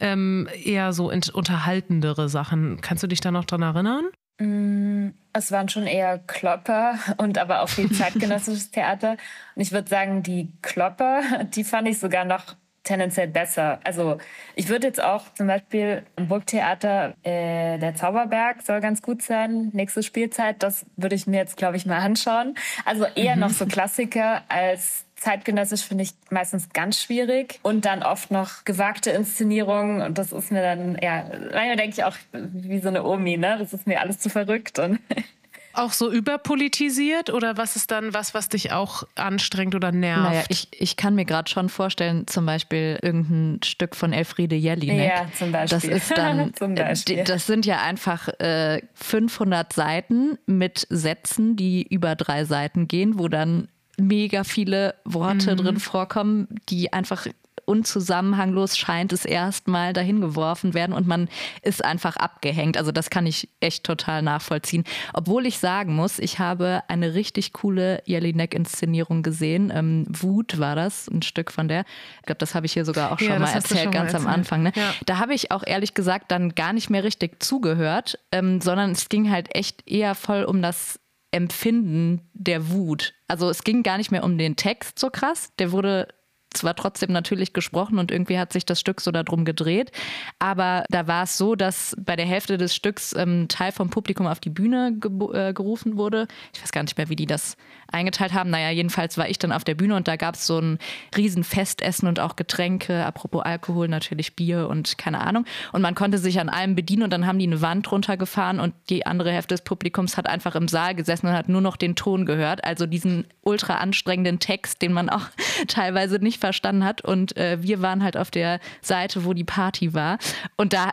ähm, 0.00 0.48
eher 0.64 0.92
so 0.92 1.10
unterhaltendere 1.10 2.28
Sachen? 2.28 2.80
Kannst 2.80 3.02
du 3.02 3.06
dich 3.06 3.20
da 3.20 3.30
noch 3.30 3.44
dran 3.44 3.62
erinnern? 3.62 4.04
Mm, 4.38 5.10
es 5.32 5.52
waren 5.52 5.68
schon 5.68 5.86
eher 5.86 6.18
Klopper 6.18 6.98
und 7.18 7.38
aber 7.38 7.62
auch 7.62 7.68
viel 7.68 7.90
zeitgenössisches 7.92 8.70
Theater. 8.70 9.16
Und 9.54 9.62
ich 9.62 9.72
würde 9.72 9.88
sagen, 9.88 10.22
die 10.22 10.52
Klopper, 10.62 11.22
die 11.54 11.64
fand 11.64 11.88
ich 11.88 11.98
sogar 11.98 12.24
noch 12.24 12.56
tendenziell 12.84 13.28
besser. 13.28 13.80
Also 13.84 14.18
ich 14.54 14.68
würde 14.68 14.86
jetzt 14.86 15.02
auch 15.02 15.32
zum 15.34 15.46
Beispiel 15.46 16.02
im 16.16 16.28
Burgtheater 16.28 17.14
äh, 17.22 17.78
der 17.78 17.94
Zauberberg 17.94 18.62
soll 18.62 18.80
ganz 18.80 19.02
gut 19.02 19.22
sein. 19.22 19.70
Nächste 19.72 20.02
Spielzeit, 20.02 20.62
das 20.62 20.86
würde 20.96 21.14
ich 21.14 21.26
mir 21.26 21.36
jetzt, 21.36 21.56
glaube 21.56 21.76
ich, 21.76 21.86
mal 21.86 21.98
anschauen. 21.98 22.54
Also 22.84 23.04
eher 23.14 23.34
mhm. 23.36 23.42
noch 23.42 23.50
so 23.50 23.66
Klassiker 23.66 24.42
als 24.48 25.06
zeitgenössisch 25.22 25.82
finde 25.82 26.02
ich 26.02 26.14
meistens 26.30 26.70
ganz 26.72 27.00
schwierig 27.00 27.60
und 27.62 27.84
dann 27.84 28.02
oft 28.02 28.32
noch 28.32 28.64
gewagte 28.64 29.10
Inszenierungen 29.10 30.02
und 30.02 30.18
das 30.18 30.32
ist 30.32 30.50
mir 30.50 30.62
dann, 30.62 30.98
ja, 31.00 31.24
manchmal 31.30 31.76
denke 31.76 31.90
ich 31.96 32.04
auch 32.04 32.16
wie 32.32 32.80
so 32.80 32.88
eine 32.88 33.04
Omi, 33.04 33.36
ne? 33.36 33.56
Das 33.58 33.72
ist 33.72 33.86
mir 33.86 34.00
alles 34.00 34.18
zu 34.18 34.28
verrückt 34.28 34.80
und 34.80 34.98
auch 35.74 35.92
so 35.92 36.10
überpolitisiert 36.10 37.30
oder 37.30 37.56
was 37.56 37.76
ist 37.76 37.90
dann 37.90 38.14
was, 38.14 38.34
was 38.34 38.48
dich 38.48 38.72
auch 38.72 39.04
anstrengt 39.14 39.74
oder 39.74 39.92
nervt? 39.92 40.22
Naja, 40.22 40.44
ich, 40.48 40.68
ich 40.72 40.96
kann 40.96 41.14
mir 41.14 41.24
gerade 41.24 41.50
schon 41.50 41.68
vorstellen, 41.68 42.26
zum 42.26 42.46
Beispiel 42.46 42.98
irgendein 43.02 43.62
Stück 43.62 43.96
von 43.96 44.12
Elfriede 44.12 44.56
Jelinek. 44.56 45.08
Ja, 45.08 45.26
zum 45.36 45.52
Beispiel. 45.52 45.90
Das 45.90 46.02
ist 46.02 46.16
dann, 46.16 46.52
das 47.26 47.46
sind 47.46 47.66
ja 47.66 47.82
einfach 47.82 48.28
äh, 48.40 48.82
500 48.94 49.72
Seiten 49.72 50.38
mit 50.46 50.86
Sätzen, 50.90 51.56
die 51.56 51.82
über 51.82 52.14
drei 52.14 52.44
Seiten 52.44 52.88
gehen, 52.88 53.18
wo 53.18 53.28
dann 53.28 53.68
mega 53.98 54.44
viele 54.44 54.94
Worte 55.04 55.52
mhm. 55.52 55.56
drin 55.58 55.78
vorkommen, 55.78 56.48
die 56.68 56.92
einfach 56.92 57.26
unzusammenhanglos 57.64 58.76
scheint 58.76 59.12
es 59.12 59.24
erstmal 59.24 59.92
dahin 59.92 60.20
geworfen 60.20 60.74
werden 60.74 60.92
und 60.92 61.06
man 61.06 61.28
ist 61.62 61.84
einfach 61.84 62.16
abgehängt. 62.16 62.76
Also 62.76 62.92
das 62.92 63.10
kann 63.10 63.26
ich 63.26 63.48
echt 63.60 63.84
total 63.84 64.22
nachvollziehen. 64.22 64.84
Obwohl 65.12 65.46
ich 65.46 65.58
sagen 65.58 65.94
muss, 65.94 66.18
ich 66.18 66.38
habe 66.38 66.82
eine 66.88 67.14
richtig 67.14 67.52
coole 67.52 68.02
Jelinek-Inszenierung 68.06 69.22
gesehen. 69.22 69.72
Ähm, 69.74 70.06
Wut 70.08 70.58
war 70.58 70.76
das, 70.76 71.08
ein 71.08 71.22
Stück 71.22 71.50
von 71.50 71.68
der. 71.68 71.84
Ich 72.20 72.26
glaube, 72.26 72.38
das 72.38 72.54
habe 72.54 72.66
ich 72.66 72.72
hier 72.72 72.84
sogar 72.84 73.12
auch 73.12 73.18
schon 73.18 73.28
ja, 73.28 73.38
mal 73.38 73.50
erzählt, 73.50 73.84
schon 73.84 73.92
ganz 73.92 74.12
mal 74.12 74.20
am 74.20 74.26
Anfang. 74.26 74.62
Ne? 74.62 74.72
Ja. 74.74 74.94
Da 75.06 75.18
habe 75.18 75.34
ich 75.34 75.50
auch 75.50 75.64
ehrlich 75.66 75.94
gesagt 75.94 76.30
dann 76.30 76.54
gar 76.54 76.72
nicht 76.72 76.90
mehr 76.90 77.04
richtig 77.04 77.42
zugehört, 77.42 78.18
ähm, 78.32 78.60
sondern 78.60 78.92
es 78.92 79.08
ging 79.08 79.30
halt 79.30 79.54
echt 79.54 79.88
eher 79.88 80.14
voll 80.14 80.44
um 80.44 80.62
das 80.62 80.98
Empfinden 81.32 82.28
der 82.34 82.70
Wut. 82.70 83.14
Also 83.26 83.48
es 83.48 83.64
ging 83.64 83.82
gar 83.82 83.96
nicht 83.96 84.10
mehr 84.10 84.22
um 84.22 84.36
den 84.36 84.54
Text 84.56 84.98
so 84.98 85.08
krass. 85.08 85.50
Der 85.58 85.72
wurde 85.72 86.08
zwar 86.54 86.74
trotzdem 86.74 87.12
natürlich 87.12 87.52
gesprochen 87.52 87.98
und 87.98 88.10
irgendwie 88.10 88.38
hat 88.38 88.52
sich 88.52 88.64
das 88.64 88.80
Stück 88.80 89.00
so 89.00 89.10
darum 89.10 89.44
gedreht, 89.44 89.90
aber 90.38 90.84
da 90.90 91.06
war 91.06 91.24
es 91.24 91.36
so, 91.38 91.54
dass 91.54 91.96
bei 91.98 92.16
der 92.16 92.26
Hälfte 92.26 92.58
des 92.58 92.74
Stücks 92.74 93.14
ähm, 93.14 93.48
Teil 93.48 93.72
vom 93.72 93.90
Publikum 93.90 94.26
auf 94.26 94.40
die 94.40 94.50
Bühne 94.50 94.98
äh, 95.32 95.52
gerufen 95.52 95.96
wurde. 95.96 96.26
Ich 96.54 96.62
weiß 96.62 96.72
gar 96.72 96.82
nicht 96.82 96.96
mehr, 96.96 97.08
wie 97.08 97.16
die 97.16 97.26
das 97.26 97.56
eingeteilt 97.92 98.32
haben. 98.32 98.50
Naja, 98.50 98.70
jedenfalls 98.70 99.18
war 99.18 99.28
ich 99.28 99.38
dann 99.38 99.52
auf 99.52 99.64
der 99.64 99.74
Bühne 99.74 99.96
und 99.96 100.08
da 100.08 100.16
gab 100.16 100.34
es 100.34 100.46
so 100.46 100.58
ein 100.58 100.78
Riesenfestessen 101.16 102.08
und 102.08 102.20
auch 102.20 102.36
Getränke, 102.36 103.04
apropos 103.04 103.42
Alkohol, 103.42 103.88
natürlich 103.88 104.34
Bier 104.36 104.68
und 104.68 104.98
keine 104.98 105.20
Ahnung. 105.20 105.44
Und 105.72 105.82
man 105.82 105.94
konnte 105.94 106.18
sich 106.18 106.40
an 106.40 106.48
allem 106.48 106.74
bedienen 106.74 107.02
und 107.04 107.12
dann 107.12 107.26
haben 107.26 107.38
die 107.38 107.46
eine 107.46 107.60
Wand 107.60 107.90
runtergefahren 107.90 108.60
und 108.60 108.74
die 108.88 109.06
andere 109.06 109.32
Hälfte 109.32 109.54
des 109.54 109.62
Publikums 109.62 110.16
hat 110.16 110.26
einfach 110.26 110.54
im 110.54 110.68
Saal 110.68 110.94
gesessen 110.94 111.26
und 111.26 111.32
hat 111.32 111.48
nur 111.48 111.60
noch 111.60 111.76
den 111.76 111.96
Ton 111.96 112.26
gehört. 112.26 112.64
Also 112.64 112.86
diesen 112.86 113.26
ultra 113.42 113.76
anstrengenden 113.76 114.38
Text, 114.38 114.82
den 114.82 114.92
man 114.92 115.08
auch 115.08 115.26
teilweise 115.68 116.16
nicht 116.16 116.40
verstanden 116.40 116.84
hat. 116.84 117.02
Und 117.02 117.36
äh, 117.36 117.62
wir 117.62 117.82
waren 117.82 118.02
halt 118.02 118.16
auf 118.16 118.30
der 118.30 118.60
Seite, 118.80 119.24
wo 119.24 119.34
die 119.34 119.44
Party 119.44 119.94
war. 119.94 120.18
Und 120.56 120.72
da 120.72 120.92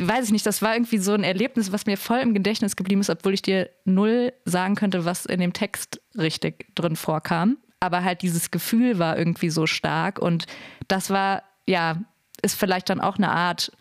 weiß 0.00 0.26
ich 0.26 0.32
nicht, 0.32 0.46
das 0.46 0.62
war 0.62 0.74
irgendwie 0.74 0.98
so 0.98 1.12
ein 1.12 1.24
Erlebnis, 1.24 1.72
was 1.72 1.86
mir 1.86 1.96
voll 1.96 2.18
im 2.18 2.34
Gedächtnis 2.34 2.76
geblieben 2.76 3.00
ist, 3.00 3.10
obwohl 3.10 3.34
ich 3.34 3.42
dir 3.42 3.68
null 3.84 4.32
sagen 4.44 4.76
könnte, 4.76 5.04
was 5.04 5.26
in 5.26 5.40
dem 5.40 5.52
Text 5.52 6.00
richtig 6.16 6.74
drin 6.74 6.96
vorkam. 6.96 7.58
Aber 7.80 8.04
halt 8.04 8.22
dieses 8.22 8.50
Gefühl 8.50 8.98
war 8.98 9.18
irgendwie 9.18 9.50
so 9.50 9.66
stark 9.66 10.18
und 10.18 10.46
das 10.88 11.10
war, 11.10 11.42
ja, 11.66 12.02
ist 12.42 12.54
vielleicht 12.54 12.88
dann 12.90 13.00
auch 13.00 13.16
eine 13.16 13.30
Art, 13.30 13.72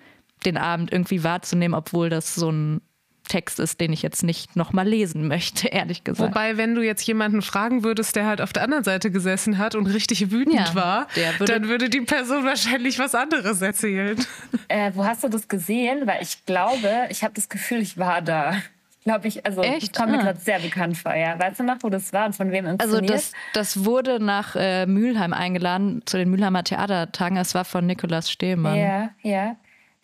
den 0.46 0.58
Abend 0.58 0.92
irgendwie 0.92 1.24
wahrzunehmen, 1.24 1.78
obwohl 1.78 2.10
das 2.10 2.36
so 2.36 2.52
ein 2.52 2.82
Text 3.28 3.60
ist, 3.60 3.80
den 3.80 3.94
ich 3.94 4.02
jetzt 4.02 4.24
nicht 4.24 4.56
nochmal 4.56 4.88
lesen 4.88 5.28
möchte, 5.28 5.68
ehrlich 5.72 6.04
gesagt. 6.04 6.30
Wobei, 6.36 6.58
wenn 6.58 6.76
du 6.76 6.82
jetzt 6.82 7.06
jemanden 7.06 7.42
fragen 7.42 7.84
würdest, 7.84 8.16
der 8.16 8.26
halt 8.26 8.42
auf 8.42 8.54
der 8.54 8.64
anderen 8.64 8.84
Seite 8.84 9.12
gesessen 9.12 9.58
hat 9.58 9.76
und 9.76 9.88
richtig 9.88 10.32
wütend 10.32 10.70
ja, 10.70 10.76
war, 10.76 11.08
würde 11.38 11.54
dann 11.54 11.68
würde 11.68 11.90
die 11.90 12.02
Person 12.02 12.46
wahrscheinlich 12.46 13.00
was 13.00 13.16
anderes 13.16 13.62
erzählen. 13.62 14.18
Äh, 14.70 14.92
wo 14.96 15.06
hast 15.06 15.24
du 15.24 15.30
das 15.30 15.48
gesehen? 15.48 16.08
Weil 16.08 16.22
ich 16.22 16.46
glaube, 16.46 17.08
ich 17.10 17.24
habe 17.24 17.34
das 17.34 17.48
Gefühl, 17.48 17.80
ich 17.80 17.98
war 17.98 18.22
da. 18.22 18.56
Glaube 19.04 19.30
ich, 19.30 19.46
also 19.46 19.62
Echt? 19.62 19.96
kommt 19.96 20.12
mir 20.12 20.20
ah. 20.20 20.24
gerade 20.24 20.40
sehr 20.40 20.60
bekannt 20.60 20.98
vor, 20.98 21.16
ja. 21.16 21.40
Weißt 21.40 21.62
du 21.62 21.64
noch, 21.64 21.78
wo 21.80 21.90
das 21.90 22.12
war 22.12 22.26
und 22.26 22.36
von 22.36 22.52
wem 22.52 22.66
inszeniert? 22.66 22.82
Also 22.82 23.14
das, 23.14 23.32
das 23.54 23.86
wurde 23.86 24.22
nach 24.22 24.58
äh, 24.58 24.86
Mülheim 24.86 25.32
eingeladen, 25.32 26.02
zu 26.06 26.18
den 26.18 26.30
Mülheimer 26.30 26.66
Theatertagen. 26.66 27.38
Es 27.38 27.56
war 27.56 27.64
von 27.64 27.86
Nikolaus 27.86 28.30
Stehmann. 28.30 28.76
Ja, 28.76 29.10
ja. 29.22 29.56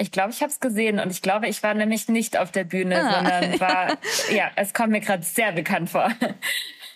Ich 0.04 0.12
glaube, 0.12 0.32
ich 0.32 0.42
habe 0.42 0.52
es 0.52 0.60
gesehen 0.60 1.00
und 1.00 1.12
ich 1.12 1.22
glaube, 1.22 1.48
ich 1.48 1.64
war 1.64 1.74
nämlich 1.74 2.10
nicht 2.10 2.38
auf 2.38 2.52
der 2.52 2.66
Bühne, 2.66 3.02
ah. 3.02 3.14
sondern 3.14 3.60
war, 3.62 3.98
ja, 4.36 4.52
es 4.58 4.74
kommt 4.74 4.90
mir 4.90 5.00
gerade 5.00 5.24
sehr 5.24 5.54
bekannt 5.54 5.90
vor. 5.90 6.12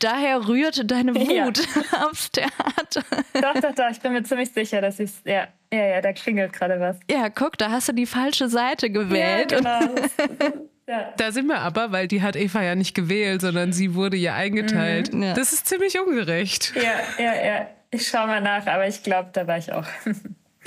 Daher 0.02 0.46
rührte 0.46 0.84
deine 0.84 1.16
Wut 1.16 1.32
ja. 1.32 2.06
aufs 2.06 2.30
Theater. 2.32 3.04
Doch, 3.34 3.62
doch, 3.62 3.74
doch, 3.74 3.90
ich 3.90 4.02
bin 4.02 4.12
mir 4.12 4.24
ziemlich 4.24 4.52
sicher, 4.52 4.82
dass 4.82 5.00
ich 5.00 5.12
es, 5.12 5.22
ja, 5.24 5.48
ja, 5.72 5.86
ja, 5.86 6.02
da 6.02 6.12
klingelt 6.12 6.52
gerade 6.52 6.82
was. 6.82 7.00
Ja, 7.10 7.30
guck, 7.30 7.58
da 7.58 7.72
hast 7.72 7.88
du 7.88 7.94
die 7.94 8.06
falsche 8.06 8.50
Seite 8.50 8.90
gewählt. 8.90 9.54
Ja, 9.54 9.80
genau. 9.80 9.96
Ja. 10.90 11.14
Da 11.18 11.34
sind 11.34 11.48
wir 11.48 11.60
aber, 11.60 11.92
weil 11.92 12.08
die 12.08 12.22
hat 12.22 12.38
Eva 12.38 12.64
ja 12.64 12.74
nicht 12.74 12.96
gewählt, 12.96 13.42
sondern 13.42 13.74
sie 13.74 13.94
wurde 13.94 14.16
ja 14.16 14.36
eingeteilt. 14.36 15.14
Mhm, 15.14 15.22
ja. 15.22 15.34
Das 15.34 15.52
ist 15.52 15.68
ziemlich 15.68 16.00
ungerecht. 16.00 16.72
Ja, 16.78 17.22
ja, 17.22 17.46
ja. 17.46 17.68
Ich 17.92 18.08
schaue 18.08 18.28
mal 18.28 18.40
nach, 18.40 18.66
aber 18.68 18.88
ich 18.88 19.04
glaube, 19.04 19.32
da 19.34 19.46
war 19.48 19.58
ich 19.58 19.74
auch. 19.74 19.84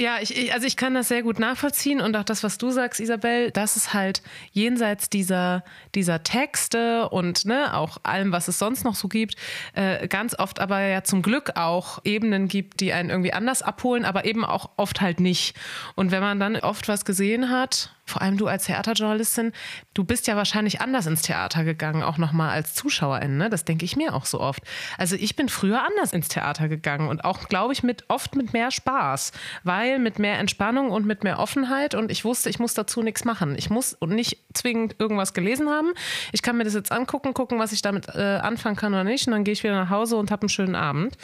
Ja, 0.00 0.16
ich, 0.18 0.34
ich, 0.34 0.54
also 0.54 0.66
ich 0.66 0.78
kann 0.78 0.94
das 0.94 1.08
sehr 1.08 1.22
gut 1.22 1.38
nachvollziehen 1.38 2.00
und 2.00 2.16
auch 2.16 2.24
das, 2.24 2.42
was 2.42 2.56
du 2.56 2.70
sagst, 2.70 3.00
Isabel, 3.00 3.50
dass 3.50 3.76
es 3.76 3.92
halt 3.92 4.22
jenseits 4.50 5.10
dieser, 5.10 5.62
dieser 5.94 6.22
Texte 6.22 7.10
und 7.10 7.44
ne, 7.44 7.76
auch 7.76 7.98
allem, 8.02 8.32
was 8.32 8.48
es 8.48 8.58
sonst 8.58 8.82
noch 8.82 8.94
so 8.94 9.08
gibt, 9.08 9.36
äh, 9.74 10.08
ganz 10.08 10.34
oft 10.38 10.58
aber 10.58 10.80
ja 10.80 11.04
zum 11.04 11.20
Glück 11.20 11.52
auch 11.56 11.98
Ebenen 12.02 12.48
gibt, 12.48 12.80
die 12.80 12.94
einen 12.94 13.10
irgendwie 13.10 13.34
anders 13.34 13.60
abholen, 13.60 14.06
aber 14.06 14.24
eben 14.24 14.42
auch 14.42 14.70
oft 14.78 15.02
halt 15.02 15.20
nicht. 15.20 15.54
Und 15.96 16.12
wenn 16.12 16.22
man 16.22 16.40
dann 16.40 16.56
oft 16.56 16.88
was 16.88 17.04
gesehen 17.04 17.50
hat, 17.50 17.94
vor 18.04 18.22
allem 18.22 18.36
du 18.36 18.46
als 18.46 18.64
Theaterjournalistin, 18.64 19.52
du 19.94 20.04
bist 20.04 20.26
ja 20.26 20.36
wahrscheinlich 20.36 20.80
anders 20.80 21.06
ins 21.06 21.22
Theater 21.22 21.64
gegangen, 21.64 22.02
auch 22.02 22.18
nochmal 22.18 22.50
als 22.50 22.74
Zuschauerin. 22.74 23.36
Ne? 23.36 23.50
Das 23.50 23.64
denke 23.64 23.84
ich 23.84 23.96
mir 23.96 24.14
auch 24.14 24.24
so 24.24 24.40
oft. 24.40 24.62
Also 24.98 25.16
ich 25.16 25.36
bin 25.36 25.48
früher 25.48 25.82
anders 25.84 26.12
ins 26.12 26.28
Theater 26.28 26.68
gegangen 26.68 27.08
und 27.08 27.24
auch, 27.24 27.48
glaube 27.48 27.72
ich, 27.72 27.82
mit 27.82 28.04
oft 28.08 28.34
mit 28.34 28.52
mehr 28.52 28.70
Spaß, 28.70 29.32
weil 29.64 29.98
mit 29.98 30.18
mehr 30.18 30.38
Entspannung 30.38 30.90
und 30.90 31.06
mit 31.06 31.24
mehr 31.24 31.38
Offenheit 31.38 31.94
und 31.94 32.10
ich 32.10 32.24
wusste, 32.24 32.50
ich 32.50 32.58
muss 32.58 32.74
dazu 32.74 33.02
nichts 33.02 33.24
machen. 33.24 33.54
Ich 33.56 33.70
muss 33.70 33.94
und 33.94 34.10
nicht 34.10 34.38
zwingend 34.54 34.96
irgendwas 34.98 35.34
gelesen 35.34 35.68
haben. 35.68 35.92
Ich 36.32 36.42
kann 36.42 36.56
mir 36.56 36.64
das 36.64 36.74
jetzt 36.74 36.92
angucken, 36.92 37.34
gucken, 37.34 37.58
was 37.58 37.72
ich 37.72 37.82
damit 37.82 38.08
äh, 38.08 38.38
anfangen 38.42 38.76
kann 38.76 38.92
oder 38.92 39.04
nicht 39.04 39.26
und 39.26 39.32
dann 39.32 39.44
gehe 39.44 39.52
ich 39.52 39.62
wieder 39.62 39.74
nach 39.74 39.90
Hause 39.90 40.16
und 40.16 40.30
habe 40.30 40.42
einen 40.42 40.48
schönen 40.48 40.74
Abend. 40.74 41.16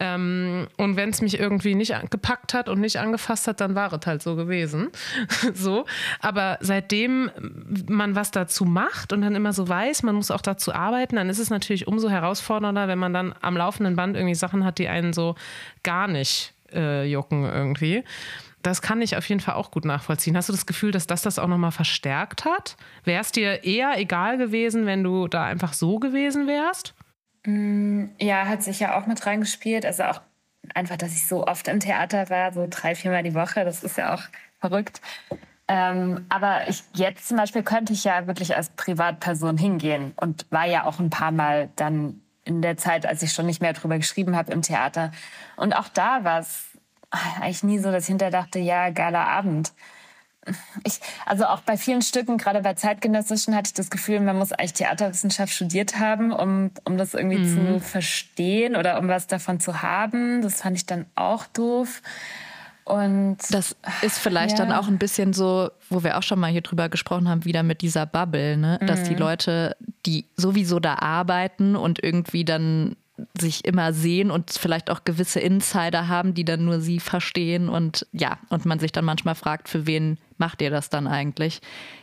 Ähm, 0.00 0.68
und 0.76 0.96
wenn 0.96 1.10
es 1.10 1.20
mich 1.20 1.38
irgendwie 1.38 1.74
nicht 1.74 1.94
gepackt 2.10 2.54
hat 2.54 2.68
und 2.68 2.80
nicht 2.80 2.98
angefasst 2.98 3.46
hat, 3.48 3.60
dann 3.60 3.74
war 3.74 3.92
es 3.92 4.06
halt 4.06 4.22
so 4.22 4.36
gewesen. 4.36 4.88
so. 5.54 5.84
Aber 6.20 6.58
seitdem 6.60 7.30
man 7.88 8.14
was 8.14 8.30
dazu 8.30 8.64
macht 8.64 9.12
und 9.12 9.20
dann 9.20 9.34
immer 9.34 9.52
so 9.52 9.68
weiß, 9.68 10.02
man 10.02 10.14
muss 10.14 10.30
auch 10.30 10.40
dazu 10.40 10.74
arbeiten, 10.74 11.16
dann 11.16 11.28
ist 11.28 11.38
es 11.38 11.50
natürlich 11.50 11.86
umso 11.86 12.08
herausfordernder, 12.08 12.88
wenn 12.88 12.98
man 12.98 13.12
dann 13.12 13.34
am 13.42 13.56
laufenden 13.56 13.96
Band 13.96 14.16
irgendwie 14.16 14.34
Sachen 14.34 14.64
hat, 14.64 14.78
die 14.78 14.88
einen 14.88 15.12
so 15.12 15.34
gar 15.82 16.08
nicht 16.08 16.54
äh, 16.72 17.04
jucken 17.04 17.44
irgendwie. 17.44 18.04
Das 18.62 18.82
kann 18.82 19.00
ich 19.00 19.16
auf 19.16 19.28
jeden 19.28 19.40
Fall 19.40 19.54
auch 19.54 19.70
gut 19.70 19.84
nachvollziehen. 19.84 20.36
Hast 20.36 20.48
du 20.48 20.52
das 20.52 20.66
Gefühl, 20.66 20.90
dass 20.90 21.06
das 21.06 21.22
das 21.22 21.38
auch 21.38 21.46
nochmal 21.46 21.70
verstärkt 21.70 22.44
hat? 22.44 22.76
Wäre 23.04 23.20
es 23.20 23.30
dir 23.30 23.62
eher 23.62 23.96
egal 23.96 24.38
gewesen, 24.38 24.86
wenn 24.86 25.04
du 25.04 25.28
da 25.28 25.44
einfach 25.44 25.72
so 25.72 26.00
gewesen 26.00 26.48
wärst? 26.48 26.94
Mm, 27.44 28.06
ja, 28.20 28.46
hat 28.46 28.64
sich 28.64 28.80
ja 28.80 28.98
auch 28.98 29.06
mit 29.06 29.24
reingespielt. 29.24 29.86
Also 29.86 30.02
auch 30.02 30.20
einfach, 30.74 30.96
dass 30.96 31.12
ich 31.12 31.26
so 31.26 31.46
oft 31.46 31.68
im 31.68 31.78
Theater 31.78 32.28
war, 32.28 32.52
so 32.52 32.66
drei, 32.68 32.96
viermal 32.96 33.22
die 33.22 33.34
Woche. 33.34 33.64
Das 33.64 33.84
ist 33.84 33.98
ja 33.98 34.14
auch 34.14 34.22
verrückt. 34.58 35.00
Ähm, 35.68 36.26
aber 36.28 36.68
ich, 36.68 36.84
jetzt 36.94 37.26
zum 37.26 37.36
Beispiel 37.36 37.62
könnte 37.62 37.92
ich 37.92 38.04
ja 38.04 38.26
wirklich 38.26 38.56
als 38.56 38.70
Privatperson 38.70 39.58
hingehen 39.58 40.12
und 40.16 40.46
war 40.50 40.66
ja 40.66 40.84
auch 40.84 41.00
ein 41.00 41.10
paar 41.10 41.32
Mal 41.32 41.70
dann 41.76 42.20
in 42.44 42.62
der 42.62 42.76
Zeit, 42.76 43.04
als 43.04 43.22
ich 43.22 43.32
schon 43.32 43.46
nicht 43.46 43.60
mehr 43.60 43.72
drüber 43.72 43.98
geschrieben 43.98 44.36
habe 44.36 44.52
im 44.52 44.62
Theater. 44.62 45.10
Und 45.56 45.74
auch 45.74 45.88
da 45.88 46.22
war 46.22 46.38
es 46.38 46.66
eigentlich 47.10 47.64
nie 47.64 47.78
so, 47.78 47.90
dass 47.90 48.04
ich 48.04 48.08
hinterher 48.08 48.30
dachte, 48.30 48.60
ja, 48.60 48.90
geiler 48.90 49.26
Abend. 49.26 49.72
Ich, 50.84 51.00
also 51.24 51.46
auch 51.46 51.60
bei 51.62 51.76
vielen 51.76 52.02
Stücken, 52.02 52.38
gerade 52.38 52.60
bei 52.60 52.74
zeitgenössischen, 52.74 53.56
hatte 53.56 53.68
ich 53.68 53.74
das 53.74 53.90
Gefühl, 53.90 54.20
man 54.20 54.38
muss 54.38 54.52
eigentlich 54.52 54.74
Theaterwissenschaft 54.74 55.52
studiert 55.52 55.98
haben, 55.98 56.32
um, 56.32 56.70
um 56.84 56.96
das 56.96 57.14
irgendwie 57.14 57.38
mhm. 57.38 57.78
zu 57.78 57.80
verstehen 57.80 58.76
oder 58.76 59.00
um 59.00 59.08
was 59.08 59.26
davon 59.26 59.58
zu 59.58 59.82
haben. 59.82 60.42
Das 60.42 60.62
fand 60.62 60.76
ich 60.76 60.86
dann 60.86 61.06
auch 61.16 61.46
doof. 61.46 62.00
Und 62.86 63.38
das 63.50 63.74
ist 64.02 64.18
vielleicht 64.18 64.60
ja. 64.60 64.64
dann 64.64 64.72
auch 64.72 64.86
ein 64.86 64.98
bisschen 64.98 65.32
so, 65.32 65.70
wo 65.90 66.04
wir 66.04 66.16
auch 66.16 66.22
schon 66.22 66.38
mal 66.38 66.52
hier 66.52 66.60
drüber 66.60 66.88
gesprochen 66.88 67.28
haben, 67.28 67.44
wieder 67.44 67.64
mit 67.64 67.82
dieser 67.82 68.06
Bubble, 68.06 68.56
ne? 68.56 68.78
dass 68.86 69.02
die 69.02 69.14
mhm. 69.14 69.18
Leute, 69.18 69.76
die 70.06 70.24
sowieso 70.36 70.78
da 70.78 70.94
arbeiten 70.94 71.74
und 71.74 72.04
irgendwie 72.04 72.44
dann 72.44 72.94
sich 73.36 73.64
immer 73.64 73.92
sehen 73.92 74.30
und 74.30 74.52
vielleicht 74.52 74.88
auch 74.88 75.02
gewisse 75.02 75.40
Insider 75.40 76.06
haben, 76.06 76.34
die 76.34 76.44
dann 76.44 76.64
nur 76.64 76.80
sie 76.80 77.00
verstehen 77.00 77.68
und 77.68 78.06
ja, 78.12 78.38
und 78.50 78.66
man 78.66 78.78
sich 78.78 78.92
dann 78.92 79.04
manchmal 79.04 79.34
fragt, 79.34 79.68
für 79.68 79.88
wen 79.88 80.18
macht 80.38 80.62
ihr 80.62 80.70
das 80.70 80.88
dann 80.88 81.08
eigentlich? 81.08 81.60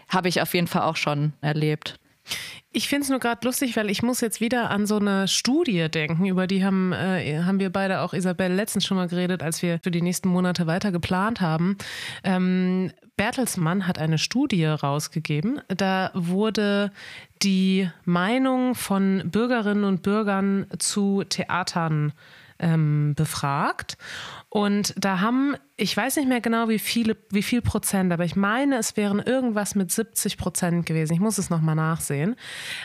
Habe 0.09 0.27
ich 0.27 0.41
auf 0.41 0.53
jeden 0.53 0.67
Fall 0.67 0.81
auch 0.81 0.97
schon 0.97 1.31
erlebt. 1.39 1.97
Ich 2.75 2.87
finde 2.87 3.03
es 3.03 3.09
nur 3.09 3.19
gerade 3.19 3.45
lustig, 3.45 3.75
weil 3.77 3.89
ich 3.89 4.01
muss 4.01 4.19
jetzt 4.21 4.41
wieder 4.41 4.71
an 4.71 4.87
so 4.87 4.97
eine 4.97 5.27
Studie 5.27 5.89
denken, 5.89 6.25
über 6.25 6.47
die 6.47 6.65
haben, 6.65 6.91
äh, 6.91 7.43
haben 7.43 7.59
wir 7.59 7.69
beide 7.69 8.01
auch 8.01 8.13
Isabelle 8.13 8.55
letztens 8.55 8.85
schon 8.85 8.97
mal 8.97 9.07
geredet, 9.07 9.43
als 9.43 9.61
wir 9.61 9.79
für 9.83 9.91
die 9.91 10.01
nächsten 10.01 10.29
Monate 10.29 10.65
weiter 10.65 10.91
geplant 10.91 11.39
haben. 11.39 11.77
Ähm, 12.23 12.91
Bertelsmann 13.15 13.87
hat 13.87 13.99
eine 13.99 14.17
Studie 14.17 14.65
rausgegeben. 14.65 15.61
Da 15.67 16.09
wurde 16.15 16.91
die 17.43 17.89
Meinung 18.05 18.73
von 18.73 19.21
Bürgerinnen 19.25 19.83
und 19.83 20.01
Bürgern 20.01 20.65
zu 20.79 21.23
Theatern 21.23 22.13
ähm, 22.63 23.13
befragt. 23.15 23.97
Und 24.49 24.93
da 24.97 25.19
haben, 25.19 25.55
ich 25.77 25.95
weiß 25.95 26.15
nicht 26.15 26.29
mehr 26.29 26.41
genau, 26.41 26.69
wie 26.69 26.79
viele, 26.79 27.17
wie 27.29 27.43
viel 27.43 27.61
Prozent, 27.61 28.13
aber 28.13 28.23
ich 28.23 28.35
meine, 28.35 28.77
es 28.77 28.95
wären 28.95 29.19
irgendwas 29.19 29.75
mit 29.75 29.91
70 29.91 30.37
Prozent 30.37 30.85
gewesen. 30.85 31.13
Ich 31.13 31.19
muss 31.19 31.37
es 31.37 31.49
nochmal 31.49 31.75
nachsehen. 31.75 32.35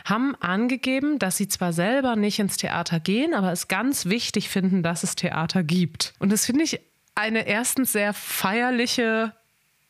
Haben 0.04 0.34
angegeben, 0.40 1.18
dass 1.18 1.36
sie 1.36 1.48
zwar 1.48 1.72
selber 1.72 2.16
nicht 2.16 2.38
ins 2.38 2.56
Theater 2.56 3.00
gehen, 3.00 3.34
aber 3.34 3.52
es 3.52 3.68
ganz 3.68 4.06
wichtig 4.06 4.48
finden, 4.48 4.82
dass 4.82 5.02
es 5.02 5.14
Theater 5.14 5.62
gibt. 5.62 6.14
Und 6.18 6.32
das 6.32 6.46
finde 6.46 6.64
ich 6.64 6.80
eine 7.14 7.46
erstens 7.46 7.92
sehr 7.92 8.14
feierliche 8.14 9.32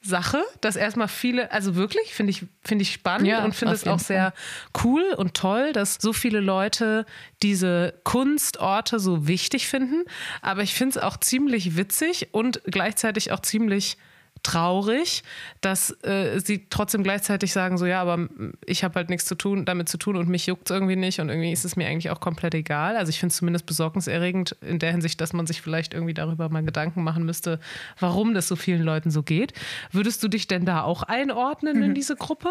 Sache, 0.01 0.45
dass 0.61 0.77
erstmal 0.77 1.09
viele, 1.09 1.51
also 1.51 1.75
wirklich, 1.75 2.15
finde 2.15 2.31
ich, 2.31 2.47
finde 2.63 2.83
ich 2.83 2.93
spannend 2.93 3.27
ja, 3.27 3.45
und 3.45 3.55
finde 3.55 3.75
es 3.75 3.87
auch 3.87 3.99
sehr 3.99 4.33
cool 4.85 5.03
und 5.17 5.35
toll, 5.35 5.73
dass 5.73 5.97
so 6.01 6.13
viele 6.13 6.41
Leute 6.41 7.05
diese 7.43 7.95
Kunstorte 8.05 9.01
so 9.01 9.27
wichtig 9.27 9.67
finden. 9.67 10.05
Aber 10.41 10.63
ich 10.63 10.75
finde 10.75 10.99
es 10.99 11.05
auch 11.05 11.17
ziemlich 11.17 11.77
witzig 11.77 12.29
und 12.33 12.63
gleichzeitig 12.65 13.33
auch 13.33 13.41
ziemlich 13.41 13.99
traurig, 14.43 15.23
dass 15.61 15.91
äh, 16.05 16.41
sie 16.41 16.67
trotzdem 16.71 17.03
gleichzeitig 17.03 17.53
sagen, 17.53 17.79
so 17.79 17.87
ja, 17.87 18.01
aber 18.01 18.29
ich 18.67 18.85
habe 18.85 18.95
halt 18.95 19.11
nichts 19.11 19.27
zu 19.27 19.35
tun, 19.35 19.65
damit 19.65 19.89
zu 19.89 19.99
tun 19.99 20.17
und 20.17 20.29
mich 20.29 20.47
juckt 20.47 20.71
es 20.71 20.75
irgendwie 20.75 20.97
nicht 20.97 21.21
und 21.21 21.29
irgendwie 21.29 21.53
ist 21.53 21.65
es 21.65 21.77
mir 21.77 21.87
eigentlich 21.87 22.11
auch 22.11 22.21
komplett 22.21 22.55
egal. 22.55 22.97
Also 22.97 23.11
ich 23.11 23.19
finde 23.19 23.33
es 23.33 23.39
zumindest 23.39 23.67
besorgniserregend 23.67 24.57
in 24.61 24.79
der 24.79 24.91
Hinsicht, 24.93 25.21
dass 25.21 25.33
man 25.33 25.47
sich 25.47 25.63
vielleicht 25.63 25.95
irgendwie 25.95 26.15
darüber 26.15 26.49
mal 26.49 26.65
Gedanken 26.65 27.03
machen 27.03 27.25
müsste, 27.25 27.61
warum 27.99 28.35
das 28.35 28.49
so 28.49 28.57
vielen 28.57 28.83
Leuten 28.83 29.11
so 29.11 29.23
geht. 29.23 29.53
Würdest 29.93 30.23
du 30.23 30.29
dich 30.29 30.47
denn 30.47 30.65
da 30.65 30.83
auch 30.83 31.03
einordnen 31.03 31.79
mhm. 31.79 31.83
in 31.85 31.95
diese 31.95 32.17
Gruppe? 32.17 32.51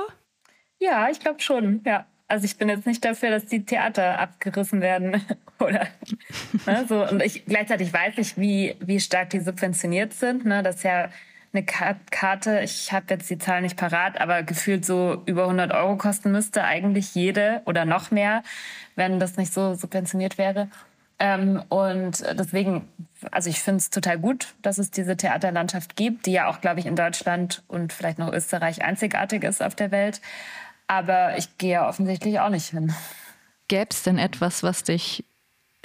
Ja, 0.79 1.09
ich 1.09 1.19
glaube 1.19 1.39
schon, 1.39 1.81
ja. 1.85 2.05
Also 2.29 2.43
ich 2.43 2.57
bin 2.57 2.67
jetzt 2.67 2.85
nicht 2.85 3.05
dafür, 3.05 3.29
dass 3.29 3.45
die 3.45 3.65
Theater 3.65 4.19
abgerissen 4.19 4.81
werden 4.81 5.21
oder 5.59 5.87
ne, 6.65 6.85
so. 6.87 7.07
Und 7.07 7.23
ich 7.23 7.45
gleichzeitig 7.45 7.93
weiß 7.93 8.17
ich, 8.17 8.37
wie, 8.37 8.75
wie 8.81 8.99
stark 8.99 9.29
die 9.29 9.39
subventioniert 9.39 10.13
sind. 10.13 10.45
Ne? 10.45 10.61
Das 10.61 10.77
ist 10.77 10.83
ja 10.83 11.09
eine 11.57 11.65
Karte, 12.11 12.61
ich 12.61 12.93
habe 12.93 13.05
jetzt 13.09 13.29
die 13.29 13.37
Zahl 13.37 13.61
nicht 13.61 13.77
parat, 13.77 14.19
aber 14.21 14.43
gefühlt 14.43 14.85
so 14.85 15.23
über 15.25 15.43
100 15.43 15.71
Euro 15.73 15.97
kosten 15.97 16.31
müsste 16.31 16.63
eigentlich 16.63 17.15
jede 17.15 17.61
oder 17.65 17.85
noch 17.85 18.11
mehr, 18.11 18.43
wenn 18.95 19.19
das 19.19 19.37
nicht 19.37 19.53
so 19.53 19.73
subventioniert 19.73 20.37
wäre. 20.37 20.69
Ähm, 21.19 21.63
und 21.69 22.23
deswegen, 22.37 22.87
also 23.31 23.49
ich 23.49 23.59
finde 23.61 23.77
es 23.77 23.89
total 23.89 24.19
gut, 24.19 24.53
dass 24.61 24.77
es 24.77 24.91
diese 24.91 25.17
Theaterlandschaft 25.17 25.95
gibt, 25.95 26.27
die 26.27 26.33
ja 26.33 26.47
auch, 26.47 26.61
glaube 26.61 26.79
ich, 26.79 26.85
in 26.85 26.95
Deutschland 26.95 27.63
und 27.67 27.91
vielleicht 27.91 28.19
noch 28.19 28.31
Österreich 28.31 28.83
einzigartig 28.83 29.43
ist 29.43 29.63
auf 29.63 29.73
der 29.73 29.89
Welt. 29.89 30.21
Aber 30.85 31.37
ich 31.37 31.57
gehe 31.57 31.71
ja 31.71 31.89
offensichtlich 31.89 32.39
auch 32.39 32.49
nicht 32.49 32.69
hin. 32.69 32.93
Gäbe 33.67 33.89
es 33.89 34.03
denn 34.03 34.19
etwas, 34.19 34.61
was 34.61 34.83
dich 34.83 35.25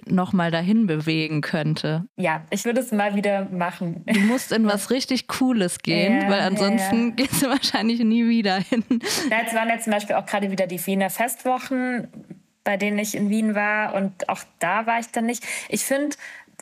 noch 0.06 0.32
mal 0.32 0.50
dahin 0.50 0.86
bewegen 0.86 1.40
könnte. 1.40 2.06
Ja, 2.16 2.42
ich 2.50 2.64
würde 2.64 2.80
es 2.80 2.92
mal 2.92 3.14
wieder 3.14 3.46
machen. 3.50 4.04
Du 4.06 4.20
musst 4.20 4.52
in 4.52 4.66
was 4.66 4.90
richtig 4.90 5.28
Cooles 5.28 5.78
gehen, 5.78 6.22
ja, 6.22 6.30
weil 6.30 6.40
ansonsten 6.40 7.08
ja. 7.08 7.14
gehst 7.14 7.42
du 7.42 7.48
wahrscheinlich 7.48 8.00
nie 8.00 8.28
wieder 8.28 8.56
hin. 8.56 8.84
Ja, 9.30 9.38
jetzt 9.42 9.54
waren 9.54 9.68
jetzt 9.68 9.84
zum 9.84 9.92
Beispiel 9.92 10.16
auch 10.16 10.26
gerade 10.26 10.50
wieder 10.50 10.66
die 10.66 10.84
Wiener 10.86 11.10
Festwochen, 11.10 12.08
bei 12.64 12.76
denen 12.76 12.98
ich 12.98 13.14
in 13.14 13.30
Wien 13.30 13.54
war 13.54 13.94
und 13.94 14.28
auch 14.28 14.40
da 14.58 14.86
war 14.86 15.00
ich 15.00 15.08
dann 15.08 15.26
nicht. 15.26 15.44
Ich 15.68 15.84
finde, 15.84 16.16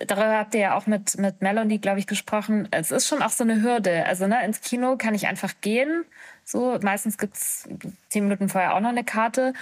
darüber 0.07 0.39
habt 0.39 0.55
ihr 0.55 0.61
ja 0.61 0.75
auch 0.77 0.87
mit, 0.87 1.19
mit 1.19 1.43
Melanie, 1.43 1.79
glaube 1.79 1.99
ich, 1.99 2.07
gesprochen. 2.07 2.69
Es 2.71 2.91
ist 2.91 3.07
schon 3.07 3.23
auch 3.23 3.31
so 3.31 3.45
eine 3.45 3.63
Hürde. 3.63 4.07
Also 4.07 4.27
ne, 4.27 4.45
ins 4.45 4.61
Kino 4.61 4.97
kann 4.97 5.15
ich 5.15 5.27
einfach 5.27 5.55
gehen. 5.61 6.05
So, 6.45 6.79
meistens 6.83 7.19
gibt 7.19 7.37
es 7.37 7.69
zehn 8.09 8.25
Minuten 8.25 8.49
vorher 8.49 8.75
auch 8.75 8.81
noch 8.81 8.89
eine 8.89 9.05
Karte. 9.05 9.53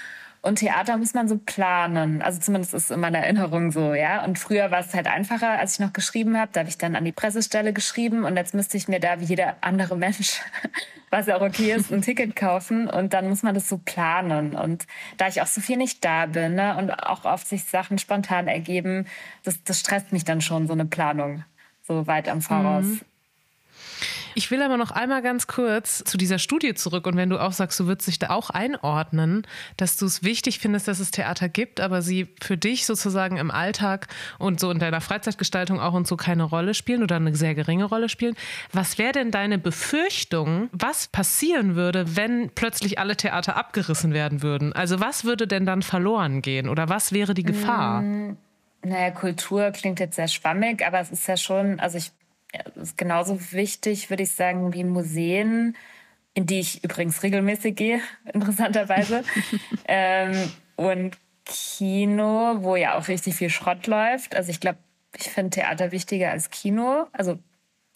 Und 0.41 0.61
Theater 0.61 0.97
muss 0.97 1.15
man 1.15 1.29
so 1.29 1.37
planen. 1.37 2.23
Also 2.23 2.41
zumindest 2.41 2.73
ist 2.73 2.85
es 2.85 2.91
in 2.91 3.01
meiner 3.01 3.19
Erinnerung 3.19 3.73
so, 3.73 3.93
ja. 3.93 4.25
Und 4.25 4.39
früher 4.39 4.71
war 4.71 4.81
es 4.81 4.95
halt 4.95 5.09
einfacher, 5.09 5.59
als 5.59 5.75
ich 5.75 5.81
noch 5.81 5.93
geschrieben 5.93 6.39
habe. 6.39 6.51
Da 6.53 6.61
habe 6.61 6.69
ich 6.69 6.79
dann 6.79 6.95
an 6.95 7.05
die 7.05 7.13
Pressestelle 7.13 7.73
geschrieben 7.73 8.25
und 8.25 8.37
jetzt 8.37 8.55
müsste 8.55 8.77
ich 8.77 8.89
mir 8.89 9.01
da 9.01 9.21
wie 9.21 9.25
jeder 9.25 9.57
andere 9.63 9.97
Mensch, 9.97 10.41
was 11.11 11.27
ja 11.27 11.37
auch 11.37 11.43
okay 11.43 11.73
ist, 11.73 11.93
ein 11.93 12.03
Ticket 12.03 12.37
kaufen. 12.37 12.89
Und 12.89 13.15
dann 13.15 13.29
muss 13.29 13.43
man 13.43 13.55
das 13.55 13.69
so 13.69 13.79
planen. 13.79 14.55
Und 14.55 14.87
da 15.17 15.27
ich 15.27 15.43
auch 15.43 15.47
so 15.47 15.61
viel 15.61 15.77
nicht 15.77 16.05
da 16.05 16.27
bin 16.27 16.55
ne, 16.55 16.77
und 16.77 16.91
auch 16.91 17.25
oft 17.25 17.49
sich 17.49 17.65
Sachen 17.65 17.99
spontan 17.99 18.47
ergeben, 18.47 19.07
das, 19.43 19.63
das 19.65 19.81
stresst 19.81 20.13
mich 20.13 20.25
dann 20.25 20.41
schon, 20.41 20.69
so 20.69 20.73
eine 20.73 20.85
Planung, 20.87 21.45
so 21.83 22.07
weit 22.07 22.29
am 22.29 22.43
Voraus. 22.43 22.85
Mhm. 22.85 23.01
Ich 24.35 24.51
will 24.51 24.63
aber 24.63 24.77
noch 24.77 24.91
einmal 24.91 25.23
ganz 25.23 25.47
kurz 25.47 26.05
zu 26.05 26.17
dieser 26.17 26.39
Studie 26.39 26.75
zurück 26.75 27.07
und 27.07 27.17
wenn 27.17 27.31
du 27.31 27.39
auch 27.39 27.53
sagst, 27.53 27.79
du 27.81 27.87
würdest 27.87 28.09
dich 28.09 28.19
da 28.19 28.31
auch 28.31 28.51
einordnen, 28.51 29.47
dass 29.77 29.97
du 29.97 30.07
es 30.07 30.23
wichtig 30.23 30.59
findest, 30.59 30.89
dass 30.89 31.01
es 31.01 31.11
Theater 31.11 31.49
gibt, 31.49 31.81
aber 31.81 32.03
sie 32.03 32.29
für 32.41 32.57
dich 32.57 32.87
sozusagen 32.87 33.37
im 33.37 33.51
Alltag 33.51 34.09
und 34.39 34.61
so 34.61 34.71
in 34.71 34.79
deiner 34.79 35.01
Freizeitgestaltung 35.01 35.81
auch 35.81 35.95
und 35.95 36.07
so 36.07 36.17
keine 36.17 36.45
Rolle 36.45 36.75
spielen 36.75 37.03
oder 37.03 37.17
eine 37.17 37.35
sehr 37.35 37.55
geringe 37.55 37.85
Rolle 37.85 38.09
spielen. 38.09 38.37
Was 38.73 38.99
wäre 38.99 39.13
denn 39.13 39.31
deine 39.31 39.59
Befürchtung, 39.59 40.69
was 40.73 41.09
passieren 41.09 41.75
würde, 41.75 42.17
wenn 42.17 42.51
plötzlich 42.55 42.99
alle 42.99 43.17
Theater 43.17 43.57
abgerissen 43.57 44.13
werden 44.13 44.43
würden? 44.43 44.73
Also 44.73 45.01
was 45.01 45.25
würde 45.25 45.47
denn 45.47 45.67
dann 45.67 45.83
verloren 45.83 46.43
gehen 46.43 46.69
oder 46.69 46.89
was 46.89 47.13
wäre 47.13 47.35
die 47.35 47.43
Gefahr? 47.43 48.01
Hm, 48.01 48.37
naja, 48.83 49.11
Kultur 49.11 49.71
klingt 49.73 50.01
jetzt 50.01 50.17
sehr 50.17 50.29
schwammig, 50.29 50.87
aber 50.87 51.01
es 51.01 51.11
ist 51.11 51.27
ja 51.27 51.37
schon, 51.37 51.81
also 51.81 51.99
ich 51.99 52.13
ist 52.77 52.97
genauso 52.97 53.53
wichtig, 53.53 54.11
würde 54.11 54.23
ich 54.23 54.33
sagen, 54.33 54.73
wie 54.73 54.85
Museen, 54.85 55.77
in 56.35 56.47
die 56.47 56.61
ich 56.61 56.85
übrigens 56.85 57.23
regelmäßig 57.23 57.77
gehe, 57.77 58.01
interessanterweise. 58.33 59.23
ähm, 59.89 60.51
und 60.77 61.17
Kino, 61.45 62.63
wo 62.63 62.77
ja 62.77 62.99
auch 62.99 63.09
richtig 63.09 63.37
viel 63.37 63.51
Schrott 63.51 63.87
läuft. 63.87 64.35
Also 64.35 64.51
ich 64.51 64.61
glaube, 64.61 64.79
ich 65.17 65.31
finde 65.31 65.51
Theater 65.51 65.93
wichtiger 65.93 66.31
als 66.31 66.51
Kino. 66.51 67.07
Also 67.13 67.39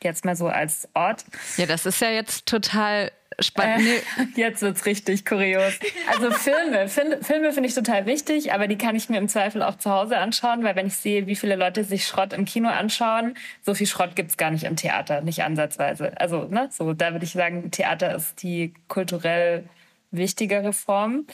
jetzt 0.02 0.24
mal 0.24 0.36
so 0.36 0.48
als 0.48 0.88
Ort. 0.94 1.24
Ja, 1.56 1.66
das 1.66 1.86
ist 1.86 2.00
ja 2.00 2.10
jetzt 2.10 2.46
total 2.46 3.12
spannend. 3.40 3.86
Äh, 3.86 4.00
jetzt 4.40 4.62
wird's 4.62 4.86
richtig 4.86 5.24
kurios. 5.24 5.78
Also 6.10 6.30
Filme, 6.30 6.88
Fin 6.88 7.22
Filme 7.22 7.52
finde 7.52 7.68
ich 7.68 7.74
total 7.74 8.06
wichtig, 8.06 8.52
aber 8.52 8.68
die 8.68 8.78
kann 8.78 8.96
ich 8.96 9.08
mir 9.08 9.18
im 9.18 9.28
Zweifel 9.28 9.62
auch 9.62 9.76
zu 9.76 9.90
Hause 9.90 10.18
anschauen, 10.18 10.64
weil 10.64 10.76
wenn 10.76 10.86
ich 10.86 10.96
sehe, 10.96 11.26
wie 11.26 11.36
viele 11.36 11.56
Leute 11.56 11.84
sich 11.84 12.06
Schrott 12.06 12.32
im 12.32 12.44
Kino 12.44 12.68
anschauen, 12.68 13.34
so 13.62 13.74
viel 13.74 13.86
Schrott 13.86 14.16
gibt's 14.16 14.36
gar 14.36 14.50
nicht 14.50 14.64
im 14.64 14.76
Theater, 14.76 15.20
nicht 15.20 15.42
ansatzweise. 15.42 16.12
Also, 16.20 16.44
ne, 16.44 16.68
so, 16.70 16.92
da 16.92 17.12
würde 17.12 17.24
ich 17.24 17.32
sagen, 17.32 17.70
Theater 17.70 18.14
ist 18.14 18.42
die 18.42 18.74
kulturell 18.88 19.64
wichtigere 20.10 20.72
Form. 20.72 21.26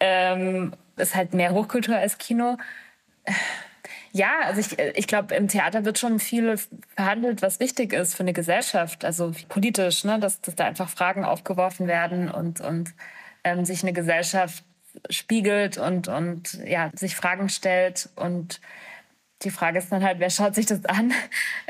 Ähm, 0.00 0.72
ist 0.96 1.14
halt 1.14 1.34
mehr 1.34 1.52
Hochkultur 1.52 1.96
als 1.96 2.18
Kino. 2.18 2.56
Ja, 4.12 4.40
also 4.44 4.60
ich, 4.60 4.78
ich 4.78 5.06
glaube, 5.06 5.34
im 5.36 5.46
Theater 5.48 5.84
wird 5.84 5.98
schon 5.98 6.18
viel 6.18 6.56
verhandelt, 6.96 7.42
was 7.42 7.60
wichtig 7.60 7.92
ist 7.92 8.14
für 8.14 8.22
eine 8.24 8.32
Gesellschaft, 8.32 9.04
also 9.04 9.32
politisch, 9.48 10.04
ne? 10.04 10.18
dass, 10.18 10.40
dass 10.40 10.56
da 10.56 10.64
einfach 10.64 10.88
Fragen 10.88 11.24
aufgeworfen 11.24 11.86
werden 11.86 12.28
und, 12.30 12.60
und 12.60 12.92
ähm, 13.44 13.64
sich 13.64 13.82
eine 13.82 13.92
Gesellschaft 13.92 14.64
spiegelt 15.10 15.78
und, 15.78 16.08
und 16.08 16.54
ja, 16.66 16.90
sich 16.94 17.14
Fragen 17.16 17.48
stellt. 17.48 18.08
Und 18.16 18.60
Die 19.44 19.50
Frage 19.50 19.78
ist 19.78 19.92
dann 19.92 20.04
halt, 20.04 20.20
wer 20.20 20.30
schaut 20.30 20.54
sich 20.54 20.66
das 20.66 20.84
an? 20.86 21.12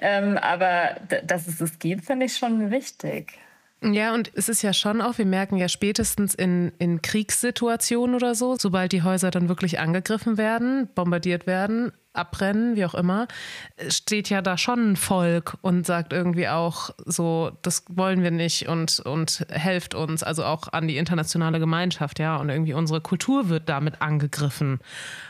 Ähm, 0.03 0.39
aber 0.39 0.97
dass 1.25 1.47
es 1.47 1.61
es 1.61 1.79
gibt, 1.79 2.07
finde 2.07 2.27
ich 2.27 2.37
schon 2.37 2.71
wichtig. 2.71 3.39
Ja, 3.83 4.13
und 4.15 4.31
es 4.35 4.51
ist 4.51 4.61
ja 4.61 4.75
schon 4.75 5.01
auch, 5.01 5.17
wir 5.17 5.25
merken 5.25 5.57
ja 5.57 5.69
spätestens 5.69 6.35
in, 6.35 6.73
in 6.79 7.01
Kriegssituationen 7.01 8.15
oder 8.15 8.35
so, 8.35 8.57
sobald 8.59 8.93
die 8.93 9.03
Häuser 9.03 9.31
dann 9.31 9.49
wirklich 9.49 9.79
angegriffen 9.79 10.37
werden, 10.37 10.89
bombardiert 10.95 11.47
werden, 11.47 11.91
abbrennen, 12.13 12.77
wie 12.77 12.85
auch 12.85 12.95
immer, 12.95 13.27
steht 13.89 14.29
ja 14.29 14.43
da 14.43 14.59
schon 14.59 14.93
ein 14.93 14.97
Volk 14.97 15.57
und 15.63 15.87
sagt 15.87 16.13
irgendwie 16.13 16.49
auch 16.49 16.91
so, 17.07 17.53
das 17.63 17.85
wollen 17.89 18.23
wir 18.23 18.31
nicht 18.31 18.69
und, 18.69 19.01
und 19.01 19.47
helft 19.49 19.95
uns, 19.95 20.23
also 20.23 20.45
auch 20.45 20.69
an 20.73 20.87
die 20.87 20.99
internationale 20.99 21.59
Gemeinschaft, 21.59 22.19
ja, 22.19 22.37
und 22.37 22.51
irgendwie 22.51 22.75
unsere 22.75 23.01
Kultur 23.01 23.49
wird 23.49 23.69
damit 23.71 24.03
angegriffen. 24.03 24.81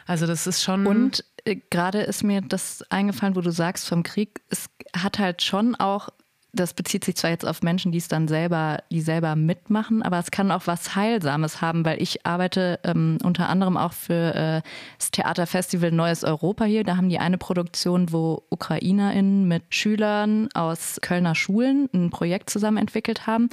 Also 0.06 0.26
das 0.26 0.48
ist 0.48 0.62
schon. 0.62 0.86
Und 0.88 1.24
äh, 1.44 1.56
gerade 1.70 2.00
ist 2.00 2.24
mir 2.24 2.40
das 2.40 2.82
eingefallen, 2.90 3.36
wo 3.36 3.42
du 3.42 3.52
sagst 3.52 3.88
vom 3.88 4.02
Krieg, 4.02 4.40
es 4.48 4.66
hat 4.96 5.20
halt 5.20 5.42
schon 5.42 5.76
auch 5.76 6.08
das 6.52 6.74
bezieht 6.74 7.04
sich 7.04 7.16
zwar 7.16 7.30
jetzt 7.30 7.46
auf 7.46 7.62
Menschen, 7.62 7.92
die 7.92 7.98
es 7.98 8.08
dann 8.08 8.26
selber, 8.26 8.82
die 8.90 9.00
selber 9.00 9.36
mitmachen, 9.36 10.02
aber 10.02 10.18
es 10.18 10.30
kann 10.30 10.50
auch 10.50 10.66
was 10.66 10.96
Heilsames 10.96 11.60
haben, 11.60 11.84
weil 11.84 12.02
ich 12.02 12.26
arbeite 12.26 12.80
ähm, 12.84 13.18
unter 13.22 13.48
anderem 13.48 13.76
auch 13.76 13.92
für 13.92 14.34
äh, 14.34 14.62
das 14.98 15.10
Theaterfestival 15.10 15.92
Neues 15.92 16.24
Europa 16.24 16.64
hier. 16.64 16.82
Da 16.84 16.96
haben 16.96 17.08
die 17.08 17.18
eine 17.18 17.38
Produktion, 17.38 18.12
wo 18.12 18.42
UkrainerInnen 18.50 19.46
mit 19.46 19.62
Schülern 19.70 20.48
aus 20.54 20.98
Kölner 21.00 21.34
Schulen 21.34 21.88
ein 21.94 22.10
Projekt 22.10 22.50
zusammen 22.50 22.78
entwickelt 22.78 23.26
haben. 23.26 23.48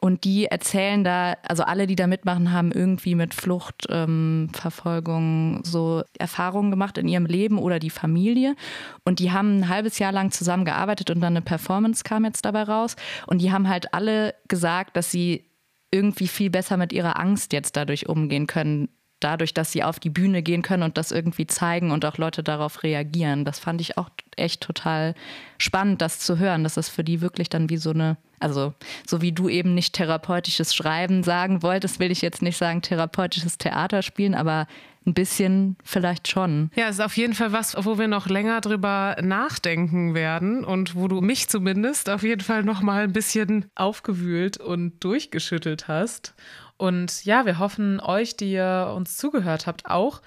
Und 0.00 0.24
die 0.24 0.46
erzählen 0.46 1.04
da, 1.04 1.34
also 1.46 1.62
alle, 1.62 1.86
die 1.86 1.94
da 1.94 2.08
mitmachen, 2.08 2.52
haben 2.52 2.72
irgendwie 2.72 3.14
mit 3.14 3.34
Flucht, 3.34 3.86
ähm, 3.88 4.50
Verfolgung 4.52 5.60
so 5.64 6.02
Erfahrungen 6.18 6.72
gemacht 6.72 6.98
in 6.98 7.06
ihrem 7.06 7.26
Leben 7.26 7.58
oder 7.58 7.78
die 7.78 7.90
Familie. 7.90 8.56
Und 9.04 9.20
die 9.20 9.30
haben 9.30 9.60
ein 9.60 9.68
halbes 9.68 10.00
Jahr 10.00 10.10
lang 10.10 10.32
zusammengearbeitet 10.32 11.10
und 11.10 11.20
dann 11.20 11.34
eine 11.34 11.42
Performance 11.42 12.02
kam 12.02 12.24
jetzt 12.32 12.44
dabei 12.44 12.62
raus. 12.64 12.96
Und 13.26 13.38
die 13.40 13.52
haben 13.52 13.68
halt 13.68 13.94
alle 13.94 14.34
gesagt, 14.48 14.96
dass 14.96 15.10
sie 15.10 15.44
irgendwie 15.90 16.28
viel 16.28 16.50
besser 16.50 16.76
mit 16.76 16.92
ihrer 16.92 17.18
Angst 17.20 17.52
jetzt 17.52 17.76
dadurch 17.76 18.08
umgehen 18.08 18.46
können, 18.46 18.88
dadurch, 19.20 19.54
dass 19.54 19.70
sie 19.70 19.84
auf 19.84 20.00
die 20.00 20.10
Bühne 20.10 20.42
gehen 20.42 20.62
können 20.62 20.82
und 20.82 20.96
das 20.96 21.12
irgendwie 21.12 21.46
zeigen 21.46 21.90
und 21.90 22.04
auch 22.04 22.18
Leute 22.18 22.42
darauf 22.42 22.82
reagieren. 22.82 23.44
Das 23.44 23.58
fand 23.58 23.80
ich 23.80 23.98
auch 23.98 24.08
echt 24.36 24.62
total 24.62 25.14
spannend, 25.58 26.00
das 26.00 26.18
zu 26.18 26.38
hören, 26.38 26.64
dass 26.64 26.74
das 26.74 26.88
für 26.88 27.04
die 27.04 27.20
wirklich 27.20 27.48
dann 27.48 27.70
wie 27.70 27.76
so 27.76 27.90
eine, 27.90 28.16
also 28.40 28.74
so 29.06 29.20
wie 29.20 29.32
du 29.32 29.48
eben 29.48 29.74
nicht 29.74 29.94
therapeutisches 29.94 30.74
Schreiben 30.74 31.22
sagen 31.22 31.62
wolltest, 31.62 32.00
will 32.00 32.10
ich 32.10 32.22
jetzt 32.22 32.42
nicht 32.42 32.56
sagen 32.56 32.82
therapeutisches 32.82 33.58
Theater 33.58 34.02
spielen, 34.02 34.34
aber 34.34 34.66
ein 35.06 35.14
bisschen 35.14 35.76
vielleicht 35.84 36.28
schon. 36.28 36.70
Ja, 36.74 36.88
es 36.88 36.96
ist 36.96 37.04
auf 37.04 37.16
jeden 37.16 37.34
Fall 37.34 37.52
was, 37.52 37.76
wo 37.78 37.98
wir 37.98 38.08
noch 38.08 38.28
länger 38.28 38.60
drüber 38.60 39.16
nachdenken 39.20 40.14
werden 40.14 40.64
und 40.64 40.94
wo 40.94 41.08
du 41.08 41.20
mich 41.20 41.48
zumindest 41.48 42.08
auf 42.08 42.22
jeden 42.22 42.42
Fall 42.42 42.62
noch 42.62 42.82
mal 42.82 43.04
ein 43.04 43.12
bisschen 43.12 43.66
aufgewühlt 43.74 44.58
und 44.58 45.02
durchgeschüttelt 45.02 45.88
hast. 45.88 46.34
Und 46.76 47.24
ja, 47.24 47.46
wir 47.46 47.58
hoffen 47.58 48.00
euch, 48.00 48.36
die 48.36 48.52
ihr 48.52 48.92
uns 48.96 49.16
zugehört 49.16 49.66
habt, 49.66 49.86
auch. 49.86 50.22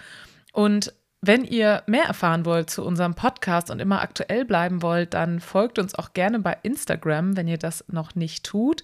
Und 0.53 0.93
wenn 1.27 1.43
ihr 1.43 1.81
mehr 1.87 2.03
erfahren 2.03 2.45
wollt 2.45 2.69
zu 2.69 2.83
unserem 2.85 3.15
Podcast 3.15 3.71
und 3.71 3.79
immer 3.79 4.01
aktuell 4.01 4.45
bleiben 4.45 4.83
wollt, 4.83 5.15
dann 5.15 5.39
folgt 5.39 5.79
uns 5.79 5.95
auch 5.95 6.13
gerne 6.13 6.39
bei 6.39 6.55
Instagram, 6.61 7.35
wenn 7.35 7.47
ihr 7.47 7.57
das 7.57 7.83
noch 7.87 8.13
nicht 8.13 8.45
tut. 8.45 8.83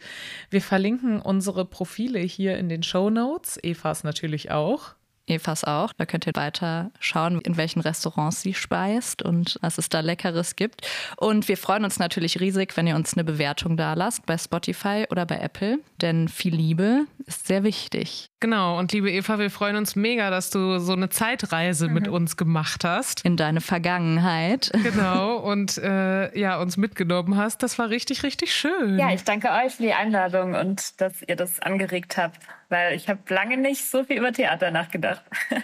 Wir 0.50 0.62
verlinken 0.62 1.22
unsere 1.22 1.66
Profile 1.66 2.20
hier 2.20 2.58
in 2.58 2.68
den 2.68 2.82
Show 2.82 3.12
Notes, 3.12 3.60
Evas 3.64 4.04
natürlich 4.04 4.50
auch. 4.50 4.96
Evas 5.32 5.64
auch. 5.64 5.94
Da 5.94 6.06
könnt 6.06 6.28
ihr 6.28 6.36
weiter 6.36 6.92
schauen, 7.00 7.42
in 7.42 7.58
welchen 7.58 7.82
Restaurants 7.82 8.42
sie 8.42 8.54
speist 8.54 9.22
und 9.22 9.58
was 9.62 9.78
es 9.78 9.90
da 9.90 10.02
Leckeres 10.02 10.56
gibt. 10.56 10.88
Und 11.18 11.48
wir 11.48 11.58
freuen 11.58 11.84
uns 11.84 12.00
natürlich 12.00 12.40
riesig, 12.40 12.76
wenn 12.78 12.88
ihr 12.88 12.96
uns 12.96 13.14
eine 13.14 13.24
Bewertung 13.24 13.78
da 13.78 13.94
lasst 13.94 14.26
bei 14.26 14.38
Spotify 14.38 15.06
oder 15.10 15.26
bei 15.26 15.38
Apple, 15.38 15.80
denn 16.02 16.28
viel 16.28 16.56
Liebe 16.56 17.06
ist 17.26 17.48
sehr 17.48 17.64
wichtig. 17.64 18.28
Genau, 18.40 18.80
und 18.80 18.92
liebe 18.92 19.12
Eva, 19.12 19.38
wir 19.38 19.52
freuen 19.52 19.76
uns 19.76 19.96
mega, 19.96 20.32
dass 20.32 20.50
du 20.50 20.80
so 20.80 20.94
eine 20.94 21.10
Zeitreise 21.10 21.88
mhm. 21.88 21.94
mit 21.94 22.08
uns 22.08 22.38
gemacht 22.38 22.84
hast. 22.84 23.24
In 23.24 23.38
deine 23.38 23.62
Vergangenheit. 23.62 24.72
Genau, 24.92 25.38
und 25.38 25.78
äh, 25.78 26.38
ja, 26.38 26.60
uns 26.60 26.76
mitgenommen 26.76 27.38
hast. 27.38 27.64
Das 27.64 27.80
war 27.80 27.90
richtig, 27.90 28.24
richtig 28.24 28.54
schön. 28.54 28.98
Ja, 29.00 29.14
ich 29.14 29.24
danke 29.24 29.50
euch 29.50 29.74
für 29.74 29.84
die 29.84 29.94
Einladung 29.94 30.54
und 30.56 31.00
dass 31.00 31.22
ihr 31.26 31.36
das 31.36 31.62
angeregt 31.62 32.18
habt, 32.18 32.40
weil 32.72 32.96
ich 32.96 33.10
habe 33.10 33.20
lange 33.30 33.58
nicht 33.58 33.86
so 33.86 34.04
viel 34.04 34.18
über 34.18 34.32
Theater 34.32 34.72
nachgedacht. 34.72 35.24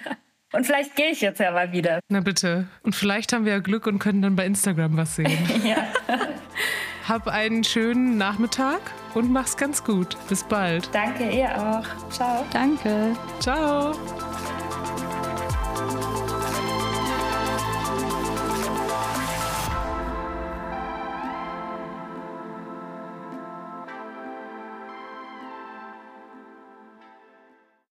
Und 0.54 0.66
vielleicht 0.66 0.96
gehe 0.96 1.12
ich 1.12 1.22
jetzt 1.22 1.40
ja 1.40 1.52
mal 1.52 1.72
wieder. 1.72 2.00
Na 2.10 2.22
bitte. 2.22 2.68
Und 2.82 2.96
vielleicht 2.96 3.34
haben 3.34 3.44
wir 3.46 3.52
ja 3.54 3.60
Glück 3.60 3.86
und 3.86 4.00
können 4.00 4.22
dann 4.22 4.38
bei 4.38 4.46
Instagram 4.46 4.96
was 4.96 5.18
sehen. 5.18 5.38
ja. 5.66 5.76
Hab 7.06 7.28
einen 7.28 7.66
schönen 7.66 8.18
Nachmittag 8.18 8.80
und 9.14 9.32
mach's 9.32 9.58
ganz 9.58 9.84
gut. 9.84 10.16
Bis 10.30 10.46
bald. 10.46 10.90
Danke, 10.94 11.30
ihr 11.30 11.50
auch. 11.50 12.10
Ciao. 12.12 12.46
Danke. 12.54 13.14
Ciao. 13.40 13.94